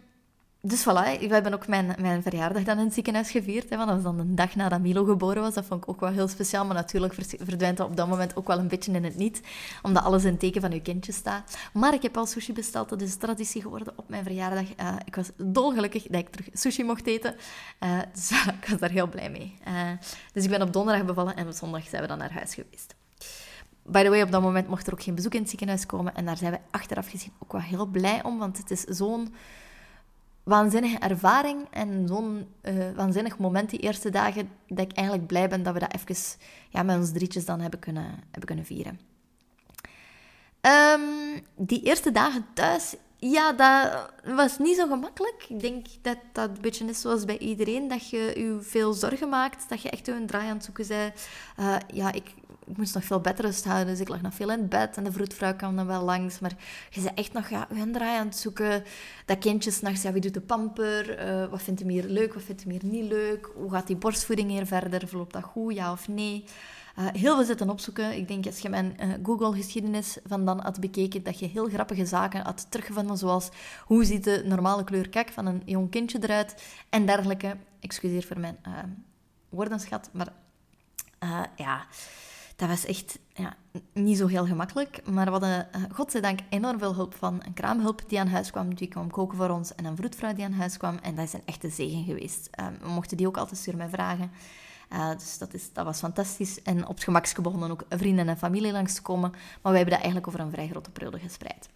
dus 0.60 0.82
voilà, 0.82 1.18
we 1.18 1.28
hebben 1.28 1.54
ook 1.54 1.66
mijn, 1.66 1.94
mijn 2.00 2.22
verjaardag 2.22 2.62
dan 2.62 2.78
in 2.78 2.84
het 2.84 2.94
ziekenhuis 2.94 3.30
gevierd. 3.30 3.70
Hè, 3.70 3.76
want 3.76 3.88
dat 3.88 4.02
was 4.02 4.12
dan 4.12 4.18
een 4.18 4.34
dag 4.34 4.54
nadat 4.54 4.80
Milo 4.80 5.04
geboren 5.04 5.42
was. 5.42 5.54
Dat 5.54 5.64
vond 5.64 5.82
ik 5.82 5.88
ook 5.88 6.00
wel 6.00 6.10
heel 6.10 6.28
speciaal. 6.28 6.64
Maar 6.64 6.74
natuurlijk 6.74 7.14
verdwijnt 7.38 7.76
dat 7.76 7.88
op 7.88 7.96
dat 7.96 8.08
moment 8.08 8.36
ook 8.36 8.46
wel 8.46 8.58
een 8.58 8.68
beetje 8.68 8.92
in 8.92 9.04
het 9.04 9.16
niet. 9.16 9.40
Omdat 9.82 10.02
alles 10.02 10.24
in 10.24 10.36
teken 10.36 10.60
van 10.60 10.72
uw 10.72 10.80
kindje 10.80 11.12
staat. 11.12 11.58
Maar 11.72 11.94
ik 11.94 12.02
heb 12.02 12.16
al 12.16 12.26
sushi 12.26 12.52
besteld. 12.52 12.88
Dat 12.88 13.00
is 13.00 13.16
traditie 13.16 13.62
geworden 13.62 13.92
op 13.96 14.08
mijn 14.08 14.22
verjaardag. 14.22 14.64
Uh, 14.80 14.96
ik 15.04 15.16
was 15.16 15.30
dolgelukkig 15.36 16.02
dat 16.02 16.20
ik 16.20 16.28
terug 16.28 16.48
sushi 16.52 16.84
mocht 16.84 17.06
eten. 17.06 17.34
Uh, 17.84 17.98
dus 18.12 18.30
ik 18.60 18.68
was 18.68 18.80
daar 18.80 18.90
heel 18.90 19.08
blij 19.08 19.30
mee. 19.30 19.54
Uh, 19.68 19.90
dus 20.32 20.44
ik 20.44 20.50
ben 20.50 20.62
op 20.62 20.72
donderdag 20.72 21.04
bevallen 21.04 21.36
en 21.36 21.46
op 21.46 21.52
zondag 21.52 21.88
zijn 21.88 22.02
we 22.02 22.08
dan 22.08 22.18
naar 22.18 22.32
huis 22.32 22.54
geweest. 22.54 22.94
By 23.82 24.02
the 24.02 24.08
way, 24.08 24.22
op 24.22 24.30
dat 24.30 24.42
moment 24.42 24.68
mocht 24.68 24.86
er 24.86 24.92
ook 24.92 25.02
geen 25.02 25.14
bezoek 25.14 25.34
in 25.34 25.40
het 25.40 25.48
ziekenhuis 25.48 25.86
komen. 25.86 26.14
En 26.14 26.24
daar 26.24 26.36
zijn 26.36 26.52
we 26.52 26.58
achteraf 26.70 27.08
gezien 27.08 27.32
ook 27.38 27.52
wel 27.52 27.60
heel 27.60 27.86
blij 27.86 28.22
om. 28.24 28.38
Want 28.38 28.58
het 28.58 28.70
is 28.70 28.82
zo'n 28.82 29.34
waanzinnige 30.48 30.98
ervaring 30.98 31.66
en 31.70 32.06
zo'n 32.06 32.46
uh, 32.62 32.90
waanzinnig 32.94 33.38
moment 33.38 33.70
die 33.70 33.78
eerste 33.78 34.10
dagen, 34.10 34.50
dat 34.68 34.90
ik 34.90 34.96
eigenlijk 34.96 35.26
blij 35.26 35.48
ben 35.48 35.62
dat 35.62 35.74
we 35.74 35.80
dat 35.80 35.94
even 35.94 36.38
ja, 36.68 36.82
met 36.82 36.96
ons 36.96 37.12
drietjes 37.12 37.44
dan 37.44 37.60
hebben 37.60 37.80
kunnen, 37.80 38.04
hebben 38.04 38.44
kunnen 38.44 38.64
vieren. 38.64 39.00
Um, 40.60 41.40
die 41.56 41.82
eerste 41.82 42.12
dagen 42.12 42.46
thuis, 42.54 42.94
ja, 43.16 43.52
dat 43.52 44.10
was 44.34 44.58
niet 44.58 44.76
zo 44.76 44.86
gemakkelijk. 44.86 45.46
Ik 45.48 45.60
denk 45.60 45.86
dat 46.02 46.18
dat 46.32 46.48
een 46.48 46.60
beetje 46.60 46.84
is 46.84 47.00
zoals 47.00 47.24
bij 47.24 47.38
iedereen, 47.38 47.88
dat 47.88 48.10
je 48.10 48.18
je 48.18 48.58
veel 48.60 48.92
zorgen 48.92 49.28
maakt, 49.28 49.68
dat 49.68 49.82
je 49.82 49.90
echt 49.90 50.08
een 50.08 50.26
draai 50.26 50.48
aan 50.48 50.56
het 50.56 50.64
zoeken 50.64 50.86
bent. 50.88 51.28
Uh, 51.58 51.76
ja, 51.92 52.12
ik 52.12 52.34
ik 52.68 52.76
moest 52.76 52.94
nog 52.94 53.04
veel 53.04 53.20
bedrust 53.20 53.64
houden, 53.64 53.86
dus 53.86 54.00
ik 54.00 54.08
lag 54.08 54.22
nog 54.22 54.34
veel 54.34 54.50
in 54.50 54.68
bed. 54.68 54.96
En 54.96 55.04
de 55.04 55.12
vroedvrouw 55.12 55.56
kwam 55.56 55.76
dan 55.76 55.86
wel 55.86 56.02
langs. 56.02 56.38
Maar 56.38 56.52
je 56.90 57.00
zei 57.00 57.12
echt 57.14 57.32
nog, 57.32 57.48
ja, 57.48 57.70
een 57.70 57.92
draai 57.92 58.18
aan 58.18 58.26
het 58.26 58.36
zoeken. 58.36 58.84
Dat 59.26 59.38
kindje 59.38 59.70
s'nachts, 59.70 60.02
ja, 60.02 60.12
wie 60.12 60.20
doet 60.20 60.34
de 60.34 60.40
pamper? 60.40 61.26
Uh, 61.26 61.50
wat 61.50 61.62
vindt 61.62 61.80
hem 61.80 61.88
hier 61.88 62.04
leuk, 62.04 62.34
wat 62.34 62.42
vindt 62.42 62.62
hem 62.62 62.70
hier 62.70 62.84
niet 62.84 63.04
leuk? 63.04 63.50
Hoe 63.54 63.70
gaat 63.70 63.86
die 63.86 63.96
borstvoeding 63.96 64.50
hier 64.50 64.66
verder? 64.66 65.08
Verloopt 65.08 65.32
dat 65.32 65.42
goed, 65.42 65.74
ja 65.74 65.92
of 65.92 66.08
nee? 66.08 66.44
Uh, 66.98 67.06
heel 67.12 67.34
veel 67.34 67.44
zitten 67.44 67.70
opzoeken. 67.70 68.16
Ik 68.16 68.28
denk, 68.28 68.46
als 68.46 68.58
je 68.58 68.68
mijn 68.68 68.96
uh, 69.00 69.14
Google-geschiedenis 69.22 70.18
van 70.26 70.44
dan 70.44 70.60
had 70.60 70.80
bekeken, 70.80 71.22
dat 71.22 71.38
je 71.38 71.46
heel 71.46 71.68
grappige 71.68 72.06
zaken 72.06 72.40
had 72.40 72.66
teruggevonden, 72.70 73.16
zoals 73.16 73.48
hoe 73.84 74.04
ziet 74.04 74.24
de 74.24 74.42
normale 74.44 74.84
kleur 74.84 75.08
kak 75.08 75.28
van 75.28 75.46
een 75.46 75.62
jong 75.64 75.90
kindje 75.90 76.18
eruit 76.22 76.62
en 76.88 77.06
dergelijke. 77.06 77.56
Excuseer 77.80 78.22
voor 78.22 78.38
mijn 78.40 78.58
woordenschat, 79.48 80.10
maar 80.12 80.32
ja 81.56 81.86
dat 82.58 82.68
was 82.68 82.84
echt 82.84 83.18
ja, 83.34 83.56
niet 83.92 84.16
zo 84.16 84.26
heel 84.26 84.46
gemakkelijk. 84.46 85.06
Maar 85.10 85.24
we 85.24 85.30
hadden, 85.30 85.68
uh, 85.76 85.82
godzijdank, 85.92 86.40
enorm 86.48 86.78
veel 86.78 86.94
hulp 86.94 87.14
van 87.14 87.42
een 87.44 87.54
kraamhulp 87.54 88.02
die 88.06 88.20
aan 88.20 88.28
huis 88.28 88.50
kwam. 88.50 88.74
Die 88.74 88.88
kwam 88.88 89.10
koken 89.10 89.38
voor 89.38 89.48
ons. 89.48 89.74
En 89.74 89.84
een 89.84 89.96
vroedvrouw 89.96 90.34
die 90.34 90.44
aan 90.44 90.52
huis 90.52 90.76
kwam. 90.76 90.98
En 91.02 91.14
dat 91.14 91.24
is 91.24 91.32
een 91.32 91.42
echte 91.44 91.68
zegen 91.68 92.04
geweest. 92.04 92.50
Uh, 92.60 92.66
we 92.80 92.88
mochten 92.88 93.16
die 93.16 93.26
ook 93.26 93.36
altijd 93.36 93.60
sturen 93.60 93.78
met 93.78 93.90
vragen. 93.90 94.30
Uh, 94.92 95.10
dus 95.10 95.38
dat, 95.38 95.54
is, 95.54 95.72
dat 95.72 95.84
was 95.84 95.98
fantastisch. 95.98 96.62
En 96.62 96.86
op 96.86 96.94
het 96.94 97.04
gemakske 97.04 97.40
begonnen 97.40 97.70
ook 97.70 97.84
vrienden 97.88 98.28
en 98.28 98.38
familie 98.38 98.72
langs 98.72 98.94
te 98.94 99.02
komen. 99.02 99.30
Maar 99.30 99.72
wij 99.72 99.76
hebben 99.76 99.94
dat 99.94 100.02
eigenlijk 100.04 100.26
over 100.26 100.40
een 100.40 100.52
vrij 100.52 100.68
grote 100.68 100.90
periode 100.90 101.18
gespreid. 101.18 101.68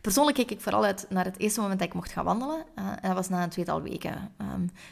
Persoonlijk 0.00 0.36
keek 0.36 0.50
ik 0.50 0.60
vooral 0.60 0.84
uit 0.84 1.06
naar 1.08 1.24
het 1.24 1.38
eerste 1.38 1.60
moment 1.60 1.78
dat 1.78 1.88
ik 1.88 1.94
mocht 1.94 2.12
gaan 2.12 2.24
wandelen. 2.24 2.64
Uh, 2.78 2.88
en 2.88 3.02
dat 3.02 3.14
was 3.14 3.28
na 3.28 3.42
een 3.42 3.48
tweetal 3.48 3.82
weken. 3.82 4.32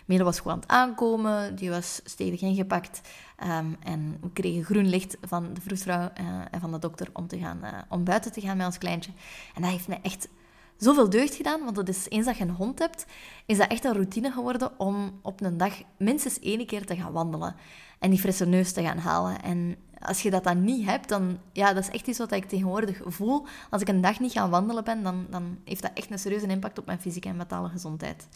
Um, 0.06 0.24
was 0.24 0.38
gewoon 0.38 0.52
aan 0.52 0.60
het 0.60 0.68
aankomen, 0.68 1.54
die 1.54 1.70
was 1.70 2.00
stevig 2.04 2.40
ingepakt. 2.40 3.00
Um, 3.42 3.76
en 3.82 4.18
we 4.20 4.30
kregen 4.32 4.64
groen 4.64 4.88
licht 4.88 5.16
van 5.22 5.54
de 5.54 5.60
vroedvrouw 5.60 6.10
uh, 6.20 6.26
en 6.50 6.60
van 6.60 6.72
de 6.72 6.78
dokter 6.78 7.08
om, 7.12 7.26
te 7.26 7.38
gaan, 7.38 7.60
uh, 7.62 7.70
om 7.88 8.04
buiten 8.04 8.32
te 8.32 8.40
gaan 8.40 8.56
met 8.56 8.66
ons 8.66 8.78
kleintje. 8.78 9.12
En 9.54 9.62
dat 9.62 9.70
heeft 9.70 9.88
me 9.88 9.98
echt 10.02 10.28
zoveel 10.76 11.10
deugd 11.10 11.34
gedaan, 11.34 11.64
want 11.64 11.76
dat 11.76 11.88
is, 11.88 12.06
eens 12.08 12.26
dat 12.26 12.36
je 12.36 12.44
een 12.44 12.50
hond 12.50 12.78
hebt, 12.78 13.06
is 13.46 13.58
dat 13.58 13.70
echt 13.70 13.84
een 13.84 13.92
routine 13.92 14.30
geworden 14.30 14.78
om 14.78 15.18
op 15.22 15.40
een 15.40 15.56
dag 15.56 15.82
minstens 15.98 16.38
één 16.38 16.66
keer 16.66 16.86
te 16.86 16.96
gaan 16.96 17.12
wandelen. 17.12 17.54
En 17.98 18.10
die 18.10 18.18
frisse 18.18 18.46
neus 18.46 18.72
te 18.72 18.82
gaan 18.82 18.98
halen. 18.98 19.42
En 19.42 19.76
als 20.04 20.22
je 20.22 20.30
dat 20.30 20.44
dan 20.44 20.64
niet 20.64 20.86
hebt, 20.86 21.08
dan... 21.08 21.38
Ja, 21.52 21.72
dat 21.72 21.82
is 21.82 21.90
echt 21.90 22.06
iets 22.06 22.18
wat 22.18 22.32
ik 22.32 22.44
tegenwoordig 22.44 23.00
voel. 23.04 23.46
Als 23.70 23.82
ik 23.82 23.88
een 23.88 24.00
dag 24.00 24.20
niet 24.20 24.32
gaan 24.32 24.50
wandelen 24.50 24.84
ben, 24.84 25.02
dan, 25.02 25.26
dan 25.30 25.58
heeft 25.64 25.82
dat 25.82 25.90
echt 25.94 26.10
een 26.10 26.18
serieuze 26.18 26.46
impact 26.46 26.78
op 26.78 26.86
mijn 26.86 27.00
fysieke 27.00 27.28
en 27.28 27.36
mentale 27.36 27.68
gezondheid. 27.68 28.28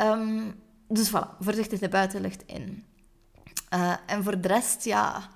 Um, 0.00 0.54
dus 0.88 1.10
voilà, 1.10 1.36
voorzichtig 1.40 1.78
de 1.78 1.88
buitenlucht 1.88 2.42
in. 2.46 2.84
Uh, 3.74 3.94
en 4.06 4.24
voor 4.24 4.40
de 4.40 4.48
rest, 4.48 4.84
ja, 4.84 5.28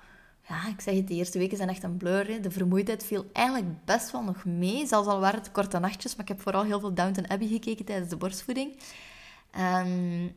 ja, 0.47 0.67
ik 0.67 0.81
zeg 0.81 0.95
het, 0.95 1.07
de 1.07 1.13
eerste 1.13 1.37
weken 1.37 1.57
zijn 1.57 1.69
echt 1.69 1.83
een 1.83 1.97
blur. 1.97 2.41
De 2.41 2.51
vermoeidheid 2.51 3.05
viel 3.05 3.25
eigenlijk 3.33 3.85
best 3.85 4.11
wel 4.11 4.23
nog 4.23 4.45
mee. 4.45 4.87
Zelfs 4.87 5.07
al 5.07 5.19
waren 5.19 5.39
het 5.39 5.51
korte 5.51 5.79
nachtjes, 5.79 6.15
maar 6.15 6.21
ik 6.21 6.31
heb 6.31 6.41
vooral 6.41 6.63
heel 6.63 6.79
veel 6.79 6.93
Downton 6.93 7.29
Abbey 7.29 7.47
gekeken 7.47 7.85
tijdens 7.85 8.09
de 8.09 8.17
borstvoeding. 8.17 8.77
Um, 9.59 10.35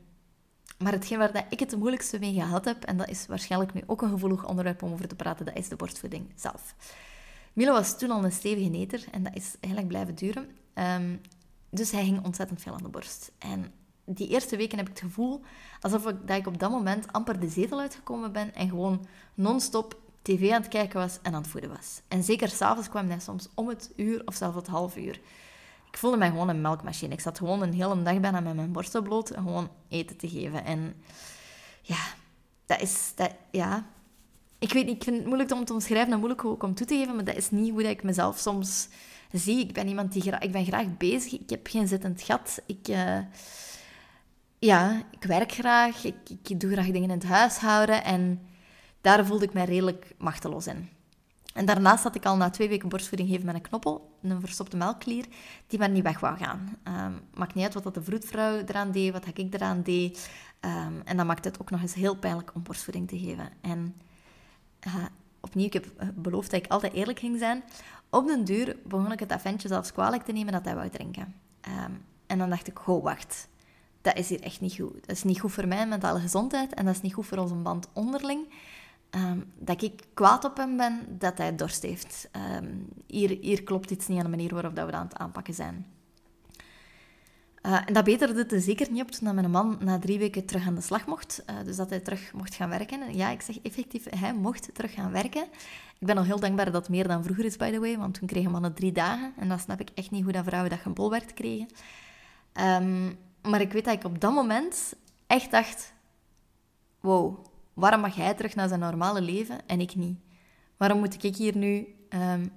maar 0.78 0.92
hetgeen 0.92 1.18
waar 1.18 1.32
dat 1.32 1.44
ik 1.48 1.60
het 1.60 1.70
de 1.70 1.76
moeilijkste 1.76 2.18
mee 2.18 2.32
gehad 2.32 2.64
heb, 2.64 2.84
en 2.84 2.96
dat 2.96 3.08
is 3.08 3.26
waarschijnlijk 3.26 3.74
nu 3.74 3.82
ook 3.86 4.02
een 4.02 4.10
gevoelig 4.10 4.46
onderwerp 4.46 4.82
om 4.82 4.92
over 4.92 5.08
te 5.08 5.14
praten, 5.14 5.46
dat 5.46 5.56
is 5.56 5.68
de 5.68 5.76
borstvoeding 5.76 6.32
zelf. 6.34 6.74
Milo 7.52 7.72
was 7.72 7.98
toen 7.98 8.10
al 8.10 8.24
een 8.24 8.32
stevige 8.32 8.68
neter 8.68 9.04
en 9.10 9.22
dat 9.22 9.34
is 9.34 9.54
eigenlijk 9.60 9.88
blijven 9.88 10.14
duren. 10.14 10.48
Um, 10.74 11.20
dus 11.70 11.90
hij 11.90 12.04
ging 12.04 12.24
ontzettend 12.24 12.62
veel 12.62 12.72
aan 12.72 12.82
de 12.82 12.88
borst. 12.88 13.32
En 13.38 13.72
die 14.04 14.28
eerste 14.28 14.56
weken 14.56 14.78
heb 14.78 14.88
ik 14.88 14.92
het 14.92 15.04
gevoel 15.04 15.40
alsof 15.80 16.06
ik, 16.06 16.16
dat 16.26 16.36
ik 16.36 16.46
op 16.46 16.58
dat 16.58 16.70
moment 16.70 17.12
amper 17.12 17.40
de 17.40 17.48
zetel 17.48 17.80
uitgekomen 17.80 18.32
ben 18.32 18.54
en 18.54 18.68
gewoon 18.68 19.06
non-stop 19.34 20.00
tv 20.22 20.50
aan 20.50 20.60
het 20.60 20.70
kijken 20.70 21.00
was 21.00 21.18
en 21.22 21.34
aan 21.34 21.42
het 21.42 21.50
voeden 21.50 21.70
was. 21.70 22.00
En 22.08 22.22
zeker 22.22 22.48
s'avonds 22.48 22.88
kwam 22.88 23.08
hij 23.08 23.20
soms 23.20 23.48
om 23.54 23.68
het 23.68 23.92
uur 23.96 24.22
of 24.24 24.34
zelfs 24.34 24.56
het 24.56 24.66
half 24.66 24.96
uur. 24.96 25.20
Ik 25.94 26.00
voelde 26.00 26.16
mij 26.16 26.28
gewoon 26.28 26.48
een 26.48 26.60
melkmachine. 26.60 27.12
Ik 27.12 27.20
zat 27.20 27.38
gewoon 27.38 27.62
een 27.62 27.72
hele 27.72 28.02
dag 28.02 28.20
bijna 28.20 28.40
met 28.40 28.54
mijn 28.54 28.72
borsten 28.72 29.02
bloot 29.02 29.30
gewoon 29.34 29.68
eten 29.88 30.16
te 30.16 30.28
geven. 30.28 30.64
En 30.64 30.94
ja, 31.82 31.98
dat 32.66 32.80
is... 32.80 33.12
Ja. 33.50 33.86
Ik 34.58 34.72
weet 34.72 34.88
ik 34.88 35.04
vind 35.04 35.16
het 35.16 35.26
moeilijk 35.26 35.52
om 35.52 35.64
te 35.64 35.72
omschrijven 35.72 36.12
en 36.12 36.18
moeilijk 36.18 36.44
ook 36.44 36.62
om 36.62 36.74
toe 36.74 36.86
te 36.86 36.96
geven, 36.96 37.14
maar 37.14 37.24
dat 37.24 37.36
is 37.36 37.50
niet 37.50 37.70
hoe 37.70 37.82
dat 37.82 37.90
ik 37.90 38.02
mezelf 38.02 38.38
soms 38.38 38.88
zie. 39.32 39.60
Ik 39.60 39.72
ben 39.72 39.88
iemand 39.88 40.12
die 40.12 40.22
graag... 40.22 40.40
Ik 40.40 40.52
ben 40.52 40.64
graag 40.64 40.96
bezig. 40.96 41.32
Ik 41.40 41.50
heb 41.50 41.66
geen 41.66 41.88
zittend 41.88 42.22
gat. 42.22 42.62
Ik... 42.66 42.88
Uh, 42.88 43.18
ja, 44.58 45.02
ik 45.10 45.22
werk 45.22 45.52
graag. 45.52 46.04
Ik, 46.04 46.16
ik 46.44 46.60
doe 46.60 46.72
graag 46.72 46.86
dingen 46.86 47.02
in 47.02 47.10
het 47.10 47.24
huishouden. 47.24 48.04
En 48.04 48.46
daar 49.00 49.26
voelde 49.26 49.44
ik 49.44 49.52
mij 49.52 49.64
redelijk 49.64 50.14
machteloos 50.18 50.66
in. 50.66 50.88
En 51.54 51.64
daarnaast 51.64 52.02
had 52.02 52.14
ik 52.14 52.26
al 52.26 52.36
na 52.36 52.50
twee 52.50 52.68
weken 52.68 52.88
borstvoeding 52.88 53.28
geven 53.28 53.46
met 53.46 53.54
een 53.54 53.60
knoppel, 53.60 54.16
een 54.22 54.40
verstopte 54.40 54.76
melkklier, 54.76 55.26
die 55.66 55.78
maar 55.78 55.88
niet 55.88 56.02
weg 56.02 56.20
wou 56.20 56.36
gaan. 56.36 56.76
Um, 56.88 57.20
maakt 57.34 57.54
niet 57.54 57.64
uit 57.64 57.74
wat 57.74 57.82
dat 57.82 57.94
de 57.94 58.02
vroedvrouw 58.02 58.62
eraan 58.66 58.90
deed, 58.90 59.12
wat 59.12 59.26
ik 59.26 59.54
eraan 59.54 59.82
deed. 59.82 60.30
Um, 60.60 61.02
en 61.04 61.16
dat 61.16 61.26
maakt 61.26 61.44
het 61.44 61.60
ook 61.60 61.70
nog 61.70 61.80
eens 61.80 61.94
heel 61.94 62.16
pijnlijk 62.16 62.54
om 62.54 62.62
borstvoeding 62.62 63.08
te 63.08 63.18
geven. 63.18 63.48
En 63.60 63.94
uh, 64.86 64.94
opnieuw, 65.40 65.66
ik 65.66 65.72
heb 65.72 65.86
eh, 65.96 66.08
beloofd 66.14 66.50
dat 66.50 66.64
ik 66.64 66.70
altijd 66.70 66.92
eerlijk 66.92 67.18
ging 67.18 67.38
zijn. 67.38 67.64
Op 68.10 68.26
den 68.26 68.44
duur 68.44 68.76
begon 68.84 69.12
ik 69.12 69.20
het 69.20 69.32
aventje 69.32 69.68
zelfs 69.68 69.92
kwalijk 69.92 70.22
te 70.22 70.32
nemen 70.32 70.52
dat 70.52 70.64
hij 70.64 70.74
wou 70.74 70.88
drinken. 70.88 71.34
Um, 71.68 72.04
en 72.26 72.38
dan 72.38 72.50
dacht 72.50 72.66
ik, 72.66 72.88
oh 72.88 73.02
wacht, 73.02 73.48
dat 74.02 74.16
is 74.16 74.28
hier 74.28 74.42
echt 74.42 74.60
niet 74.60 74.74
goed. 74.74 75.06
Dat 75.06 75.16
is 75.16 75.22
niet 75.22 75.40
goed 75.40 75.52
voor 75.52 75.68
mijn 75.68 75.88
mentale 75.88 76.20
gezondheid 76.20 76.74
en 76.74 76.84
dat 76.84 76.94
is 76.94 77.00
niet 77.00 77.14
goed 77.14 77.26
voor 77.26 77.38
onze 77.38 77.54
band 77.54 77.88
onderling. 77.92 78.46
Ehm, 79.14 79.40
dat 79.58 79.82
ik 79.82 80.02
kwaad 80.14 80.44
op 80.44 80.56
hem 80.56 80.76
ben 80.76 81.06
dat 81.08 81.38
hij 81.38 81.54
dorst 81.54 81.82
heeft. 81.82 82.28
Ehm, 82.32 82.68
hier, 83.06 83.38
hier 83.40 83.62
klopt 83.62 83.90
iets 83.90 84.06
niet 84.06 84.18
aan 84.18 84.24
de 84.24 84.30
manier 84.30 84.52
waarop 84.52 84.76
dat 84.76 84.86
we 84.86 84.90
dat 84.90 85.00
aan 85.00 85.06
het 85.06 85.16
aanpakken 85.16 85.54
zijn. 85.54 85.86
Uh, 87.66 87.80
en 87.86 87.92
dat 87.92 88.04
beterde 88.04 88.38
het 88.38 88.52
er 88.52 88.60
zeker 88.60 88.90
niet 88.90 89.02
op 89.02 89.10
toen 89.10 89.34
mijn 89.34 89.50
man 89.50 89.76
na 89.80 89.98
drie 89.98 90.18
weken 90.18 90.44
terug 90.44 90.66
aan 90.66 90.74
de 90.74 90.80
slag 90.80 91.06
mocht. 91.06 91.44
Uh, 91.50 91.56
dus 91.64 91.76
dat 91.76 91.90
hij 91.90 92.00
terug 92.00 92.32
mocht 92.32 92.54
gaan 92.54 92.68
werken. 92.68 93.16
Ja, 93.16 93.30
ik 93.30 93.40
zeg 93.40 93.60
effectief, 93.62 94.04
hij 94.10 94.34
mocht 94.34 94.74
terug 94.74 94.94
gaan 94.94 95.10
werken. 95.10 95.42
Ik 95.98 96.06
ben 96.06 96.16
al 96.16 96.24
heel 96.24 96.40
dankbaar 96.40 96.64
dat 96.64 96.74
het 96.74 96.88
meer 96.88 97.08
dan 97.08 97.22
vroeger 97.22 97.44
is, 97.44 97.56
by 97.56 97.70
the 97.70 97.80
way. 97.80 97.98
Want 97.98 98.14
toen 98.14 98.28
kregen 98.28 98.50
mannen 98.50 98.74
drie 98.74 98.92
dagen. 98.92 99.32
En 99.36 99.48
dan 99.48 99.58
snap 99.58 99.80
ik 99.80 99.90
echt 99.94 100.10
niet 100.10 100.22
hoe 100.22 100.32
dat 100.32 100.44
vrouwen 100.44 100.70
dat 100.70 100.78
gebolwerkt 100.78 101.34
kregen. 101.34 101.68
Um, 102.60 103.18
maar 103.42 103.60
ik 103.60 103.72
weet 103.72 103.84
dat 103.84 103.94
ik 103.94 104.04
op 104.04 104.20
dat 104.20 104.32
moment 104.32 104.94
echt 105.26 105.50
dacht... 105.50 105.92
Wow, 107.00 107.44
waarom 107.74 108.00
mag 108.00 108.14
hij 108.14 108.34
terug 108.34 108.54
naar 108.54 108.68
zijn 108.68 108.80
normale 108.80 109.20
leven 109.20 109.58
en 109.66 109.80
ik 109.80 109.94
niet? 109.94 110.18
Waarom 110.76 110.98
moet 110.98 111.24
ik 111.24 111.36
hier 111.36 111.56
nu 111.56 111.86
um, 112.08 112.50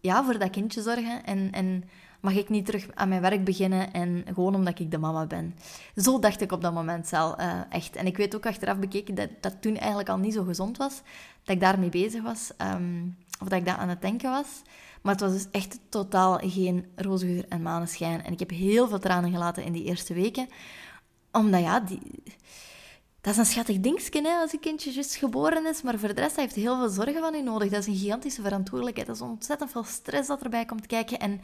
ja, 0.00 0.24
voor 0.24 0.38
dat 0.38 0.50
kindje 0.50 0.82
zorgen 0.82 1.24
en, 1.24 1.52
en 1.52 1.84
mag 2.20 2.34
ik 2.34 2.48
niet 2.48 2.66
terug 2.66 2.86
aan 2.94 3.08
mijn 3.08 3.20
werk 3.20 3.44
beginnen 3.44 3.92
en 3.92 4.24
gewoon 4.34 4.54
omdat 4.54 4.78
ik 4.78 4.90
de 4.90 4.98
mama 4.98 5.26
ben? 5.26 5.54
Zo 5.96 6.18
dacht 6.18 6.40
ik 6.40 6.52
op 6.52 6.62
dat 6.62 6.74
moment 6.74 7.06
zelf 7.06 7.40
uh, 7.40 7.60
echt. 7.68 7.96
En 7.96 8.06
ik 8.06 8.16
weet 8.16 8.34
ook 8.34 8.46
achteraf 8.46 8.78
bekeken 8.78 9.14
dat 9.14 9.28
dat 9.40 9.62
toen 9.62 9.76
eigenlijk 9.76 10.08
al 10.08 10.18
niet 10.18 10.34
zo 10.34 10.44
gezond 10.44 10.76
was, 10.76 11.02
dat 11.42 11.54
ik 11.54 11.60
daarmee 11.60 11.88
bezig 11.88 12.22
was 12.22 12.52
um, 12.58 13.16
of 13.40 13.48
dat 13.48 13.58
ik 13.58 13.64
daar 13.64 13.76
aan 13.76 13.88
het 13.88 14.00
denken 14.00 14.30
was. 14.30 14.62
Maar 15.02 15.12
het 15.12 15.20
was 15.20 15.32
dus 15.32 15.46
echt 15.50 15.78
totaal 15.88 16.38
geen 16.38 16.86
roze 16.96 17.26
geur 17.26 17.44
en 17.48 17.62
maneschijn. 17.62 18.24
En 18.24 18.32
ik 18.32 18.38
heb 18.38 18.50
heel 18.50 18.88
veel 18.88 18.98
tranen 18.98 19.30
gelaten 19.30 19.64
in 19.64 19.72
die 19.72 19.84
eerste 19.84 20.14
weken. 20.14 20.48
Omdat 21.32 21.60
ja, 21.60 21.80
die, 21.80 22.22
dat 23.22 23.32
is 23.32 23.38
een 23.38 23.46
schattig 23.46 23.80
dingetje 23.80 24.22
hè, 24.22 24.40
als 24.40 24.52
een 24.52 24.60
kindje 24.60 24.92
juist 24.92 25.14
geboren 25.14 25.66
is. 25.66 25.82
Maar 25.82 25.98
voor 25.98 26.14
de 26.14 26.20
rest 26.20 26.36
heeft 26.36 26.54
heel 26.54 26.76
veel 26.76 26.88
zorgen 26.88 27.20
van 27.20 27.34
u 27.34 27.42
nodig. 27.42 27.70
Dat 27.70 27.80
is 27.80 27.86
een 27.86 27.96
gigantische 27.96 28.42
verantwoordelijkheid. 28.42 29.06
Dat 29.06 29.16
is 29.16 29.22
ontzettend 29.22 29.70
veel 29.70 29.84
stress 29.84 30.28
dat 30.28 30.42
erbij 30.42 30.64
komt 30.64 30.86
kijken. 30.86 31.18
En 31.18 31.40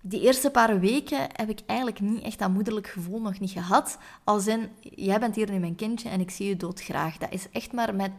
die 0.00 0.20
eerste 0.20 0.50
paar 0.50 0.80
weken 0.80 1.18
heb 1.32 1.48
ik 1.48 1.60
eigenlijk 1.66 2.00
niet 2.00 2.22
echt 2.22 2.38
dat 2.38 2.50
moederlijk 2.50 2.86
gevoel 2.86 3.20
nog 3.20 3.40
niet 3.40 3.50
gehad. 3.50 3.98
Als 4.24 4.46
in, 4.46 4.68
jij 4.80 5.20
bent 5.20 5.34
hier 5.34 5.50
nu 5.50 5.58
mijn 5.58 5.74
kindje 5.74 6.08
en 6.08 6.20
ik 6.20 6.30
zie 6.30 6.46
je 6.46 6.56
doodgraag. 6.56 7.16
Dat 7.16 7.32
is 7.32 7.46
echt 7.50 7.72
maar 7.72 7.94
met, 7.94 8.12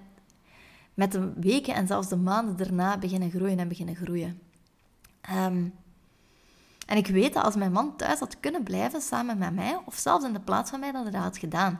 met 0.94 1.12
de 1.12 1.34
weken 1.36 1.74
en 1.74 1.88
zelfs 1.88 2.10
de 2.10 2.15
maanden 2.15 2.58
daarna 2.58 2.98
beginnen 2.98 3.32
groeien 3.32 3.60
en 3.60 3.67
beginnen 3.67 3.96
groeien. 3.96 4.41
Ehm, 5.22 5.65
en 6.86 6.98
ik 6.98 7.08
weet 7.08 7.34
dat 7.34 7.44
als 7.44 7.56
mijn 7.56 7.72
man 7.72 7.96
thuis 7.96 8.20
had 8.20 8.39
kunnen 8.39 8.63
blijven 8.63 9.02
samen 9.02 9.38
met 9.38 9.56
mij, 9.56 9.80
of 9.86 9.96
zelfs 9.96 10.26
in 10.26 10.34
de 10.34 10.39
plaats 10.39 10.70
van 10.70 10.80
mij, 10.80 10.91
dat 10.91 11.04
hij 11.04 11.12
dat 11.12 11.22
had 11.22 11.38
gedaan. 11.38 11.80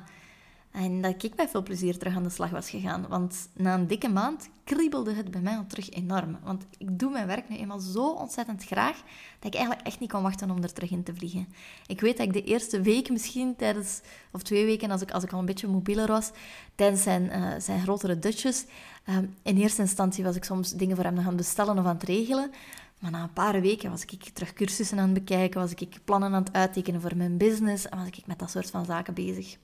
En 0.72 1.02
dat 1.02 1.24
ik 1.24 1.36
met 1.36 1.50
veel 1.50 1.64
plezier 1.64 1.98
terug 1.98 2.16
aan 2.16 2.24
de 2.24 2.30
slag 2.30 2.50
was 2.50 2.70
gegaan. 2.70 3.06
Want 3.08 3.50
na 3.54 3.74
een 3.74 3.88
dikke 3.88 4.10
maand 4.10 4.50
kriebelde 4.64 5.14
het 5.14 5.32
bij 5.32 5.42
mij 5.42 5.56
al 5.56 5.66
terug 5.68 5.90
enorm. 5.90 6.38
Want 6.44 6.66
ik 6.78 7.00
doe 7.00 7.12
mijn 7.12 7.28
werk 7.28 7.50
nu 7.50 7.58
eenmaal 7.58 7.80
zo 7.80 8.10
ontzettend 8.10 8.64
graag, 8.64 8.98
dat 9.40 9.54
ik 9.54 9.54
eigenlijk 9.54 9.88
echt 9.88 10.00
niet 10.00 10.12
kon 10.12 10.22
wachten 10.22 10.52
om 10.52 10.64
er 10.64 10.74
terug 10.74 10.92
in 10.92 11.04
te 11.04 11.16
vliegen. 11.16 11.48
Ik 11.88 12.02
weet 12.02 12.18
dat 12.18 12.26
ik 12.26 12.34
de 12.34 12.44
eerste 12.44 12.82
week 12.82 13.10
misschien 13.10 13.56
tijdens, 13.56 14.02
of 14.32 14.42
twee 14.42 14.66
weken, 14.66 14.92
als 14.92 15.02
ik, 15.02 15.12
als 15.12 15.24
ik 15.24 15.34
al 15.34 15.40
een 15.40 15.46
beetje 15.46 15.68
mobieler 15.68 16.08
was, 16.08 16.32
tijdens 16.76 17.04
zijn, 17.04 17.24
uh, 17.24 17.54
zijn 17.60 17.82
grotere 17.82 18.20
dutjes, 18.20 18.66
ehm, 19.06 19.26
in 19.44 19.58
eerste 19.58 19.82
instantie 19.82 20.24
was 20.24 20.36
ik 20.36 20.44
soms 20.44 20.72
dingen 20.72 20.96
voor 20.96 21.06
hem 21.06 21.18
gaan 21.18 21.36
bestellen 21.36 21.78
of 21.80 21.86
aan 21.86 21.96
het 21.96 22.04
regelen. 22.04 22.52
Maar 23.00 23.12
na 23.12 23.24
een 23.24 23.34
paar 23.34 23.62
weken 23.62 23.90
was 23.90 24.02
ik 24.04 24.24
terug 24.24 24.54
cursussen 24.54 25.00
aan 25.00 25.10
het 25.10 25.14
bekijken, 25.14 25.62
was 25.62 25.74
ik 25.74 26.00
plannen 26.06 26.34
aan 26.34 26.44
het 26.44 26.54
uittekenen 26.54 27.02
voor 27.02 27.18
mijn 27.18 27.38
business 27.38 27.90
en 27.90 27.98
was 27.98 28.08
ik 28.08 28.28
met 28.28 28.40
dat 28.40 28.52
soort 28.52 28.70
van 28.70 28.86
zaken 28.86 29.14
bezig. 29.14 29.58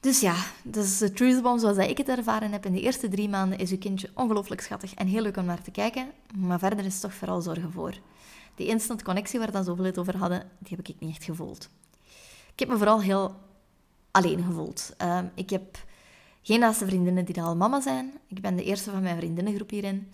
Dus 0.00 0.20
ja, 0.20 0.34
dus 0.62 0.98
de 0.98 1.12
Truthbomb 1.12 1.60
zoals 1.60 1.76
ik 1.76 1.98
het 1.98 2.08
ervaren 2.08 2.52
heb 2.52 2.66
in 2.66 2.72
de 2.72 2.80
eerste 2.80 3.08
drie 3.08 3.28
maanden 3.28 3.58
is 3.58 3.70
uw 3.70 3.78
kindje 3.78 4.10
ongelooflijk 4.14 4.60
schattig 4.60 4.94
en 4.94 5.06
heel 5.06 5.22
leuk 5.22 5.36
om 5.36 5.44
naar 5.44 5.62
te 5.62 5.70
kijken. 5.70 6.10
Maar 6.36 6.58
verder 6.58 6.84
is 6.84 6.92
het 6.92 7.02
toch 7.02 7.14
vooral 7.14 7.40
zorgen 7.40 7.72
voor. 7.72 7.94
Die 8.54 8.66
instant 8.66 9.02
connectie 9.02 9.38
waar 9.38 9.52
we 9.52 9.62
zoveel 9.62 9.84
het 9.84 9.98
over 9.98 10.16
hadden, 10.16 10.50
die 10.58 10.76
heb 10.76 10.88
ik 10.88 10.94
niet 10.98 11.10
echt 11.10 11.24
gevoeld. 11.24 11.68
Ik 12.52 12.58
heb 12.58 12.68
me 12.68 12.76
vooral 12.76 13.00
heel 13.00 13.34
alleen 14.10 14.42
gevoeld. 14.42 14.94
Ehm, 14.96 15.26
ik 15.34 15.50
heb 15.50 15.78
geen 16.42 16.60
naaste 16.60 16.86
vriendinnen 16.86 17.24
die 17.24 17.42
al 17.42 17.56
mama 17.56 17.80
zijn. 17.80 18.12
Ik 18.26 18.40
ben 18.40 18.56
de 18.56 18.64
eerste 18.64 18.90
van 18.90 19.02
mijn 19.02 19.16
vriendinnengroep 19.16 19.70
hierin. 19.70 20.12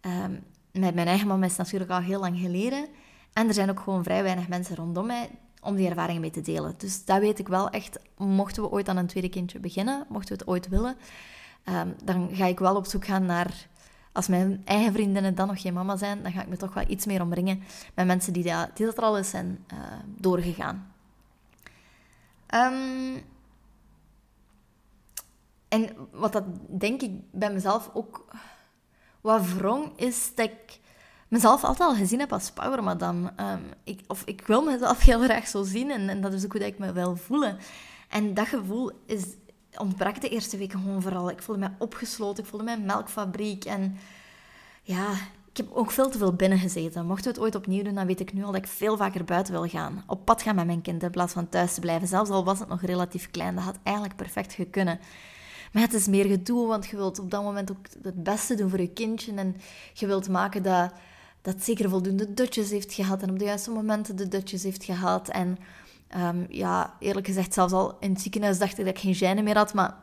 Um, 0.00 0.44
met 0.72 0.94
mijn 0.94 1.06
eigen 1.06 1.26
mama 1.26 1.46
is 1.46 1.56
natuurlijk 1.56 1.90
al 1.90 2.00
heel 2.00 2.20
lang 2.20 2.38
geleden. 2.38 2.86
En 3.32 3.48
er 3.48 3.54
zijn 3.54 3.70
ook 3.70 3.80
gewoon 3.80 4.04
vrij 4.04 4.22
weinig 4.22 4.48
mensen 4.48 4.76
rondom 4.76 5.06
mij 5.06 5.30
om 5.64 5.76
die 5.76 5.88
ervaringen 5.88 6.20
mee 6.20 6.30
te 6.30 6.40
delen. 6.40 6.74
Dus 6.76 7.04
dat 7.04 7.20
weet 7.20 7.38
ik 7.38 7.48
wel 7.48 7.70
echt. 7.70 7.98
Mochten 8.16 8.62
we 8.62 8.70
ooit 8.70 8.88
aan 8.88 8.96
een 8.96 9.06
tweede 9.06 9.28
kindje 9.28 9.58
beginnen, 9.58 10.06
mochten 10.08 10.32
we 10.32 10.40
het 10.40 10.48
ooit 10.48 10.68
willen, 10.68 10.96
ehm, 11.64 11.88
dan 12.04 12.28
ga 12.32 12.46
ik 12.46 12.58
wel 12.58 12.76
op 12.76 12.86
zoek 12.86 13.04
gaan 13.04 13.26
naar... 13.26 13.72
Als 14.12 14.28
mijn 14.28 14.62
eigen 14.64 14.92
vriendinnen 14.92 15.34
dan 15.34 15.46
nog 15.46 15.60
geen 15.60 15.74
mama 15.74 15.96
zijn, 15.96 16.22
dan 16.22 16.32
ga 16.32 16.42
ik 16.42 16.48
me 16.48 16.56
toch 16.56 16.74
wel 16.74 16.84
iets 16.88 17.06
meer 17.06 17.22
omringen 17.22 17.62
met 17.94 18.06
mensen 18.06 18.32
die 18.32 18.44
dat, 18.44 18.76
die 18.76 18.86
dat 18.86 18.96
er 18.96 19.02
al 19.02 19.16
eens 19.16 19.30
zijn 19.30 19.64
uh, 19.72 19.78
doorgegaan. 20.16 20.92
Um, 22.54 23.22
en 25.68 25.96
wat 26.10 26.32
dat 26.32 26.44
denk 26.68 27.02
ik 27.02 27.10
bij 27.30 27.52
mezelf 27.52 27.90
ook 27.92 28.24
wat 29.20 29.52
wrong 29.52 29.92
is 29.96 30.34
dat 30.34 30.50
ik 30.50 30.80
mezelf 31.34 31.64
altijd 31.64 31.88
al 31.88 31.94
gezien 31.94 32.18
heb 32.18 32.32
als 32.32 32.50
powermadam. 32.50 33.30
Um, 33.40 33.60
ik, 33.84 34.00
of 34.06 34.22
ik 34.24 34.46
wil 34.46 34.62
mezelf 34.62 35.00
heel 35.00 35.22
graag 35.22 35.46
zo 35.46 35.62
zien 35.62 35.90
en, 35.90 36.08
en, 36.08 36.20
dat 36.20 36.32
is 36.32 36.44
ook 36.44 36.52
hoe 36.52 36.60
dat 36.60 36.70
ik 36.70 36.78
me 36.78 36.92
wil 36.92 37.16
voelen. 37.16 37.58
En 38.08 38.34
dat 38.34 38.46
gevoel 38.46 38.90
is, 39.06 39.24
ontbrak 39.76 40.20
de 40.20 40.28
eerste 40.28 40.56
weken 40.56 40.80
gewoon 40.80 41.02
vooral. 41.02 41.30
Ik 41.30 41.42
voelde 41.42 41.60
me 41.60 41.70
opgesloten, 41.78 42.44
ik 42.44 42.50
voelde 42.50 42.64
me 42.64 42.72
een 42.72 42.84
melkfabriek 42.84 43.64
en 43.64 43.96
ja... 44.82 45.12
Ik 45.50 45.60
heb 45.60 45.72
ook 45.72 45.90
veel 45.90 46.10
te 46.10 46.18
veel 46.18 46.32
binnen 46.32 46.58
gezeten. 46.58 47.06
Mochten 47.06 47.24
we 47.24 47.30
het 47.30 47.40
ooit 47.40 47.54
opnieuw 47.54 47.82
doen, 47.82 47.94
dan 47.94 48.06
weet 48.06 48.20
ik 48.20 48.32
nu 48.32 48.44
al 48.44 48.52
dat 48.52 48.60
ik 48.60 48.66
veel 48.66 48.96
vaker 48.96 49.24
buiten 49.24 49.52
wil 49.52 49.68
gaan. 49.68 50.04
Op 50.06 50.24
pad 50.24 50.42
gaan 50.42 50.54
met 50.54 50.66
mijn 50.66 50.82
kind 50.82 51.02
in 51.02 51.10
plaats 51.10 51.32
van 51.32 51.48
thuis 51.48 51.74
te 51.74 51.80
blijven. 51.80 52.08
Zelfs 52.08 52.30
al 52.30 52.44
was 52.44 52.58
het 52.58 52.68
nog 52.68 52.82
relatief 52.82 53.30
klein, 53.30 53.54
dat 53.54 53.64
had 53.64 53.78
eigenlijk 53.82 54.16
perfect 54.16 54.52
gekunnen. 54.52 54.98
Maar 55.72 55.82
het 55.82 55.94
is 55.94 56.06
meer 56.06 56.24
gedoe, 56.24 56.66
want 56.66 56.86
je 56.86 56.96
wilt 56.96 57.18
op 57.18 57.30
dat 57.30 57.42
moment 57.42 57.70
ook 57.70 57.86
het 58.02 58.22
beste 58.22 58.54
doen 58.54 58.70
voor 58.70 58.80
je 58.80 58.92
kindje. 58.92 59.34
En 59.34 59.56
je 59.92 60.06
wilt 60.06 60.28
maken 60.28 60.62
dat 60.62 60.92
dat 61.44 61.62
zeker 61.62 61.88
voldoende 61.88 62.34
dutjes 62.34 62.70
heeft 62.70 62.92
gehad 62.92 63.22
en 63.22 63.30
op 63.30 63.38
de 63.38 63.44
juiste 63.44 63.70
momenten 63.70 64.16
de 64.16 64.28
dutjes 64.28 64.62
heeft 64.62 64.84
gehad. 64.84 65.28
En 65.28 65.58
um, 66.16 66.46
ja, 66.48 66.94
eerlijk 66.98 67.26
gezegd, 67.26 67.54
zelfs 67.54 67.72
al 67.72 67.96
in 68.00 68.10
het 68.10 68.20
ziekenhuis 68.20 68.58
dacht 68.58 68.78
ik 68.78 68.84
dat 68.84 68.94
ik 68.94 69.00
geen 69.00 69.14
gijnen 69.14 69.44
meer 69.44 69.56
had, 69.56 69.74
maar 69.74 69.94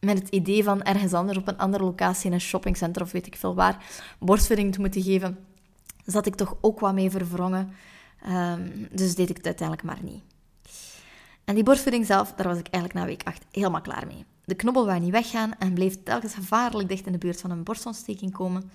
met 0.00 0.18
het 0.18 0.28
idee 0.28 0.64
van 0.64 0.82
ergens 0.82 1.12
anders 1.12 1.38
op 1.38 1.48
een 1.48 1.58
andere 1.58 1.84
locatie 1.84 2.26
in 2.26 2.32
een 2.32 2.40
shoppingcenter 2.40 3.02
of 3.02 3.12
weet 3.12 3.26
ik 3.26 3.36
veel 3.36 3.54
waar 3.54 3.84
borstvoeding 4.18 4.72
te 4.72 4.80
moeten 4.80 5.02
geven, 5.02 5.38
zat 6.04 6.26
ik 6.26 6.34
toch 6.34 6.56
ook 6.60 6.80
wat 6.80 6.94
mee 6.94 7.10
verwrongen. 7.10 7.72
Ehm, 8.22 8.68
dus 8.90 9.14
deed 9.14 9.30
ik 9.30 9.36
het 9.36 9.46
uiteindelijk 9.46 9.86
maar 9.86 10.02
niet. 10.02 10.22
En 11.44 11.54
die 11.54 11.64
borstvoeding 11.64 12.06
zelf, 12.06 12.32
daar 12.32 12.48
was 12.48 12.58
ik 12.58 12.68
eigenlijk 12.68 12.94
na 12.94 13.10
week 13.10 13.22
8 13.24 13.44
helemaal 13.50 13.80
klaar 13.80 14.06
mee. 14.06 14.24
De 14.44 14.54
knobbel 14.54 14.86
wou 14.86 15.00
niet 15.00 15.10
weggaan 15.10 15.58
en 15.58 15.74
bleef 15.74 16.02
telkens 16.02 16.34
gevaarlijk 16.34 16.88
dicht 16.88 17.06
in 17.06 17.12
de 17.12 17.18
buurt 17.18 17.40
van 17.40 17.50
een 17.50 17.62
borstontsteking 17.62 18.32
komen. 18.32 18.70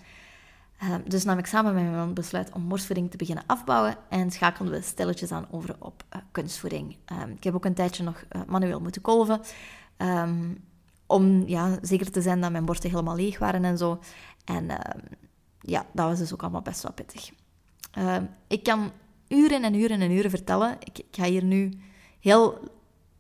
Ehm, 0.82 1.02
dus 1.06 1.24
nam 1.24 1.38
ik 1.38 1.46
samen 1.46 1.74
met 1.74 1.84
mijn 1.84 1.96
man 1.96 2.14
besluit 2.14 2.52
om 2.54 2.68
borstvoeding 2.68 3.12
te 3.12 3.18
beginnen 3.18 3.44
afbouwen 3.48 3.96
en 4.10 4.32
schakelden 4.32 4.74
we 4.74 4.82
stilletjes 4.82 5.32
aan 5.32 5.48
over 5.52 5.76
op 5.80 6.04
uh, 6.16 6.22
kunstvoeding. 6.32 6.98
Ehm, 7.06 7.30
ik 7.30 7.44
heb 7.44 7.54
ook 7.54 7.66
een 7.66 7.74
tijdje 7.74 8.04
nog 8.04 8.24
uh, 8.32 8.42
manueel 8.48 8.80
moeten 8.80 9.02
kolven, 9.02 9.42
om 11.06 11.48
ja, 11.48 11.78
zeker 11.82 12.12
te 12.12 12.22
zijn 12.22 12.42
dat 12.42 12.52
mijn 12.52 12.66
borsten 12.66 12.90
helemaal 12.90 13.16
leeg 13.16 13.40
waren 13.40 13.64
en 13.64 13.78
zo. 13.78 14.00
En 14.46 14.66
ja, 15.60 15.86
dat 15.94 16.10
was 16.10 16.20
dus 16.20 16.34
ook 16.34 16.42
allemaal 16.42 16.62
best 16.62 16.84
wel 16.84 16.94
pittig. 16.94 17.30
ik 18.48 18.64
kan 18.64 18.92
uren 19.28 19.64
en 19.64 19.74
uren 19.74 20.02
en 20.02 20.12
uren 20.12 20.30
vertellen. 20.30 20.78
Ik 20.80 21.06
ga 21.12 21.24
hier 21.24 21.44
nu 21.44 21.72
heel, 22.20 22.60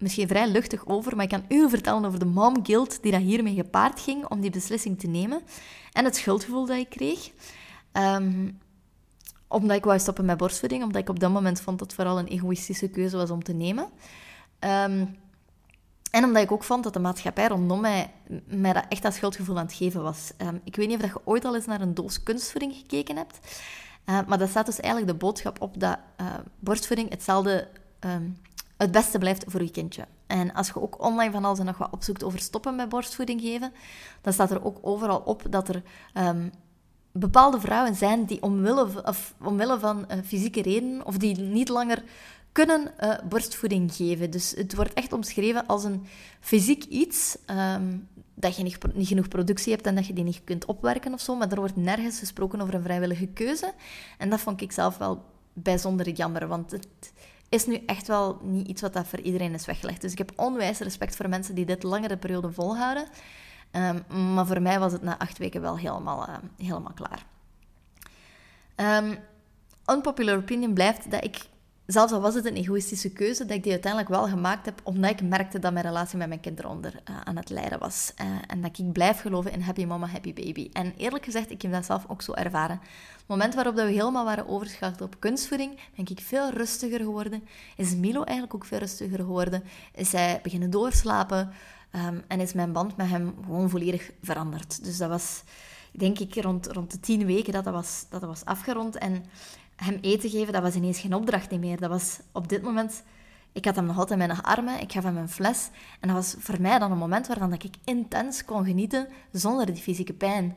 misschien 0.01 0.27
vrij 0.27 0.47
luchtig 0.47 0.87
over, 0.87 1.15
maar 1.15 1.23
ik 1.23 1.31
kan 1.31 1.45
uren 1.47 1.69
vertellen 1.69 2.05
over 2.05 2.19
de 2.19 2.25
mom 2.25 2.65
guilt 2.65 3.01
die 3.01 3.11
dat 3.11 3.21
hiermee 3.21 3.55
gepaard 3.55 3.99
ging 3.99 4.25
om 4.25 4.41
die 4.41 4.49
beslissing 4.49 4.99
te 4.99 5.07
nemen. 5.07 5.41
En 5.91 6.05
het 6.05 6.15
schuldgevoel 6.15 6.65
dat 6.65 6.77
ik 6.77 6.89
kreeg. 6.89 7.31
Ehm, 7.91 8.49
omdat 9.47 9.77
ik 9.77 9.83
wou 9.83 9.99
stoppen 9.99 10.25
met 10.25 10.37
borstvoeding, 10.37 10.83
omdat 10.83 11.01
ik 11.01 11.09
op 11.09 11.19
dat 11.19 11.31
moment 11.31 11.61
vond 11.61 11.79
dat 11.79 11.87
het 11.87 11.95
vooral 11.95 12.19
een 12.19 12.27
egoïstische 12.27 12.89
keuze 12.89 13.17
was 13.17 13.29
om 13.29 13.43
te 13.43 13.53
nemen. 13.53 13.89
Ehm, 14.59 15.05
en 16.11 16.23
omdat 16.23 16.43
ik 16.43 16.51
ook 16.51 16.63
vond 16.63 16.83
dat 16.83 16.93
de 16.93 16.99
maatschappij 16.99 17.47
rondom 17.47 17.81
mij, 17.81 18.11
mij 18.47 18.73
dat 18.73 18.85
echt 18.89 19.01
dat 19.01 19.13
schuldgevoel 19.13 19.57
aan 19.57 19.65
het 19.65 19.73
geven 19.73 20.01
was. 20.01 20.31
Ehm, 20.37 20.55
ik 20.63 20.75
weet 20.75 20.87
niet 20.87 21.03
of 21.03 21.13
je 21.13 21.21
ooit 21.23 21.45
al 21.45 21.55
eens 21.55 21.65
naar 21.65 21.81
een 21.81 21.93
doos 21.93 22.23
kunstvoeding 22.23 22.75
gekeken 22.75 23.17
hebt. 23.17 23.39
Uh, 24.05 24.19
maar 24.27 24.37
dat 24.37 24.49
staat 24.49 24.65
dus 24.65 24.79
eigenlijk 24.79 25.11
de 25.11 25.25
boodschap 25.25 25.61
op 25.61 25.79
dat 25.79 25.97
uh, 26.21 26.27
borstvoeding 26.59 27.09
hetzelfde 27.09 27.67
het 28.81 28.91
beste 28.91 29.17
blijft 29.17 29.43
voor 29.47 29.63
je 29.63 29.71
kindje. 29.71 30.05
En 30.27 30.53
als 30.53 30.67
je 30.67 30.81
ook 30.81 31.03
online 31.03 31.31
van 31.31 31.45
alles 31.45 31.59
en 31.59 31.65
nog 31.65 31.77
wat 31.77 31.91
opzoekt 31.91 32.23
over 32.23 32.39
stoppen 32.39 32.75
met 32.75 32.89
borstvoeding 32.89 33.41
geven, 33.41 33.73
dan 34.21 34.33
staat 34.33 34.51
er 34.51 34.65
ook 34.65 34.77
overal 34.81 35.19
op 35.19 35.43
dat 35.49 35.69
er 35.69 35.83
um, 36.13 36.51
bepaalde 37.11 37.59
vrouwen 37.59 37.95
zijn 37.95 38.25
die 38.25 38.41
omwille, 38.41 39.05
of, 39.05 39.33
omwille 39.43 39.79
van 39.79 40.05
uh, 40.11 40.17
fysieke 40.23 40.61
redenen, 40.61 41.05
of 41.05 41.17
die 41.17 41.37
niet 41.37 41.69
langer 41.69 42.03
kunnen 42.51 42.91
uh, 42.99 43.13
borstvoeding 43.29 43.93
geven. 43.93 44.31
Dus 44.31 44.53
het 44.57 44.75
wordt 44.75 44.93
echt 44.93 45.13
omschreven 45.13 45.67
als 45.67 45.83
een 45.83 46.05
fysiek 46.39 46.83
iets, 46.83 47.37
um, 47.49 48.07
dat 48.33 48.55
je 48.55 48.63
niet, 48.63 48.77
niet, 48.93 49.07
genoeg 49.07 49.27
productie 49.27 49.73
hebt 49.73 49.85
en 49.85 49.95
dat 49.95 50.07
je 50.07 50.13
die 50.13 50.23
niet 50.23 50.41
kunt 50.43 50.65
opwerken 50.65 51.13
of 51.13 51.21
zo, 51.21 51.35
maar 51.35 51.51
er 51.51 51.59
wordt 51.59 51.75
nergens 51.75 52.19
gesproken 52.19 52.61
over 52.61 52.73
een 52.73 52.83
vrijwillige 52.83 53.27
keuze. 53.27 53.73
En 54.17 54.29
dat 54.29 54.39
vond 54.39 54.61
ik 54.61 54.71
zelf 54.71 54.97
wel 54.97 55.23
bijzonder 55.53 56.09
jammer, 56.09 56.47
want 56.47 56.71
het 56.71 57.13
is 57.51 57.65
nu 57.65 57.83
echt 57.85 58.07
wel 58.07 58.39
niet 58.41 58.67
iets 58.67 58.81
wat 58.81 58.93
dat 58.93 59.07
voor 59.07 59.19
iedereen 59.19 59.53
is 59.53 59.65
weggelegd. 59.65 60.01
Dus 60.01 60.11
ik 60.11 60.17
heb 60.17 60.31
onwijs 60.35 60.79
respect 60.79 61.15
voor 61.15 61.29
mensen 61.29 61.55
die 61.55 61.65
dit 61.65 61.83
langere 61.83 62.17
periode 62.17 62.51
volhouden. 62.51 63.07
Um, 63.71 64.33
maar 64.33 64.45
voor 64.47 64.61
mij 64.61 64.79
was 64.79 64.91
het 64.91 65.01
na 65.01 65.19
acht 65.19 65.37
weken 65.37 65.61
wel 65.61 65.77
helemaal, 65.77 66.27
uh, 66.29 66.35
helemaal 66.57 66.93
klaar. 66.93 67.25
Um, 69.03 69.17
unpopular 69.85 70.37
opinion 70.37 70.73
blijft 70.73 71.11
dat 71.11 71.23
ik 71.23 71.37
zelfs 71.91 72.13
al 72.13 72.21
was 72.21 72.33
het 72.33 72.45
een 72.45 72.55
egoïstische 72.55 73.11
keuze, 73.11 73.45
dat 73.45 73.57
ik 73.57 73.63
die 73.63 73.71
uiteindelijk 73.71 74.11
wel 74.11 74.27
gemaakt 74.27 74.65
heb, 74.65 74.81
omdat 74.83 75.09
ik 75.09 75.21
merkte 75.21 75.59
dat 75.59 75.73
mijn 75.73 75.85
relatie 75.85 76.17
met 76.17 76.27
mijn 76.27 76.39
kind 76.39 76.59
eronder 76.59 76.93
uh, 77.09 77.21
aan 77.23 77.35
het 77.35 77.49
lijden 77.49 77.79
was. 77.79 78.13
Uh, 78.21 78.27
en 78.47 78.61
dat 78.61 78.77
ik 78.77 78.91
blijf 78.91 79.21
geloven 79.21 79.51
in 79.51 79.61
happy 79.61 79.85
mama, 79.85 80.07
happy 80.07 80.33
baby. 80.33 80.69
En 80.73 80.93
eerlijk 80.97 81.23
gezegd, 81.23 81.51
ik 81.51 81.61
heb 81.61 81.71
dat 81.71 81.85
zelf 81.85 82.05
ook 82.07 82.21
zo 82.21 82.33
ervaren. 82.33 82.79
Het 83.15 83.27
moment 83.27 83.55
waarop 83.55 83.75
we 83.75 83.81
helemaal 83.81 84.25
waren 84.25 84.47
overgeschakeld 84.47 85.01
op 85.01 85.19
kunstvoeding, 85.19 85.79
ben 85.95 86.05
ik 86.07 86.19
veel 86.19 86.49
rustiger 86.49 86.99
geworden. 86.99 87.43
Is 87.75 87.95
Milo 87.95 88.23
eigenlijk 88.23 88.55
ook 88.55 88.65
veel 88.65 88.79
rustiger 88.79 89.17
geworden. 89.17 89.63
Is 89.95 90.11
hij 90.11 90.39
beginnen 90.43 90.69
doorslapen. 90.69 91.53
Um, 91.95 92.23
en 92.27 92.39
is 92.39 92.53
mijn 92.53 92.71
band 92.71 92.97
met 92.97 93.07
hem 93.07 93.33
gewoon 93.43 93.69
volledig 93.69 94.11
veranderd. 94.21 94.83
Dus 94.83 94.97
dat 94.97 95.09
was, 95.09 95.43
denk 95.91 96.19
ik, 96.19 96.35
rond, 96.35 96.67
rond 96.67 96.91
de 96.91 96.99
tien 96.99 97.25
weken 97.25 97.53
dat 97.53 97.63
dat 97.63 97.73
was, 97.73 98.05
dat 98.09 98.21
dat 98.21 98.29
was 98.29 98.45
afgerond. 98.45 98.97
En 98.97 99.25
hem 99.83 99.97
eten 100.01 100.29
geven, 100.29 100.53
dat 100.53 100.61
was 100.61 100.75
ineens 100.75 100.99
geen 100.99 101.15
opdracht 101.15 101.59
meer. 101.59 101.79
Dat 101.79 101.89
was 101.89 102.19
op 102.31 102.49
dit 102.49 102.61
moment... 102.61 103.03
Ik 103.53 103.65
had 103.65 103.75
hem 103.75 103.85
nog 103.85 103.97
altijd 103.97 104.19
in 104.19 104.27
mijn 104.27 104.41
armen, 104.41 104.81
ik 104.81 104.91
gaf 104.91 105.03
hem 105.03 105.17
een 105.17 105.29
fles. 105.29 105.69
En 105.99 106.07
dat 106.07 106.17
was 106.17 106.35
voor 106.39 106.61
mij 106.61 106.79
dan 106.79 106.91
een 106.91 106.97
moment 106.97 107.27
waarvan 107.27 107.53
ik 107.53 107.63
intens 107.83 108.45
kon 108.45 108.65
genieten 108.65 109.07
zonder 109.31 109.65
die 109.65 109.75
fysieke 109.75 110.13
pijn. 110.13 110.55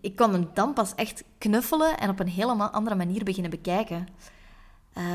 Ik, 0.00 0.16
kon 0.16 0.32
hem 0.32 0.48
dan 0.54 0.72
pas 0.72 0.94
echt 0.94 1.24
knuffelen 1.38 1.98
en 1.98 2.10
op 2.10 2.20
een 2.20 2.28
helemaal 2.28 2.68
andere 2.68 2.96
manier 2.96 3.24
beginnen 3.24 3.50
bekijken. 3.50 4.08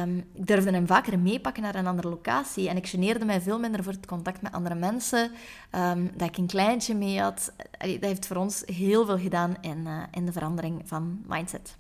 Um, 0.02 0.18
ik 0.34 0.48
durfde 0.48 0.72
hem 0.72 0.88
vaker 0.88 1.20
meepakken 1.20 1.63
naar 1.63 1.76
een 1.76 1.88
andere 1.88 2.10
locatie. 2.10 2.70
En 2.70 2.78
ik 2.78 2.88
geneerde 2.88 3.26
mij 3.26 3.42
veel 3.42 3.60
minder 3.60 3.84
voor 3.84 3.94
het 3.94 4.06
contact 4.06 4.42
met 4.42 4.52
andere 4.52 4.76
mensen. 4.76 5.32
Um, 5.76 6.12
dat 6.16 6.28
ik 6.28 6.38
een 6.38 6.48
kleintje 6.48 6.96
mee 6.96 7.22
had. 7.22 7.54
Dat 7.80 7.90
heeft 8.00 8.28
voor 8.28 8.38
ons 8.38 8.63
heel 8.66 9.06
veel 9.06 9.20
gedaan 9.20 9.56
in, 9.62 9.84
uh, 9.88 10.04
in 10.12 10.26
de 10.26 10.32
verandering 10.32 10.82
van 10.86 11.24
mindset. 11.28 11.78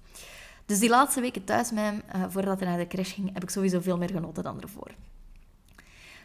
Dus 0.67 0.79
die 0.79 0.89
laatste 0.89 1.21
weken 1.21 1.43
thuis 1.43 1.71
met 1.71 1.83
hem, 1.83 2.01
uh, 2.15 2.23
voordat 2.29 2.59
hij 2.59 2.67
naar 2.67 2.77
de 2.77 2.87
crash 2.87 3.13
ging, 3.13 3.33
heb 3.33 3.43
ik 3.43 3.49
sowieso 3.49 3.79
veel 3.79 3.97
meer 3.97 4.09
genoten 4.09 4.43
dan 4.43 4.61
ervoor. 4.61 4.91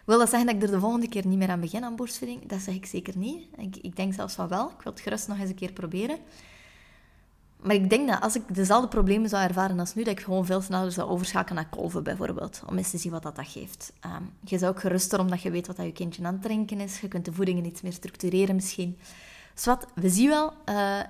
Wil 0.04 0.18
dat 0.18 0.28
zeggen 0.28 0.46
dat 0.46 0.56
ik 0.56 0.62
er 0.62 0.70
de 0.70 0.80
volgende 0.80 1.08
keer 1.08 1.26
niet 1.26 1.38
meer 1.38 1.48
aan 1.48 1.60
begin 1.60 1.84
aan 1.84 1.96
borstvoeding? 1.96 2.46
Dat 2.46 2.60
zeg 2.60 2.74
ik 2.74 2.86
zeker 2.86 3.16
niet. 3.16 3.46
Ik, 3.56 3.76
ik 3.76 3.96
denk 3.96 4.14
zelfs 4.14 4.34
van 4.34 4.48
wel. 4.48 4.70
Ik 4.70 4.82
wil 4.82 4.92
het 4.92 5.00
gerust 5.00 5.28
nog 5.28 5.38
eens 5.38 5.50
een 5.50 5.56
keer 5.56 5.72
proberen. 5.72 6.18
Maar 7.56 7.74
ik 7.74 7.90
denk 7.90 8.08
dat 8.08 8.20
als 8.20 8.34
ik 8.34 8.42
dezelfde 8.54 8.88
problemen 8.88 9.28
zou 9.28 9.42
ervaren 9.42 9.78
als 9.78 9.94
nu, 9.94 10.02
dat 10.04 10.18
ik 10.18 10.24
gewoon 10.24 10.46
veel 10.46 10.60
sneller 10.60 10.92
zou 10.92 11.10
overschakelen 11.10 11.62
naar 11.62 11.70
kolven 11.70 12.02
bijvoorbeeld. 12.02 12.62
Om 12.66 12.76
eens 12.76 12.90
te 12.90 12.98
zien 12.98 13.12
wat 13.12 13.22
dat, 13.22 13.36
dat 13.36 13.48
geeft. 13.48 13.92
Um, 14.06 14.32
je 14.40 14.58
zou 14.58 14.72
ook 14.72 14.80
geruster 14.80 15.20
omdat 15.20 15.42
je 15.42 15.50
weet 15.50 15.66
wat 15.66 15.76
dat 15.76 15.86
je 15.86 15.92
kindje 15.92 16.24
aan 16.24 16.32
het 16.32 16.42
drinken 16.42 16.80
is. 16.80 17.00
Je 17.00 17.08
kunt 17.08 17.24
de 17.24 17.32
voedingen 17.32 17.64
iets 17.64 17.80
meer 17.80 17.92
structureren 17.92 18.54
misschien. 18.54 18.98
Dus 19.54 19.64
wat, 19.64 19.86
we 19.94 20.08
zien 20.08 20.28
wel. 20.28 20.52
Uh, 20.68 21.00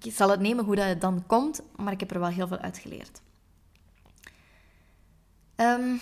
ik 0.00 0.12
zal 0.12 0.30
het 0.30 0.40
nemen 0.40 0.64
hoe 0.64 0.76
dat 0.76 0.86
het 0.86 1.00
dan 1.00 1.26
komt, 1.26 1.62
maar 1.76 1.92
ik 1.92 2.00
heb 2.00 2.10
er 2.10 2.20
wel 2.20 2.28
heel 2.28 2.48
veel 2.48 2.58
uit 2.58 2.78
geleerd. 2.78 3.20
Um, 5.56 6.00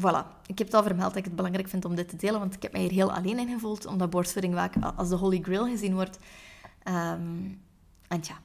voilà, 0.00 0.26
ik 0.46 0.58
heb 0.58 0.66
het 0.66 0.74
al 0.74 0.82
vermeld 0.82 1.08
dat 1.08 1.18
ik 1.18 1.24
het 1.24 1.36
belangrijk 1.36 1.68
vind 1.68 1.84
om 1.84 1.94
dit 1.94 2.08
te 2.08 2.16
delen, 2.16 2.40
want 2.40 2.54
ik 2.54 2.62
heb 2.62 2.72
mij 2.72 2.80
hier 2.80 2.90
heel 2.90 3.12
alleen 3.12 3.38
in 3.38 3.48
gevoeld, 3.48 3.86
omdat 3.86 4.10
borstvoeding 4.10 4.54
vaak 4.54 4.74
als 4.96 5.08
de 5.08 5.16
holy 5.16 5.40
grail 5.42 5.66
gezien 5.66 5.94
wordt. 5.94 6.18
Um, 6.84 7.60
en 8.08 8.20
ja, 8.22 8.38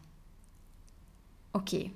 oké. 1.52 1.92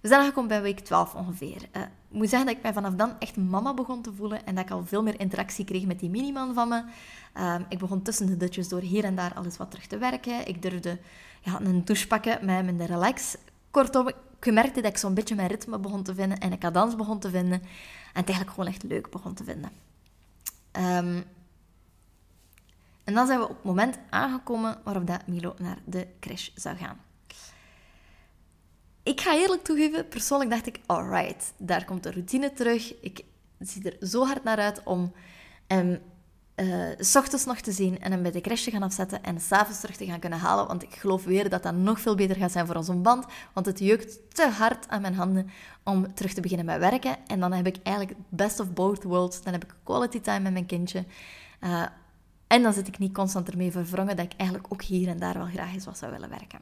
We 0.00 0.08
zijn 0.08 0.20
aangekomen 0.20 0.48
bij 0.48 0.62
week 0.62 0.80
12 0.80 1.14
ongeveer. 1.14 1.68
Uh, 1.76 1.82
ik 1.82 2.18
moet 2.18 2.28
zeggen 2.28 2.46
dat 2.48 2.56
ik 2.56 2.62
mij 2.62 2.72
vanaf 2.72 2.94
dan 2.94 3.18
echt 3.18 3.36
mama 3.36 3.74
begon 3.74 4.02
te 4.02 4.12
voelen 4.12 4.46
en 4.46 4.54
dat 4.54 4.64
ik 4.64 4.70
al 4.70 4.86
veel 4.86 5.02
meer 5.02 5.20
interactie 5.20 5.64
kreeg 5.64 5.86
met 5.86 5.98
die 5.98 6.10
miniman 6.10 6.54
van 6.54 6.68
me. 6.68 6.82
Uh, 7.36 7.54
ik 7.68 7.78
begon 7.78 8.02
tussen 8.02 8.26
de 8.26 8.36
dutjes 8.36 8.68
door 8.68 8.80
hier 8.80 9.04
en 9.04 9.14
daar 9.14 9.34
alles 9.34 9.56
wat 9.56 9.70
terug 9.70 9.86
te 9.86 9.98
werken. 9.98 10.48
Ik 10.48 10.62
durfde 10.62 10.98
ja, 11.42 11.60
een 11.60 11.84
douche 11.84 12.06
pakken 12.06 12.44
met 12.44 12.78
de 12.78 12.84
relax. 12.84 13.36
Kortom, 13.70 14.08
ik 14.40 14.52
merkte 14.52 14.80
dat 14.80 14.90
ik 14.90 14.98
zo'n 14.98 15.14
beetje 15.14 15.34
mijn 15.34 15.48
ritme 15.48 15.78
begon 15.78 16.02
te 16.02 16.14
vinden 16.14 16.38
en 16.38 16.52
een 16.52 16.58
cadans 16.58 16.96
begon 16.96 17.18
te 17.18 17.30
vinden. 17.30 17.60
En 17.60 18.20
het 18.20 18.28
eigenlijk 18.28 18.50
gewoon 18.50 18.66
echt 18.66 18.82
leuk 18.82 19.10
begon 19.10 19.34
te 19.34 19.44
vinden. 19.44 19.70
Um, 20.72 21.24
en 23.04 23.14
dan 23.14 23.26
zijn 23.26 23.38
we 23.38 23.48
op 23.48 23.54
het 23.54 23.64
moment 23.64 23.98
aangekomen 24.10 24.80
waarop 24.84 25.06
dat 25.06 25.26
Milo 25.26 25.54
naar 25.58 25.78
de 25.84 26.06
crash 26.20 26.48
zou 26.54 26.76
gaan. 26.76 27.00
Ik 29.02 29.20
ga 29.20 29.34
eerlijk 29.34 29.64
toegeven, 29.64 30.08
persoonlijk 30.08 30.50
dacht 30.50 30.66
ik, 30.66 30.80
alright, 30.86 31.52
daar 31.56 31.84
komt 31.84 32.02
de 32.02 32.10
routine 32.10 32.52
terug. 32.52 33.00
Ik 33.00 33.24
zie 33.58 33.90
er 33.90 34.06
zo 34.06 34.24
hard 34.24 34.44
naar 34.44 34.58
uit 34.58 34.82
om 34.84 35.12
hem 35.66 36.00
uh, 36.62 36.86
s 36.98 37.16
ochtends 37.16 37.44
nog 37.44 37.60
te 37.60 37.72
zien 37.72 38.00
en 38.00 38.12
hem 38.12 38.22
bij 38.22 38.30
de 38.30 38.40
crash 38.40 38.64
te 38.64 38.70
gaan 38.70 38.82
afzetten 38.82 39.22
en 39.22 39.40
s'avonds 39.40 39.80
terug 39.80 39.96
te 39.96 40.04
gaan 40.04 40.18
kunnen 40.18 40.38
halen. 40.38 40.66
Want 40.66 40.82
ik 40.82 40.94
geloof 40.94 41.24
weer 41.24 41.50
dat 41.50 41.62
dat 41.62 41.74
nog 41.74 42.00
veel 42.00 42.14
beter 42.14 42.36
gaat 42.36 42.52
zijn 42.52 42.66
voor 42.66 42.76
onze 42.76 42.94
band. 42.94 43.24
Want 43.52 43.66
het 43.66 43.78
jeukt 43.78 44.34
te 44.34 44.48
hard 44.48 44.88
aan 44.88 45.00
mijn 45.00 45.14
handen 45.14 45.50
om 45.82 46.14
terug 46.14 46.32
te 46.32 46.40
beginnen 46.40 46.66
met 46.66 46.78
werken. 46.78 47.16
En 47.26 47.40
dan 47.40 47.52
heb 47.52 47.66
ik 47.66 47.76
eigenlijk 47.82 48.18
best 48.28 48.60
of 48.60 48.72
both 48.72 49.02
worlds. 49.02 49.42
Dan 49.42 49.52
heb 49.52 49.64
ik 49.64 49.74
quality 49.82 50.20
time 50.20 50.40
met 50.40 50.52
mijn 50.52 50.66
kindje. 50.66 51.04
Uh, 51.60 51.82
en 52.46 52.62
dan 52.62 52.72
zit 52.72 52.88
ik 52.88 52.98
niet 52.98 53.14
constant 53.14 53.50
ermee 53.50 53.70
verwrongen 53.70 54.16
dat 54.16 54.24
ik 54.24 54.32
eigenlijk 54.36 54.72
ook 54.72 54.82
hier 54.82 55.08
en 55.08 55.18
daar 55.18 55.34
wel 55.34 55.46
graag 55.46 55.72
eens 55.72 55.84
wat 55.84 55.98
zou 55.98 56.12
willen 56.12 56.28
werken. 56.28 56.60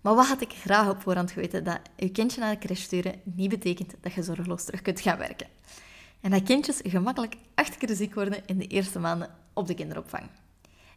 Maar 0.00 0.14
wat 0.14 0.26
had 0.26 0.40
ik 0.40 0.52
graag 0.52 0.88
op 0.88 1.02
voorhand 1.02 1.30
geweten? 1.30 1.64
Dat 1.64 1.78
je 1.96 2.10
kindje 2.10 2.40
naar 2.40 2.50
de 2.50 2.66
crash 2.66 2.80
sturen 2.80 3.20
niet 3.22 3.48
betekent 3.48 3.94
dat 4.00 4.12
je 4.12 4.22
zorgeloos 4.22 4.64
terug 4.64 4.82
kunt 4.82 5.00
gaan 5.00 5.18
werken. 5.18 5.46
En 6.24 6.30
dat 6.30 6.42
kindjes 6.42 6.80
gemakkelijk 6.82 7.36
acht 7.54 7.76
keer 7.76 7.96
ziek 7.96 8.14
worden 8.14 8.42
in 8.46 8.58
de 8.58 8.66
eerste 8.66 8.98
maanden 8.98 9.30
op 9.52 9.66
de 9.66 9.74
kinderopvang. 9.74 10.22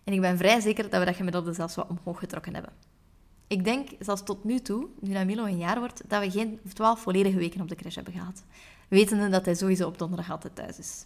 En 0.04 0.14
ik 0.14 0.22
ben 0.22 0.38
vrij 0.38 0.60
zeker 0.60 0.90
dat 0.90 1.00
we 1.00 1.06
dat 1.06 1.16
gemiddelde 1.16 1.54
zelfs 1.54 1.76
wat 1.76 1.88
omhoog 1.90 2.20
getrokken 2.20 2.54
hebben. 2.54 2.72
Ik 3.48 3.64
denk 3.64 3.90
zelfs 4.00 4.24
tot 4.24 4.44
nu 4.44 4.60
toe, 4.60 4.88
nu 5.00 5.14
dat 5.14 5.26
Milo 5.26 5.46
een 5.46 5.58
jaar 5.58 5.80
wordt, 5.80 6.02
dat 6.08 6.22
we 6.22 6.32
geen 6.32 6.60
twaalf 6.74 7.00
volledige 7.00 7.38
weken 7.38 7.62
op 7.62 7.70
de 7.70 7.76
crash 7.76 7.96
hebben 7.96 8.14
gehad. 8.14 8.44
Wetende 8.88 9.30
dat 9.30 9.46
hij 9.46 9.56
sowieso 9.56 9.88
op 9.88 9.98
donderdag 9.98 10.32
altijd 10.32 10.56
thuis 10.56 10.80
is. 10.80 11.06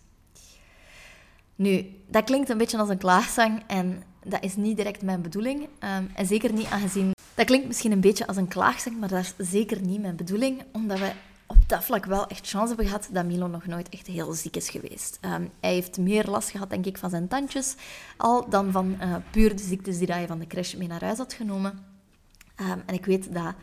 Nu, 1.56 1.86
dat 2.08 2.24
klinkt 2.24 2.50
een 2.50 2.58
beetje 2.58 2.78
als 2.78 2.90
een 2.90 2.98
klaagzang 2.98 3.64
en 3.68 4.04
dat 4.24 4.44
is 4.44 4.56
niet 4.56 4.78
direct 4.78 5.02
mijn 5.02 5.22
bedoeling. 5.22 5.68
Ehm, 5.80 6.04
en 6.14 6.26
zeker 6.26 6.54
niet 6.54 6.68
aangezien... 6.68 7.12
Dat 7.36 7.46
klinkt 7.46 7.68
misschien 7.68 7.92
een 7.92 8.02
beetje 8.02 8.28
als 8.28 8.38
een 8.38 8.48
klaagzang, 8.48 9.00
maar 9.00 9.10
dat 9.10 9.20
is 9.38 9.50
zeker 9.50 9.82
niet 9.82 10.02
mijn 10.02 10.16
bedoeling, 10.16 10.64
omdat 10.72 11.00
we 11.00 11.12
op 11.52 11.70
dat 11.70 11.84
vlak 11.84 12.06
wel 12.06 12.28
echt 12.28 12.48
chance 12.48 12.68
hebben 12.68 12.86
gehad 12.86 13.10
dat 13.12 13.26
Milo 13.26 13.48
nog 13.48 13.66
nooit 13.66 13.90
echt 13.90 14.08
heel 14.08 14.34
ziek 14.34 14.56
is 14.56 14.70
geweest. 14.70 15.18
Ehm, 15.22 15.46
hij 15.60 15.74
heeft 15.74 15.98
meer 15.98 16.26
last 16.26 16.50
gehad, 16.50 16.70
denk 16.70 16.86
ik, 16.86 16.98
van 16.98 17.10
zijn 17.10 17.28
tandjes 17.28 17.76
al 18.18 18.50
dan 18.50 18.72
van 18.72 18.96
uh, 19.02 19.16
puur 19.32 19.56
de 19.56 19.64
ziektes 19.64 19.98
die 19.98 20.12
hij 20.12 20.28
van 20.28 20.40
de 20.40 20.48
crash 20.48 20.74
mee 20.74 20.88
naar 20.88 21.04
huis 21.04 21.18
had 21.18 21.34
genomen. 21.34 21.86
Ehm, 22.56 22.80
en 22.86 22.94
ik 22.94 23.06
weet 23.06 23.34
dat, 23.34 23.54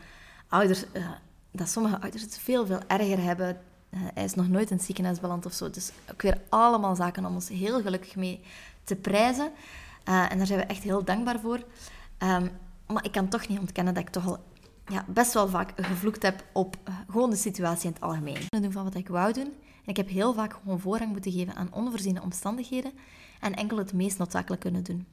ouders, 0.47 0.83
uh, 0.93 1.09
dat 1.51 1.69
sommige 1.69 2.01
ouders 2.01 2.23
het 2.23 2.37
veel, 2.37 2.65
veel 2.65 2.79
erger 2.87 3.23
hebben. 3.23 3.57
Uh, 3.89 3.99
hij 4.13 4.23
is 4.23 4.33
nog 4.33 4.47
nooit 4.47 4.69
in 4.69 4.75
het 4.75 4.85
ziekenhuis 4.85 5.19
beland 5.19 5.45
of 5.45 5.53
zo. 5.53 5.69
Dus 5.69 5.91
ook 6.11 6.21
weer 6.21 6.41
allemaal 6.49 6.95
zaken 6.95 7.25
om 7.25 7.33
ons 7.33 7.49
heel 7.49 7.81
gelukkig 7.81 8.15
mee 8.15 8.41
te 8.83 8.95
prijzen. 8.95 9.51
en 10.03 10.37
daar 10.37 10.47
zijn 10.47 10.59
we 10.59 10.65
echt 10.65 10.83
heel 10.83 11.03
dankbaar 11.03 11.39
voor. 11.39 11.63
Um, 12.23 12.51
maar 12.93 13.05
ik 13.05 13.11
kan 13.11 13.27
toch 13.27 13.47
niet 13.47 13.59
ontkennen 13.59 13.93
dat 13.93 14.03
ik 14.03 14.09
toch 14.09 14.27
al 14.27 14.39
ja, 14.89 15.05
best 15.07 15.33
wel 15.33 15.47
vaak 15.47 15.71
gevloekt 15.75 16.23
heb 16.23 16.45
op 16.53 16.77
uh, 16.89 16.95
gewoon 17.09 17.29
de 17.29 17.35
situatie 17.35 17.87
in 17.87 17.93
het 17.93 18.01
algemeen. 18.01 18.41
Doen 18.49 18.71
van 18.71 18.83
wat 18.83 18.95
ik 18.95 19.07
wou 19.07 19.33
doen. 19.33 19.53
En 19.83 19.85
ik 19.85 19.97
heb 19.97 20.09
heel 20.09 20.33
vaak 20.33 20.53
gewoon 20.53 20.79
voorrang 20.79 21.11
moeten 21.11 21.31
geven 21.31 21.55
aan 21.55 21.73
onvoorziene 21.73 22.21
omstandigheden 22.21 22.91
en 23.39 23.53
enkel 23.53 23.77
het 23.77 23.93
meest 23.93 24.17
noodzakelijk 24.17 24.61
kunnen 24.61 24.83
doen. 24.83 25.07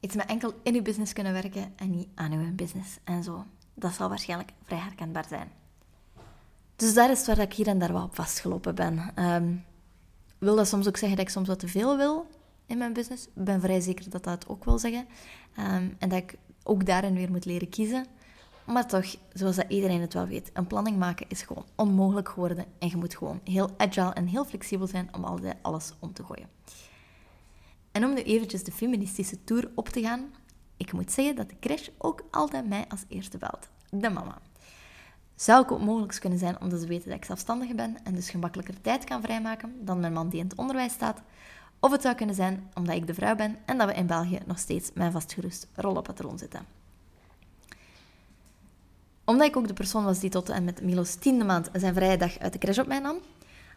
Iets 0.00 0.14
met 0.14 0.26
enkel 0.26 0.52
in 0.62 0.74
uw 0.74 0.82
business 0.82 1.12
kunnen 1.12 1.32
werken 1.32 1.72
en 1.76 1.90
niet 1.90 2.08
aan 2.14 2.32
uw 2.32 2.54
business 2.54 2.98
en 3.04 3.22
zo. 3.22 3.44
Dat 3.74 3.92
zal 3.92 4.08
waarschijnlijk 4.08 4.52
vrij 4.62 4.78
herkenbaar 4.78 5.26
zijn. 5.28 5.50
Dus 6.76 6.94
daar 6.94 7.10
is 7.10 7.26
waar 7.26 7.38
ik 7.38 7.52
hier 7.52 7.66
en 7.66 7.78
daar 7.78 7.92
wel 7.92 8.02
op 8.02 8.14
vastgelopen 8.14 8.74
ben. 8.74 9.12
Um, 9.18 9.64
wil 10.38 10.56
dat 10.56 10.68
soms 10.68 10.88
ook 10.88 10.96
zeggen 10.96 11.16
dat 11.16 11.26
ik 11.26 11.32
soms 11.32 11.48
wat 11.48 11.58
te 11.58 11.68
veel 11.68 11.96
wil 11.96 12.26
in 12.66 12.78
mijn 12.78 12.92
business? 12.92 13.24
Ik 13.24 13.44
ben 13.44 13.60
vrij 13.60 13.80
zeker 13.80 14.10
dat 14.10 14.24
dat 14.24 14.48
ook 14.48 14.64
wil 14.64 14.78
zeggen. 14.78 15.06
Um, 15.58 15.96
en 15.98 16.08
dat 16.08 16.18
ik 16.18 16.38
ook 16.62 16.86
daarin 16.86 17.14
weer 17.14 17.30
moet 17.30 17.44
leren 17.44 17.68
kiezen. 17.68 18.06
Maar 18.64 18.86
toch, 18.86 19.16
zoals 19.32 19.56
dat 19.56 19.64
iedereen 19.68 20.00
het 20.00 20.14
wel 20.14 20.26
weet, 20.26 20.50
een 20.52 20.66
planning 20.66 20.98
maken 20.98 21.26
is 21.28 21.42
gewoon 21.42 21.66
onmogelijk 21.74 22.28
geworden. 22.28 22.64
En 22.78 22.88
je 22.88 22.96
moet 22.96 23.16
gewoon 23.16 23.40
heel 23.44 23.70
agile 23.76 24.12
en 24.12 24.26
heel 24.26 24.44
flexibel 24.44 24.86
zijn 24.86 25.08
om 25.14 25.24
altijd 25.24 25.56
alles 25.62 25.92
om 25.98 26.12
te 26.12 26.24
gooien. 26.24 26.48
En 27.92 28.04
om 28.04 28.14
nu 28.14 28.22
eventjes 28.22 28.64
de 28.64 28.72
feministische 28.72 29.44
tour 29.44 29.70
op 29.74 29.88
te 29.88 30.00
gaan, 30.00 30.34
ik 30.76 30.92
moet 30.92 31.12
zeggen 31.12 31.36
dat 31.36 31.48
de 31.48 31.58
crash 31.60 31.88
ook 31.98 32.24
altijd 32.30 32.68
mij 32.68 32.84
als 32.88 33.04
eerste 33.08 33.38
belt. 33.38 33.68
De 33.90 34.10
mama. 34.10 34.38
Zou 35.34 35.66
ook 35.66 35.80
mogelijk 35.80 36.20
kunnen 36.20 36.38
zijn 36.38 36.60
omdat 36.60 36.80
ze 36.80 36.86
weten 36.86 37.08
dat 37.08 37.18
ik 37.18 37.24
zelfstandige 37.24 37.74
ben 37.74 37.96
en 38.04 38.14
dus 38.14 38.30
gemakkelijker 38.30 38.80
tijd 38.80 39.04
kan 39.04 39.22
vrijmaken 39.22 39.84
dan 39.84 40.00
mijn 40.00 40.12
man 40.12 40.28
die 40.28 40.40
in 40.40 40.46
het 40.46 40.58
onderwijs 40.58 40.92
staat. 40.92 41.22
Of 41.80 41.90
het 41.90 42.02
zou 42.02 42.14
kunnen 42.14 42.34
zijn 42.34 42.70
omdat 42.74 42.94
ik 42.94 43.06
de 43.06 43.14
vrouw 43.14 43.34
ben 43.34 43.56
en 43.64 43.78
dat 43.78 43.88
we 43.88 43.94
in 43.94 44.06
België 44.06 44.38
nog 44.46 44.58
steeds 44.58 44.90
mijn 44.94 45.12
vastgerust 45.12 45.66
rollenpatroon 45.74 46.38
zitten 46.38 46.83
omdat 49.24 49.46
ik 49.46 49.56
ook 49.56 49.68
de 49.68 49.74
persoon 49.74 50.04
was 50.04 50.18
die 50.18 50.30
tot 50.30 50.48
en 50.48 50.64
met 50.64 50.82
Milo's 50.82 51.14
tiende 51.14 51.44
maand 51.44 51.68
zijn 51.72 51.94
vrije 51.94 52.16
dag 52.16 52.38
uit 52.38 52.52
de 52.52 52.58
crash 52.58 52.78
op 52.78 52.86
mij 52.86 52.98
nam, 52.98 53.16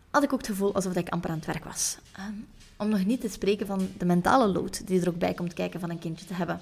had 0.09 0.23
ik 0.23 0.33
ook 0.33 0.39
het 0.39 0.47
gevoel 0.47 0.73
alsof 0.73 0.95
ik 0.95 1.09
amper 1.09 1.29
aan 1.29 1.35
het 1.35 1.45
werk 1.45 1.63
was. 1.63 1.97
Ehm, 2.11 2.33
om 2.77 2.89
nog 2.89 3.05
niet 3.05 3.21
te 3.21 3.29
spreken 3.29 3.67
van 3.67 3.89
de 3.97 4.05
mentale 4.05 4.47
load 4.47 4.87
die 4.87 5.01
er 5.01 5.09
ook 5.09 5.17
bij 5.17 5.33
komt 5.33 5.53
kijken 5.53 5.79
van 5.79 5.89
een 5.89 5.99
kindje 5.99 6.25
te 6.25 6.33
hebben. 6.33 6.59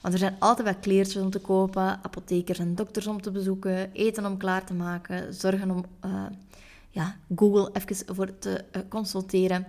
Want 0.00 0.14
er 0.14 0.20
zijn 0.20 0.36
altijd 0.38 0.68
wat 0.68 0.80
kleertjes 0.80 1.22
om 1.22 1.30
te 1.30 1.38
kopen, 1.38 2.04
apothekers 2.04 2.58
en 2.58 2.74
dokters 2.74 3.06
om 3.06 3.22
te 3.22 3.30
bezoeken, 3.30 3.92
eten 3.92 4.26
om 4.26 4.36
klaar 4.36 4.64
te 4.64 4.74
maken, 4.74 5.34
zorgen 5.34 5.70
om 5.70 5.84
uh, 6.04 6.26
ja, 6.90 7.16
Google 7.36 7.70
even 7.72 8.14
voor 8.14 8.38
te 8.38 8.64
uh, 8.76 8.82
consulteren. 8.88 9.66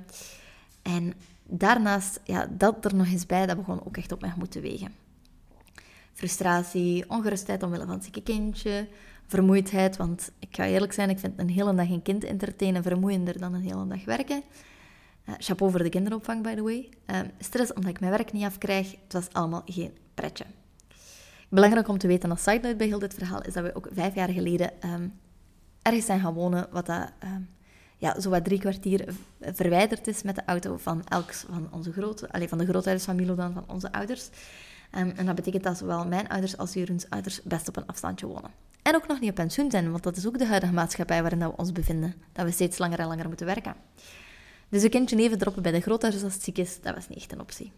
En 0.82 1.14
daarnaast, 1.44 2.20
ja, 2.24 2.48
dat 2.58 2.86
er 2.86 2.96
nog 2.96 3.08
eens 3.08 3.26
bij, 3.26 3.46
dat 3.46 3.58
begon 3.58 3.86
ook 3.86 3.98
echt 3.98 4.12
op 4.12 4.22
mij 4.22 4.34
moeten 4.38 4.62
wegen 4.62 4.99
frustratie, 6.20 7.10
ongerustheid 7.10 7.64
omwille 7.64 7.86
van 7.86 7.94
het 7.94 8.04
zieke 8.04 8.24
kindje, 8.24 8.88
vermoeidheid. 9.28 9.98
Want 9.98 10.32
ik 10.40 10.56
ga 10.56 10.66
eerlijk 10.66 10.94
zijn, 10.94 11.10
ik 11.10 11.20
vind 11.20 11.40
een 11.40 11.50
hele 11.50 11.76
dag 11.76 11.90
een 11.90 12.02
kind 12.02 12.24
entertainen 12.24 12.84
vermoeiender 12.84 13.40
dan 13.40 13.54
een 13.54 13.62
hele 13.62 13.88
dag 13.88 14.06
werken. 14.06 14.44
Uh, 15.30 15.36
chapeau 15.38 15.72
voor 15.72 15.84
de 15.84 15.90
kinderopvang, 15.90 16.44
by 16.44 16.56
the 16.56 16.62
way. 16.62 16.90
Uh, 17.08 17.20
stress 17.40 17.74
omdat 17.74 17.92
ik 17.92 18.00
mijn 18.00 18.12
werk 18.12 18.32
niet 18.32 18.44
afkrijg. 18.44 18.92
Het 18.92 19.14
was 19.14 19.28
allemaal 19.32 19.62
geen 19.66 19.92
pretje. 20.14 20.46
Belangrijk 21.50 21.88
om 21.88 21.98
te 21.98 22.08
weten 22.08 22.30
als 22.30 22.44
side 22.44 22.60
note 22.62 22.76
bij 22.76 22.88
heel 22.88 23.00
dit 23.00 23.14
verhaal 23.14 23.42
is 23.42 23.54
dat 23.54 23.64
we 23.64 23.76
ook 23.76 23.88
vijf 23.92 24.16
jaar 24.16 24.30
geleden 24.30 24.72
um, 24.86 25.14
ergens 25.82 26.06
zijn 26.06 26.20
gaan 26.20 26.34
wonen, 26.34 26.68
wat 26.72 26.86
dat, 26.86 27.12
um, 27.24 27.50
ja, 27.98 28.20
zo 28.20 28.30
wat 28.30 28.44
drie 28.44 28.60
kwartier 28.60 29.14
verwijderd 29.42 30.08
is 30.08 30.24
met 30.24 30.36
de 30.36 30.42
auto 30.46 30.78
van 30.78 31.04
elk 31.08 31.34
van 31.34 31.68
onze 31.72 31.92
grote, 31.92 32.32
allez, 32.32 32.50
van 32.50 32.58
de 32.58 32.64
grootouders 32.66 33.06
van 33.06 33.16
Milo 33.16 33.36
dan, 33.36 33.54
van 33.54 33.64
onze 33.68 33.92
ouders. 33.92 34.30
Um, 34.98 35.10
en 35.10 35.26
dat 35.26 35.36
betekent 35.36 35.64
dat 35.64 35.78
zowel 35.78 36.08
mijn 36.08 36.30
ouders 36.30 36.58
als 36.58 36.74
Jeroens 36.74 37.10
ouders 37.10 37.42
best 37.42 37.68
op 37.68 37.78
een 37.78 37.86
afstandje 37.86 38.28
wonen. 38.28 38.52
En 38.82 38.96
ook 38.96 39.08
nog 39.08 39.20
niet 39.20 39.30
op 39.30 39.36
pensioen 39.36 39.72
zijn, 39.72 39.92
want 39.92 40.04
dat 40.04 40.18
is 40.18 40.28
ook 40.28 40.38
de 40.38 40.46
huidige 40.46 40.74
maatschappij 40.74 41.22
waarin 41.22 41.40
we 41.40 41.58
ons 41.58 41.72
bevinden. 41.72 42.14
Dat 42.32 42.46
we 42.46 42.52
steeds 42.52 42.78
langer 42.78 43.00
en 43.00 43.08
langer 43.08 43.28
moeten 43.28 43.46
werken. 43.46 43.76
Dus 44.70 44.84
een 44.84 44.90
kindje 44.90 45.18
even 45.18 45.38
droppen 45.38 45.64
bij 45.64 45.72
de 45.72 45.82
grootouders 45.82 46.24
als 46.24 46.34
het 46.34 46.44
ziek 46.44 46.58
is, 46.58 46.82
dat 46.82 46.96
was 46.96 47.08
niet 47.08 47.18
echt 47.18 47.32
een 47.32 47.40
optie. 47.40 47.72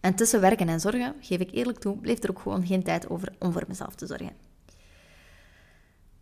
En 0.00 0.14
tussen 0.14 0.40
werken 0.40 0.68
en 0.68 0.80
zorgen, 0.80 1.14
geef 1.20 1.40
ik 1.40 1.50
eerlijk 1.52 1.78
toe, 1.78 1.96
bleef 1.96 2.22
er 2.22 2.30
ook 2.30 2.40
gewoon 2.40 2.66
geen 2.66 2.82
tijd 2.82 3.08
over 3.08 3.32
om 3.38 3.52
voor 3.52 3.64
mezelf 3.68 3.94
te 3.94 4.06
zorgen. 4.06 4.32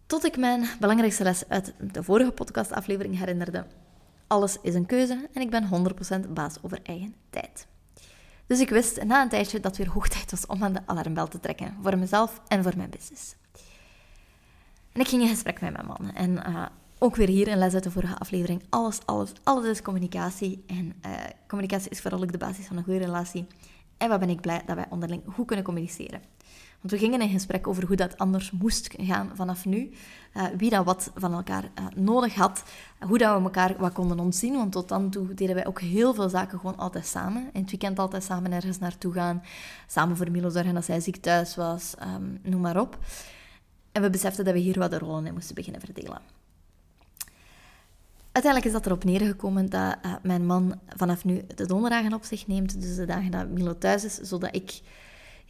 Tot 0.07 0.25
ik 0.25 0.37
mijn 0.37 0.69
belangrijkste 0.81 1.23
les 1.23 1.49
uit 1.49 1.75
de 1.93 2.03
vorige 2.03 2.33
podcastaflevering 2.33 3.19
herinnerde. 3.19 3.67
Alles 4.27 4.57
is 4.63 4.75
een 4.75 4.87
keuze 4.87 5.29
en 5.33 5.43
ik 5.43 5.51
ben 5.51 5.69
100% 6.27 6.29
baas 6.29 6.63
over 6.63 6.79
eigen 6.83 7.15
tijd. 7.31 7.67
Dus 8.51 8.61
ik 8.61 8.71
wist 8.71 9.05
na 9.05 9.23
een 9.23 9.29
tijdje 9.29 9.61
dat 9.61 9.77
het 9.77 9.87
weer 9.87 9.95
hoog 9.95 10.09
tijd 10.09 10.31
was 10.31 10.47
om 10.47 10.65
aan 10.65 10.73
de 10.73 10.81
alarmbel 10.87 11.29
te 11.29 11.41
trekken. 11.41 11.77
Voor 11.83 11.99
mezelf 11.99 12.41
en 12.49 12.63
voor 12.63 12.77
mijn 12.77 12.91
business. 12.91 13.35
En 14.93 15.01
ik 15.01 15.09
ging 15.09 15.23
in 15.23 15.29
gesprek 15.29 15.61
met 15.61 15.73
mijn 15.73 15.87
man. 15.87 16.11
En 16.15 16.31
uh, 16.31 16.67
ook 16.99 17.17
weer 17.17 17.29
hier 17.29 17.49
een 17.49 17.59
les 17.59 17.75
uit 17.75 17.83
de 17.83 17.91
vorige 17.91 18.19
aflevering. 18.19 18.63
Alles, 18.69 18.99
alles, 19.05 19.33
alles 19.43 19.67
is 19.67 19.83
communicatie. 19.83 20.65
En 20.67 20.95
uh, 21.07 21.13
communicatie 21.49 21.91
is 21.91 22.01
vooral 22.01 22.23
ook 22.23 22.33
de 22.33 22.39
basis 22.39 22.67
van 22.67 22.77
een 22.77 22.85
goede 22.85 22.99
relatie. 22.99 23.47
En 23.97 24.09
wat 24.09 24.21
ben 24.21 24.31
ik 24.31 24.41
blij 24.41 24.63
dat 24.67 24.77
wij 24.77 24.87
onderling 24.89 25.23
goed 25.27 25.47
kunnen 25.47 25.65
communiceren. 25.65 26.21
Want 26.81 26.93
we 26.93 26.99
gingen 26.99 27.21
in 27.21 27.29
gesprek 27.29 27.67
over 27.67 27.87
hoe 27.87 27.97
dat 27.97 28.19
anders 28.19 28.51
moest 28.51 28.95
gaan 28.97 29.31
vanaf 29.35 29.65
nu. 29.65 29.91
Uh, 30.35 30.45
wie 30.57 30.71
dat 30.71 30.85
wat 30.85 31.11
van 31.15 31.33
elkaar 31.33 31.65
uh, 31.65 31.87
nodig 31.95 32.35
had. 32.35 32.63
Hoe 32.99 33.19
dat 33.19 33.37
we 33.37 33.43
elkaar 33.43 33.75
wat 33.79 33.93
konden 33.93 34.19
ontzien. 34.19 34.55
Want 34.55 34.73
tot 34.73 34.89
dan 34.89 35.11
toe 35.11 35.35
deden 35.35 35.55
wij 35.55 35.67
ook 35.67 35.81
heel 35.81 36.15
veel 36.15 36.29
zaken 36.29 36.59
gewoon 36.59 36.77
altijd 36.77 37.07
samen. 37.07 37.51
In 37.53 37.61
het 37.61 37.71
weekend 37.71 37.99
altijd 37.99 38.25
samen 38.25 38.53
ergens 38.53 38.79
naartoe 38.79 39.13
gaan. 39.13 39.43
Samen 39.87 40.17
voor 40.17 40.31
Milo 40.31 40.49
zorgen 40.49 40.77
als 40.77 40.87
hij 40.87 41.01
ziek 41.01 41.17
thuis 41.17 41.57
was. 41.57 41.95
Um, 42.03 42.39
noem 42.43 42.61
maar 42.61 42.81
op. 42.81 42.99
En 43.93 44.03
we 44.03 44.11
beseften 44.11 44.45
dat 44.45 44.55
we 44.55 44.61
hier 44.61 44.79
wat 44.79 44.91
de 44.91 44.99
rollen 44.99 45.27
in 45.27 45.35
moesten 45.35 45.55
beginnen 45.55 45.81
verdelen. 45.81 46.21
Uiteindelijk 48.33 48.65
is 48.65 48.81
dat 48.81 48.87
erop 48.87 49.05
neergekomen 49.05 49.71
dat 49.71 49.97
uh, 50.07 50.15
mijn 50.23 50.47
man 50.47 50.81
vanaf 50.97 51.25
nu 51.25 51.43
de 51.55 51.67
donderdagen 51.67 52.15
op 52.15 52.25
zich 52.25 52.47
neemt. 52.47 52.81
Dus 52.81 52.97
de 52.97 53.05
dagen 53.05 53.31
dat 53.31 53.49
Milo 53.49 53.79
thuis 53.79 54.05
is. 54.05 54.15
Zodat 54.15 54.55
ik 54.55 54.81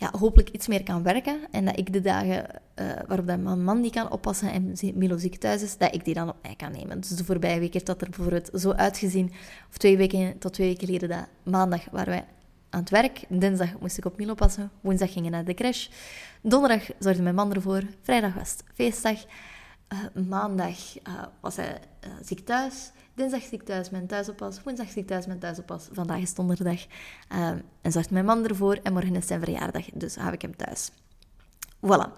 ja, 0.01 0.13
hopelijk 0.19 0.49
iets 0.49 0.67
meer 0.67 0.83
kan 0.83 1.03
werken. 1.03 1.41
En 1.51 1.65
dat 1.65 1.79
ik 1.79 1.93
de 1.93 2.01
dagen 2.01 2.47
uh, 2.81 2.87
waarop 3.07 3.27
mijn 3.27 3.65
man 3.65 3.83
die 3.83 3.91
kan 3.91 4.11
oppassen 4.11 4.53
en 4.53 4.75
Milo 4.95 5.19
ziek 5.19 5.37
thuis 5.37 5.63
is, 5.63 5.77
dat 5.77 5.95
ik 5.95 6.05
die 6.05 6.15
dan 6.15 6.29
op 6.29 6.37
mij 6.43 6.55
kan 6.57 6.73
nemen. 6.73 7.01
Dus 7.01 7.09
de 7.09 7.25
voorbije 7.25 7.61
week 7.61 7.73
heeft 7.73 7.87
dat 7.87 8.01
er 8.01 8.11
bijvoorbeeld 8.11 8.51
zo 8.55 8.73
uitgezien. 8.73 9.33
Of 9.71 9.77
twee 9.77 9.97
weken 9.97 10.39
tot 10.39 10.53
twee 10.53 10.69
weken 10.69 10.87
geleden, 10.87 11.09
dat 11.09 11.27
maandag 11.43 11.85
waren 11.91 12.13
wij 12.13 12.25
aan 12.71 12.81
het 12.81 12.91
werk. 12.91 13.25
Dinsdag 13.29 13.79
moest 13.81 13.99
ik 13.99 14.05
op 14.05 14.17
Milo 14.17 14.35
passen. 14.35 14.71
Woensdag 14.81 15.13
gingen 15.13 15.31
we 15.31 15.37
naar 15.37 15.45
de 15.45 15.55
crash. 15.55 15.89
Donderdag 16.43 16.91
zorgde 16.99 17.23
mijn 17.23 17.35
man 17.35 17.55
ervoor. 17.55 17.83
Vrijdag 18.03 18.35
was 18.35 18.51
het 18.51 18.65
feestdag. 18.75 19.25
Uh, 19.93 20.25
maandag 20.29 20.97
uh, 21.09 21.23
was 21.41 21.57
hij 21.57 21.81
ziek 22.23 22.47
thuis. 22.47 22.93
Dinsdag 23.15 23.43
zit 23.43 23.53
ik 23.53 23.63
thuis 23.63 23.91
met 23.91 24.09
thuisoppas. 24.09 24.63
Woensdag 24.63 24.87
zit 24.87 24.97
ik 24.97 25.07
thuis 25.07 25.27
met 25.27 25.41
thuisoppas. 25.41 25.89
Vandaag 25.93 26.21
is 26.21 26.35
donderdag. 26.35 26.87
En 27.29 27.93
zorgt 27.93 28.11
mijn 28.11 28.25
man 28.25 28.47
ervoor. 28.47 28.79
En 28.83 28.93
morgen 28.93 29.17
is 29.17 29.27
zijn 29.27 29.41
verjaardag. 29.41 29.85
Dus 29.95 30.17
hou 30.17 30.33
ik 30.33 30.43
hem 30.43 30.57
thuis. 30.57 30.91
Voilà. 31.87 32.09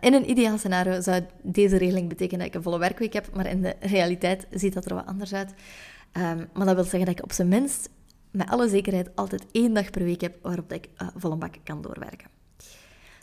In 0.00 0.14
een 0.14 0.30
ideaal 0.30 0.58
scenario 0.58 1.00
zou 1.00 1.22
deze 1.42 1.76
regeling 1.76 2.08
betekenen 2.08 2.38
dat 2.38 2.48
ik 2.48 2.54
een 2.54 2.62
volle 2.62 2.78
werkweek 2.78 3.12
heb. 3.12 3.34
Maar 3.34 3.46
in 3.46 3.62
de 3.62 3.76
realiteit 3.80 4.46
ziet 4.50 4.72
dat 4.72 4.84
er 4.84 4.94
wat 4.94 5.06
anders 5.06 5.34
uit. 5.34 5.54
Um, 6.12 6.48
maar 6.52 6.66
dat 6.66 6.74
wil 6.74 6.84
zeggen 6.84 7.04
dat 7.04 7.18
ik 7.18 7.22
op 7.22 7.32
zijn 7.32 7.48
minst 7.48 7.88
met 8.30 8.48
alle 8.48 8.68
zekerheid 8.68 9.16
altijd 9.16 9.46
één 9.52 9.74
dag 9.74 9.90
per 9.90 10.04
week 10.04 10.20
heb 10.20 10.42
waarop 10.42 10.72
ik 10.72 10.88
volle 11.16 11.36
bak 11.36 11.54
kan 11.64 11.82
doorwerken. 11.82 12.28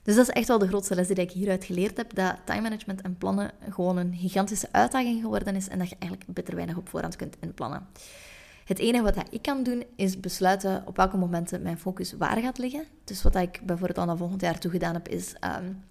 Dus 0.08 0.16
dat 0.16 0.28
is 0.28 0.34
echt 0.34 0.48
wel 0.48 0.58
de 0.58 0.68
grootste 0.68 0.96
les 0.96 1.08
die 1.08 1.16
ik 1.16 1.32
hieruit 1.32 1.64
geleerd 1.64 1.98
heb, 1.98 2.16
dat 2.16 2.36
time 2.44 2.62
management 2.62 3.02
en 3.02 3.18
plannen 3.18 3.52
gewoon 3.70 3.98
een 3.98 4.14
gigantische 4.14 4.68
uitdaging 4.72 5.22
geworden 5.22 5.56
is 5.56 5.68
en 5.68 5.80
dat 5.80 5.90
je 5.90 5.96
eigenlijk 6.00 6.34
beter 6.34 6.56
weinig 6.56 6.78
op 6.78 6.90
voorhand 6.90 7.16
kunt 7.16 7.36
inplannen. 7.40 7.88
Het 8.66 8.80
enige 8.80 9.04
wat 9.04 9.16
ik 9.30 9.42
kan 9.42 9.64
doen, 9.64 9.84
is 9.96 10.20
besluiten 10.20 10.84
op 10.86 10.96
welke 10.96 11.18
momenten 11.18 11.62
mijn 11.62 11.78
focus 11.78 12.14
waar 12.14 12.38
gaat 12.38 12.58
liggen. 12.58 12.84
Dus 13.04 13.24
wat 13.24 13.36
ik 13.36 13.60
bijvoorbeeld 13.64 13.98
al 13.98 14.06
naar 14.06 14.18
volgend 14.18 14.42
jaar 14.42 14.60
toe 14.60 14.72
gedaan 14.72 14.94
heb, 14.94 15.08
is 15.08 15.36
um, 15.60 15.84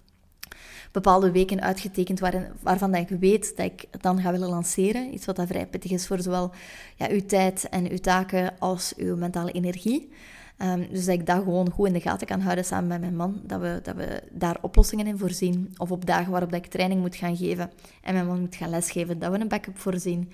bepaalde 0.91 1.31
weken 1.31 1.61
uitgetekend 1.61 2.19
waarin, 2.19 2.47
waarvan 2.61 2.91
dat 2.91 3.09
ik 3.09 3.19
weet 3.19 3.55
dat 3.55 3.65
ik 3.65 3.85
het 3.91 4.01
dan 4.01 4.21
ga 4.21 4.31
willen 4.31 4.49
lanceren. 4.49 5.13
Iets 5.13 5.25
wat 5.25 5.35
dat 5.35 5.47
vrij 5.47 5.67
pittig 5.67 5.91
is 5.91 6.07
voor 6.07 6.21
zowel 6.21 6.51
ja, 6.95 7.09
uw 7.09 7.25
tijd 7.25 7.69
en 7.69 7.91
uw 7.91 7.97
taken 7.97 8.59
als 8.59 8.93
uw 8.95 9.15
mentale 9.15 9.51
energie. 9.51 10.09
Um, 10.57 10.87
dus 10.89 11.05
dat 11.05 11.13
ik 11.13 11.25
dat 11.25 11.43
gewoon 11.43 11.71
goed 11.71 11.87
in 11.87 11.93
de 11.93 11.99
gaten 11.99 12.27
kan 12.27 12.39
houden 12.39 12.65
samen 12.65 12.87
met 12.87 12.99
mijn 12.99 13.15
man. 13.15 13.41
Dat 13.43 13.61
we, 13.61 13.79
dat 13.83 13.95
we 13.95 14.23
daar 14.31 14.57
oplossingen 14.61 15.07
in 15.07 15.17
voorzien. 15.17 15.73
Of 15.77 15.91
op 15.91 16.05
dagen 16.05 16.31
waarop 16.31 16.53
ik 16.53 16.65
training 16.65 17.01
moet 17.01 17.15
gaan 17.15 17.37
geven 17.37 17.71
en 18.01 18.13
mijn 18.13 18.25
man 18.25 18.39
moet 18.39 18.55
gaan 18.55 18.69
lesgeven, 18.69 19.19
dat 19.19 19.31
we 19.31 19.39
een 19.39 19.47
backup 19.47 19.77
voorzien. 19.77 20.31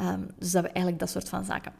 Um, 0.00 0.28
dus 0.38 0.50
dat 0.50 0.62
we 0.62 0.68
eigenlijk 0.68 0.98
dat 0.98 1.10
soort 1.10 1.28
van 1.28 1.44
zaken 1.44 1.72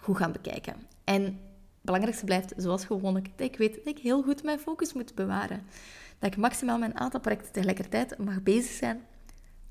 goed 0.00 0.16
gaan 0.16 0.32
bekijken. 0.32 0.74
En 1.04 1.22
het 1.22 1.34
belangrijkste 1.80 2.24
blijft, 2.24 2.52
zoals 2.56 2.84
gewoonlijk, 2.84 3.28
dat 3.36 3.46
ik 3.46 3.58
weet 3.58 3.74
dat 3.74 3.86
ik 3.86 3.98
heel 3.98 4.22
goed 4.22 4.42
mijn 4.42 4.58
focus 4.58 4.92
moet 4.92 5.14
bewaren. 5.14 5.60
Dat 6.18 6.32
ik 6.32 6.36
maximaal 6.36 6.78
mijn 6.78 6.98
aantal 6.98 7.20
projecten 7.20 7.52
tegelijkertijd 7.52 8.18
mag 8.18 8.42
bezig 8.42 8.72
zijn 8.72 9.00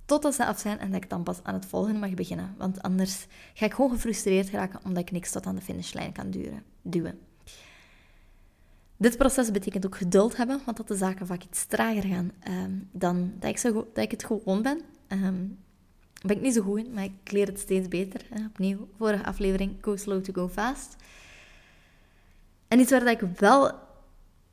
totdat 0.06 0.36
ze 0.36 0.46
af 0.46 0.60
zijn 0.60 0.80
en 0.80 0.92
dat 0.92 1.04
ik 1.04 1.10
dan 1.10 1.24
pas 1.24 1.44
aan 1.44 1.54
het 1.54 1.66
volgende 1.66 2.00
mag 2.00 2.14
beginnen. 2.14 2.56
Want 2.58 2.82
anders 2.82 3.28
ga 3.54 3.66
ik 3.66 3.74
gewoon 3.74 3.92
gefrustreerd 3.92 4.50
raken 4.50 4.80
omdat 4.84 5.04
ik 5.04 5.12
niks 5.12 5.32
tot 5.32 5.46
aan 5.46 5.56
de 5.56 5.62
finishlijn 5.62 6.12
kan 6.12 6.30
duwen. 6.30 6.64
duwen. 6.82 7.20
Dit 8.98 9.18
proces 9.18 9.52
betekent 9.52 9.86
ook 9.86 9.98
geduld 9.98 10.38
hebben, 10.38 10.62
want 10.66 10.78
dat 10.78 10.88
de 10.88 10.96
zaken 10.96 11.28
vaak 11.28 11.44
iets 11.44 11.66
trager 11.66 12.04
gaan 12.04 12.32
ehm, 12.40 12.72
dan 12.92 13.34
dat 13.40 13.50
ik, 13.50 13.58
zo, 13.58 13.74
dat 13.74 14.04
ik 14.04 14.12
het 14.12 14.26
gewoon 14.26 14.62
ben. 14.62 14.82
Um, 15.08 15.58
ben 16.26 16.36
ik 16.36 16.42
niet 16.42 16.54
zo 16.54 16.62
goed 16.62 16.86
in, 16.86 16.94
maar 16.94 17.04
ik 17.04 17.32
leer 17.32 17.48
het 17.48 17.60
steeds 17.60 17.88
beter. 17.88 18.22
Opnieuw, 18.48 18.88
vorige 18.98 19.26
aflevering, 19.26 19.76
Go 19.82 19.96
Slow 19.96 20.24
to 20.24 20.34
Go 20.34 20.50
Fast. 20.50 20.96
En 22.68 22.80
iets 22.80 22.92
waar 22.92 23.08
ik 23.08 23.22
wel 23.36 23.72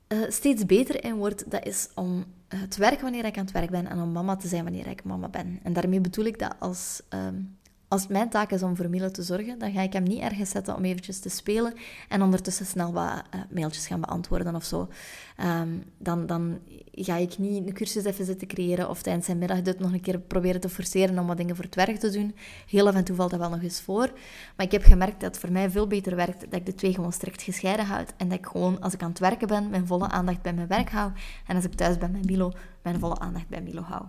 uh, 0.08 0.22
steeds 0.28 0.66
beter 0.66 1.04
in 1.04 1.14
word, 1.14 1.50
dat 1.50 1.66
is 1.66 1.88
om 1.94 2.24
te 2.68 2.80
werken 2.80 3.02
wanneer 3.02 3.24
ik 3.24 3.38
aan 3.38 3.44
het 3.44 3.52
werk 3.52 3.70
ben 3.70 3.86
en 3.86 4.00
om 4.00 4.12
mama 4.12 4.36
te 4.36 4.48
zijn 4.48 4.64
wanneer 4.64 4.86
ik 4.86 5.04
mama 5.04 5.28
ben. 5.28 5.60
En 5.62 5.72
daarmee 5.72 6.00
bedoel 6.00 6.24
ik 6.24 6.38
dat 6.38 6.54
als 6.58 7.02
um, 7.10 7.56
als 7.94 8.02
het 8.02 8.12
mijn 8.12 8.28
taak 8.28 8.50
is 8.50 8.62
om 8.62 8.76
voor 8.76 8.88
Milo 8.88 9.10
te 9.10 9.22
zorgen, 9.22 9.58
dan 9.58 9.72
ga 9.72 9.80
ik 9.80 9.92
hem 9.92 10.02
niet 10.02 10.20
ergens 10.20 10.50
zetten 10.50 10.76
om 10.76 10.84
eventjes 10.84 11.18
te 11.18 11.28
spelen 11.28 11.74
en 12.08 12.22
ondertussen 12.22 12.66
snel 12.66 12.92
wat 12.92 13.04
uh, 13.04 13.40
mailtjes 13.50 13.86
gaan 13.86 14.00
beantwoorden 14.00 14.54
of 14.54 14.64
zo. 14.64 14.88
Ehm, 15.36 15.68
dan, 15.98 16.26
dan 16.26 16.58
ga 16.92 17.16
ik 17.16 17.38
niet 17.38 17.66
een 17.66 17.72
cursus 17.72 18.04
even 18.04 18.24
zitten 18.24 18.46
creëren 18.46 18.88
of 18.88 19.02
tijdens 19.02 19.26
zijn 19.26 19.38
middagdut 19.38 19.78
nog 19.78 19.92
een 19.92 20.00
keer 20.00 20.18
proberen 20.18 20.60
te 20.60 20.68
forceren 20.68 21.18
om 21.18 21.26
wat 21.26 21.36
dingen 21.36 21.56
voor 21.56 21.64
het 21.64 21.74
werk 21.74 21.98
te 21.98 22.10
doen. 22.10 22.34
Heel 22.68 22.88
af 22.88 22.94
en 22.94 23.04
toe 23.04 23.16
valt 23.16 23.30
dat 23.30 23.40
wel 23.40 23.50
nog 23.50 23.62
eens 23.62 23.80
voor. 23.80 24.12
Maar 24.56 24.66
ik 24.66 24.72
heb 24.72 24.82
gemerkt 24.82 25.20
dat 25.20 25.30
het 25.30 25.40
voor 25.40 25.52
mij 25.52 25.70
veel 25.70 25.86
beter 25.86 26.16
werkt 26.16 26.40
dat 26.40 26.60
ik 26.60 26.66
de 26.66 26.74
twee 26.74 26.94
gewoon 26.94 27.12
strikt 27.12 27.42
gescheiden 27.42 27.86
houd. 27.86 28.12
En 28.16 28.28
dat 28.28 28.38
ik 28.38 28.46
gewoon, 28.46 28.80
als 28.80 28.94
ik 28.94 29.02
aan 29.02 29.08
het 29.08 29.18
werken 29.18 29.48
ben, 29.48 29.70
mijn 29.70 29.86
volle 29.86 30.08
aandacht 30.08 30.42
bij 30.42 30.52
mijn 30.52 30.68
werk 30.68 30.90
hou. 30.90 31.12
En 31.46 31.56
als 31.56 31.64
ik 31.64 31.74
thuis 31.74 31.98
ben 31.98 32.10
met 32.10 32.26
Milo, 32.26 32.52
mijn 32.82 32.98
volle 32.98 33.18
aandacht 33.18 33.48
bij 33.48 33.62
Milo 33.62 33.82
hou. 33.82 34.04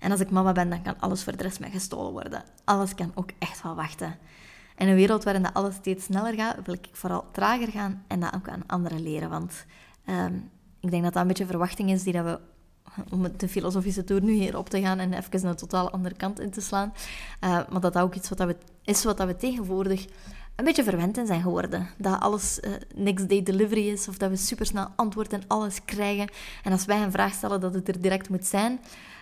En 0.00 0.10
als 0.10 0.20
ik 0.20 0.30
mama 0.30 0.52
ben, 0.52 0.70
dan 0.70 0.82
kan 0.82 1.00
alles 1.00 1.22
voor 1.22 1.36
de 1.36 1.42
rest 1.42 1.60
mij 1.60 1.70
gestolen 1.70 2.12
worden. 2.12 2.42
Alles 2.64 2.94
kan 2.94 3.12
ook 3.14 3.30
echt 3.38 3.62
wel 3.62 3.74
wachten. 3.74 4.18
In 4.76 4.88
een 4.88 4.94
wereld 4.94 5.24
waarin 5.24 5.42
dat 5.42 5.54
alles 5.54 5.74
steeds 5.74 6.04
sneller 6.04 6.34
gaat, 6.34 6.56
wil 6.64 6.74
ik 6.74 6.88
vooral 6.92 7.24
trager 7.32 7.68
gaan 7.68 8.04
en 8.06 8.20
dat 8.20 8.34
ook 8.34 8.48
aan 8.48 8.62
anderen 8.66 9.02
leren. 9.02 9.30
Want 9.30 9.64
ehm, 10.04 10.34
ik 10.80 10.90
denk 10.90 11.02
dat 11.02 11.12
dat 11.12 11.22
een 11.22 11.28
beetje 11.28 11.46
verwachting 11.46 11.90
is 11.90 12.02
die 12.02 12.12
dat 12.12 12.24
we, 12.24 12.40
om 13.10 13.26
de 13.36 13.48
filosofische 13.48 14.04
toer 14.04 14.22
nu 14.22 14.32
hier 14.32 14.58
op 14.58 14.68
te 14.68 14.80
gaan 14.80 14.98
en 14.98 15.12
even 15.12 15.46
een 15.48 15.56
totaal 15.56 15.90
andere 15.90 16.14
kant 16.14 16.40
in 16.40 16.50
te 16.50 16.60
slaan, 16.60 16.92
uh, 17.44 17.50
maar 17.50 17.80
dat 17.80 17.92
dat 17.92 18.02
ook 18.02 18.14
iets 18.14 18.28
wat 18.28 18.38
dat 18.38 18.46
we, 18.46 18.56
is 18.84 19.04
wat 19.04 19.16
dat 19.16 19.26
we 19.26 19.36
tegenwoordig 19.36 20.06
een 20.56 20.64
beetje 20.64 20.84
verwend 20.84 21.16
in 21.16 21.26
zijn 21.26 21.42
geworden. 21.42 21.88
Dat 21.98 22.20
alles 22.20 22.60
uh, 22.60 22.70
next 22.94 23.28
day 23.28 23.42
delivery 23.42 23.88
is, 23.88 24.08
of 24.08 24.18
dat 24.18 24.30
we 24.30 24.36
supersnel 24.36 24.86
antwoord 24.96 25.32
en 25.32 25.42
alles 25.46 25.84
krijgen. 25.84 26.28
En 26.62 26.72
als 26.72 26.84
wij 26.84 27.02
een 27.02 27.10
vraag 27.10 27.32
stellen, 27.32 27.60
dat 27.60 27.74
het 27.74 27.88
er 27.88 28.00
direct 28.00 28.28
moet 28.28 28.46
zijn. 28.46 28.80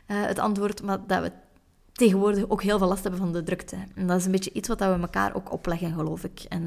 Eh, 0.09 0.27
het 0.27 0.39
antwoord, 0.39 0.83
maar 0.83 1.07
dat 1.07 1.23
we 1.23 1.33
tegenwoordig 1.93 2.49
ook 2.49 2.63
heel 2.63 2.79
veel 2.79 2.89
last 2.89 3.03
hebben 3.03 3.21
van 3.21 3.33
de 3.33 3.43
drukte. 3.43 3.77
En 3.95 4.07
dat 4.07 4.19
is 4.19 4.25
een 4.25 4.33
beetje 4.33 4.53
iets 4.53 4.69
wat 4.69 4.79
we 4.79 4.85
elkaar 4.85 5.35
ook 5.35 5.53
opleggen, 5.53 5.93
geloof 5.93 6.25
ik. 6.25 6.41
En 6.49 6.63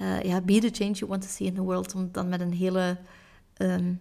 uh, 0.00 0.22
ja, 0.22 0.40
be 0.40 0.58
the 0.58 0.70
change 0.72 0.92
you 0.92 1.10
want 1.10 1.22
to 1.22 1.28
see 1.28 1.46
in 1.46 1.54
the 1.54 1.62
world, 1.62 1.94
om 1.94 2.08
dan 2.12 2.28
met 2.28 2.40
een 2.40 2.52
hele 2.52 2.98
ehm, 3.54 3.94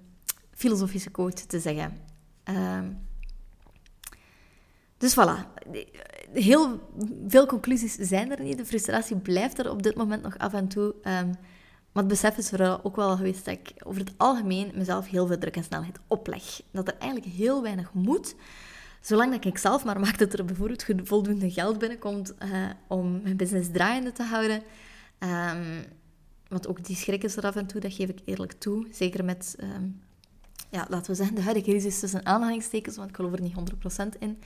filosofische 0.51 1.09
quote 1.09 1.45
te 1.45 1.59
zeggen. 1.59 1.97
Ehm, 2.43 2.91
dus 4.97 5.13
voilà. 5.13 5.63
Heel 6.33 6.89
veel 7.27 7.45
conclusies 7.45 7.93
zijn 7.93 8.31
er 8.31 8.41
niet. 8.41 8.57
De 8.57 8.65
frustratie 8.65 9.17
blijft 9.17 9.59
er 9.59 9.71
op 9.71 9.83
dit 9.83 9.95
moment 9.95 10.21
nog 10.21 10.37
af 10.37 10.53
en 10.53 10.67
toe. 10.67 10.95
Um, 11.03 11.35
maar 11.95 12.03
het 12.03 12.13
besef 12.13 12.37
is 12.37 12.49
vooral 12.49 12.79
ook 12.83 12.95
wel 12.95 13.15
geweest 13.15 13.45
dat 13.45 13.53
ik 13.53 13.73
over 13.83 13.99
het 13.99 14.13
algemeen 14.17 14.71
mezelf 14.73 15.07
heel 15.07 15.27
veel 15.27 15.37
druk 15.37 15.55
en 15.55 15.63
snelheid 15.63 15.99
opleg. 16.07 16.61
Dat 16.71 16.87
er 16.87 16.97
eigenlijk 16.97 17.31
heel 17.31 17.61
weinig 17.61 17.93
moet. 17.93 18.35
Zolang 19.01 19.31
dat 19.31 19.45
ik 19.45 19.57
zelf 19.57 19.85
maar 19.85 19.99
maak 19.99 20.17
dat 20.17 20.33
er 20.33 20.45
bijvoorbeeld 20.45 20.85
voldoende 21.03 21.51
geld 21.51 21.77
binnenkomt 21.77 22.33
uh, 22.43 22.69
om 22.87 23.21
mijn 23.21 23.37
business 23.37 23.69
draaiende 23.71 24.11
te 24.11 24.23
houden. 24.23 24.63
Um, 25.19 25.85
want 26.47 26.67
ook 26.67 26.85
die 26.85 26.95
schrik 26.95 27.23
is 27.23 27.37
er 27.37 27.43
af 27.45 27.55
en 27.55 27.65
toe, 27.65 27.81
dat 27.81 27.93
geef 27.93 28.09
ik 28.09 28.19
eerlijk 28.25 28.53
toe. 28.53 28.87
Zeker 28.91 29.25
met, 29.25 29.55
um, 29.59 30.01
ja, 30.69 30.85
laten 30.89 31.11
we 31.11 31.17
zeggen, 31.17 31.35
de 31.35 31.41
huidige 31.41 31.69
crisis 31.69 31.99
tussen 31.99 32.25
aanhalingstekens, 32.25 32.95
want 32.95 33.09
ik 33.09 33.15
geloof 33.15 33.33
er 33.33 33.41
niet 33.41 33.55
100% 34.15 34.19
in. 34.19 34.39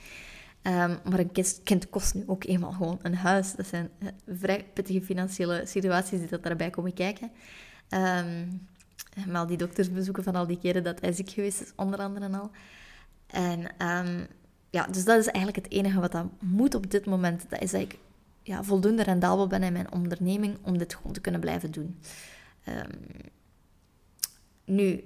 Um, 0.62 0.98
maar 1.04 1.18
een 1.18 1.32
kind, 1.64 1.90
kost 1.90 2.14
nu 2.14 2.22
ook 2.26 2.44
eenmaal 2.44 2.72
gewoon 2.72 2.98
een 3.02 3.14
huis. 3.14 3.54
Dat 3.54 3.66
zijn 3.66 3.90
uh, 3.98 4.08
vrij 4.26 4.64
pittige 4.72 5.02
financiële 5.02 5.62
situaties 5.66 6.18
die 6.18 6.28
dat 6.28 6.42
daarbij 6.42 6.70
komen 6.70 6.94
kijken. 6.94 7.30
Um, 7.88 8.68
met 9.26 9.34
al 9.34 9.46
die 9.46 9.56
doktersbezoeken 9.56 10.22
van 10.22 10.34
al 10.34 10.46
die 10.46 10.58
keren 10.58 10.82
dat 10.82 11.00
hij 11.00 11.12
ziek 11.12 11.30
geweest 11.30 11.60
is, 11.60 11.72
onder 11.76 11.98
andere 11.98 12.38
al. 12.38 12.50
En 13.26 13.58
um, 13.60 14.26
ja, 14.70 14.86
dus 14.86 15.04
dat 15.04 15.18
is 15.18 15.26
eigenlijk 15.26 15.64
het 15.64 15.74
enige 15.74 16.00
wat 16.00 16.12
dan 16.12 16.32
moet 16.40 16.74
op 16.74 16.90
dit 16.90 17.06
moment. 17.06 17.44
Dat 17.48 17.62
is 17.62 17.70
dat 17.70 17.80
ik 17.80 17.98
ja, 18.42 18.64
voldoende 18.64 19.02
rendabel 19.02 19.46
ben 19.46 19.62
in 19.62 19.72
mijn 19.72 19.92
onderneming 19.92 20.56
om 20.62 20.78
dit 20.78 20.94
gewoon 20.94 21.12
te 21.12 21.20
kunnen 21.20 21.40
blijven 21.40 21.70
doen. 21.70 21.98
nu, 24.64 25.04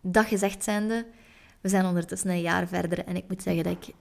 dat 0.00 0.26
gezegd 0.26 0.64
zijnde, 0.64 1.06
we 1.60 1.68
zijn 1.68 1.84
ondertussen 1.84 2.30
een 2.30 2.40
jaar 2.40 2.68
verder 2.68 3.04
en 3.04 3.16
ik 3.16 3.28
moet 3.28 3.42
zeggen 3.42 3.64
dat 3.64 3.72
ik 3.72 3.94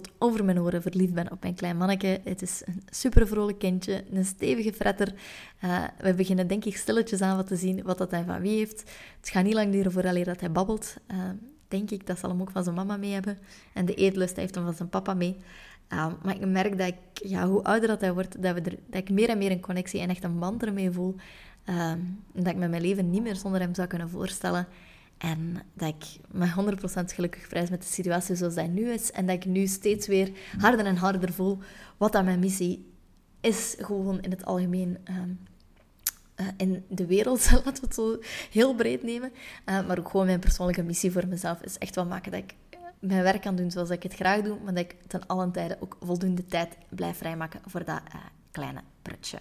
tot 0.00 0.10
over 0.18 0.44
mijn 0.44 0.60
oren 0.60 0.82
verliefd 0.82 1.14
ben 1.14 1.30
op 1.32 1.42
mijn 1.42 1.54
klein 1.54 1.76
manneke. 1.76 2.20
Het 2.24 2.42
is 2.42 2.62
een 2.64 2.82
super 2.90 3.26
vrolijk 3.26 3.58
kindje, 3.58 4.04
een 4.12 4.24
stevige 4.24 4.72
fretter. 4.72 5.14
Uh, 5.64 5.84
we 5.98 6.14
beginnen 6.14 6.46
denk 6.46 6.64
ik 6.64 6.76
stilletjes 6.76 7.20
aan 7.20 7.36
wat 7.36 7.46
te 7.46 7.56
zien 7.56 7.82
wat 7.82 7.98
dat 7.98 8.10
hij 8.10 8.24
van 8.24 8.40
wie 8.40 8.56
heeft. 8.56 8.90
Het 9.20 9.28
gaat 9.28 9.44
niet 9.44 9.54
lang 9.54 9.72
duren 9.72 9.92
voordat 9.92 10.24
dat 10.24 10.40
hij 10.40 10.52
babbelt. 10.52 10.96
Uh, 11.10 11.18
denk 11.68 11.90
ik, 11.90 12.06
dat 12.06 12.18
zal 12.18 12.30
hem 12.30 12.40
ook 12.40 12.50
van 12.50 12.62
zijn 12.62 12.74
mama 12.74 12.96
mee 12.96 13.12
hebben. 13.12 13.38
En 13.72 13.86
de 13.86 13.94
eetlust 13.94 14.36
heeft 14.36 14.54
hem 14.54 14.64
van 14.64 14.74
zijn 14.74 14.88
papa 14.88 15.14
mee. 15.14 15.36
Uh, 15.92 16.06
maar 16.22 16.34
ik 16.34 16.46
merk 16.46 16.78
dat 16.78 16.86
ik, 16.86 17.28
ja, 17.28 17.48
hoe 17.48 17.62
ouder 17.62 17.88
dat 17.88 18.00
hij 18.00 18.12
wordt, 18.12 18.42
dat, 18.42 18.54
we 18.54 18.60
er, 18.60 18.78
dat 18.86 19.00
ik 19.00 19.10
meer 19.10 19.28
en 19.28 19.38
meer 19.38 19.50
een 19.50 19.60
connectie 19.60 20.00
en 20.00 20.08
echt 20.08 20.24
een 20.24 20.38
band 20.38 20.62
ermee 20.62 20.90
voel. 20.90 21.14
en 21.64 22.24
dat 22.32 22.46
ik 22.46 22.56
me 22.56 22.68
mijn 22.68 22.82
leven 22.82 23.10
niet 23.10 23.22
meer 23.22 23.36
zonder 23.36 23.60
hem 23.60 23.74
zou 23.74 23.88
kunnen 23.88 24.10
voorstellen. 24.10 24.66
En 25.18 25.62
dat 25.74 25.88
ik 25.88 26.18
me 26.30 26.76
100% 27.00 27.14
gelukkig 27.14 27.48
prijs 27.48 27.70
met 27.70 27.82
de 27.82 27.88
situatie 27.88 28.36
zoals 28.36 28.54
dat 28.54 28.68
nu 28.68 28.90
is. 28.90 29.12
En 29.12 29.26
dat 29.26 29.36
ik 29.36 29.44
nu 29.44 29.66
steeds 29.66 30.06
weer 30.06 30.30
harder 30.58 30.86
en 30.86 30.96
harder 30.96 31.32
voel 31.32 31.58
wat 31.96 32.12
dat 32.12 32.24
mijn 32.24 32.38
missie 32.38 32.92
is. 33.40 33.76
Gewoon 33.78 34.20
in 34.20 34.30
het 34.30 34.44
algemeen 34.44 34.98
ehm, 35.04 35.30
eh, 36.34 36.46
in 36.56 36.84
de 36.88 37.06
wereld, 37.06 37.50
laten 37.64 37.74
we 37.74 37.80
het 37.80 37.94
zo 37.94 38.18
heel 38.50 38.74
breed 38.74 39.02
nemen. 39.02 39.32
Uh, 39.66 39.86
maar 39.86 39.98
ook 39.98 40.08
gewoon 40.08 40.26
mijn 40.26 40.40
persoonlijke 40.40 40.82
missie 40.82 41.12
voor 41.12 41.26
mezelf 41.26 41.60
is 41.62 41.78
echt 41.78 41.94
wel 41.94 42.06
maken 42.06 42.32
dat 42.32 42.42
ik 42.42 42.54
mijn 42.98 43.22
werk 43.22 43.42
kan 43.42 43.56
doen 43.56 43.70
zoals 43.70 43.90
ik 43.90 44.02
het 44.02 44.14
graag 44.14 44.42
doe. 44.42 44.58
Maar 44.64 44.74
dat 44.74 44.84
ik 44.84 44.96
ten 45.06 45.26
allen 45.26 45.52
tijde 45.52 45.76
ook 45.80 45.96
voldoende 46.00 46.46
tijd 46.46 46.76
blijf 46.88 47.16
vrijmaken 47.16 47.60
voor 47.64 47.84
dat 47.84 48.00
kleine 48.50 48.80
prutje. 49.02 49.38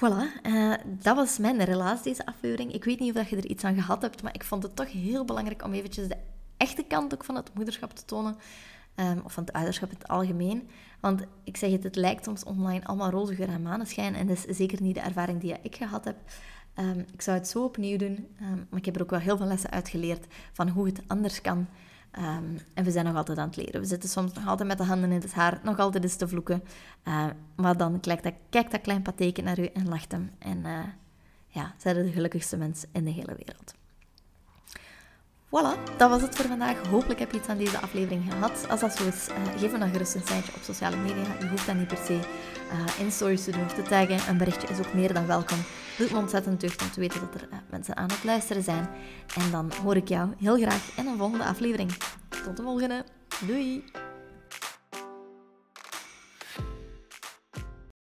Voilà, 0.00 0.46
uh, 0.46 0.74
dat 0.84 1.16
was 1.16 1.38
mijn 1.38 1.64
relaas 1.64 2.02
deze 2.02 2.26
aflevering. 2.26 2.72
Ik 2.72 2.84
weet 2.84 3.00
niet 3.00 3.16
of 3.16 3.30
je 3.30 3.36
er 3.36 3.46
iets 3.46 3.64
aan 3.64 3.74
gehad 3.74 4.02
hebt, 4.02 4.22
maar 4.22 4.34
ik 4.34 4.44
vond 4.44 4.62
het 4.62 4.76
toch 4.76 4.92
heel 4.92 5.24
belangrijk 5.24 5.64
om 5.64 5.72
eventjes 5.72 6.08
de 6.08 6.16
echte 6.56 6.82
kant 6.82 7.14
ook 7.14 7.24
van 7.24 7.34
het 7.34 7.54
moederschap 7.54 7.92
te 7.92 8.04
tonen. 8.04 8.36
Um, 8.96 9.20
of 9.24 9.32
van 9.32 9.44
het 9.44 9.52
ouderschap 9.52 9.90
in 9.90 9.96
het 9.98 10.08
algemeen. 10.08 10.68
Want 11.00 11.22
ik 11.44 11.56
zeg 11.56 11.70
het, 11.70 11.82
het 11.82 11.96
lijkt 11.96 12.24
soms 12.24 12.44
online 12.44 12.84
allemaal 12.84 13.10
roze 13.10 13.34
geur 13.34 13.48
en 13.48 13.62
maneschijn. 13.62 14.14
En 14.14 14.26
dat 14.26 14.46
is 14.46 14.56
zeker 14.56 14.82
niet 14.82 14.94
de 14.94 15.00
ervaring 15.00 15.40
die 15.40 15.56
ik 15.62 15.76
gehad 15.76 16.04
heb. 16.04 16.16
Um, 16.78 17.04
ik 17.12 17.22
zou 17.22 17.38
het 17.38 17.48
zo 17.48 17.64
opnieuw 17.64 17.96
doen. 17.96 18.26
Um, 18.40 18.66
maar 18.70 18.78
ik 18.78 18.84
heb 18.84 18.96
er 18.96 19.02
ook 19.02 19.10
wel 19.10 19.20
heel 19.20 19.36
veel 19.36 19.46
lessen 19.46 19.70
uit 19.70 19.88
geleerd 19.88 20.26
van 20.52 20.68
hoe 20.68 20.86
het 20.86 21.00
anders 21.06 21.40
kan. 21.40 21.66
Um, 22.18 22.58
en 22.74 22.84
we 22.84 22.90
zijn 22.90 23.04
nog 23.04 23.16
altijd 23.16 23.38
aan 23.38 23.46
het 23.46 23.56
leren. 23.56 23.80
We 23.80 23.86
zitten 23.86 24.08
soms 24.08 24.32
nog 24.32 24.46
altijd 24.46 24.68
met 24.68 24.78
de 24.78 24.84
handen 24.84 25.12
in 25.12 25.20
het 25.20 25.32
haar, 25.32 25.60
nog 25.62 25.78
altijd 25.78 26.04
eens 26.04 26.16
te 26.16 26.28
vloeken. 26.28 26.62
Uh, 27.04 27.24
maar 27.56 27.76
dan 27.76 28.00
kijkt 28.00 28.22
dat, 28.22 28.32
kijkt 28.48 28.70
dat 28.70 28.80
klein 28.80 29.02
pateken 29.02 29.44
naar 29.44 29.58
u 29.58 29.64
en 29.64 29.88
lacht 29.88 30.12
hem. 30.12 30.30
En 30.38 30.58
uh, 30.58 30.78
ja, 31.46 31.74
zijn 31.78 32.04
de 32.04 32.12
gelukkigste 32.12 32.56
mens 32.56 32.84
in 32.92 33.04
de 33.04 33.10
hele 33.10 33.36
wereld. 33.36 33.74
Voilà, 35.46 35.96
dat 35.96 36.10
was 36.10 36.22
het 36.22 36.36
voor 36.36 36.46
vandaag. 36.46 36.86
Hopelijk 36.86 37.18
heb 37.18 37.30
je 37.30 37.38
iets 37.38 37.48
aan 37.48 37.58
deze 37.58 37.80
aflevering 37.80 38.32
gehad. 38.32 38.68
Als 38.68 38.80
dat 38.80 38.96
zo 38.96 39.06
is, 39.06 39.28
uh, 39.28 39.58
geef 39.58 39.72
me 39.72 39.78
dan 39.78 39.90
gerust 39.90 40.14
een 40.14 40.26
seintje 40.26 40.52
op 40.54 40.62
sociale 40.62 40.96
media. 40.96 41.24
Je 41.40 41.48
hoeft 41.48 41.66
dat 41.66 41.76
niet 41.76 41.88
per 41.88 41.98
se 42.04 42.20
in 42.98 43.12
stories 43.12 43.44
te 43.44 43.50
doen 43.50 43.64
of 43.64 43.74
te 43.74 43.82
taggen. 43.82 44.28
Een 44.28 44.38
berichtje 44.38 44.68
is 44.68 44.78
ook 44.78 44.92
meer 44.94 45.14
dan 45.14 45.26
welkom. 45.26 45.58
Doet 46.00 46.12
me 46.12 46.18
ontzettend 46.18 46.60
deugd 46.60 46.82
om 46.82 46.90
te 46.90 47.00
weten 47.00 47.20
dat 47.20 47.34
er 47.34 47.48
eh, 47.50 47.58
mensen 47.70 47.96
aan 47.96 48.08
het 48.08 48.24
luisteren 48.24 48.62
zijn. 48.62 48.88
En 49.36 49.50
dan 49.50 49.72
hoor 49.82 49.96
ik 49.96 50.08
jou 50.08 50.30
heel 50.38 50.56
graag 50.56 50.96
in 50.96 51.06
een 51.06 51.18
volgende 51.18 51.44
aflevering. 51.44 51.90
Tot 52.44 52.56
de 52.56 52.62
volgende. 52.62 53.04
Doei! 53.46 53.84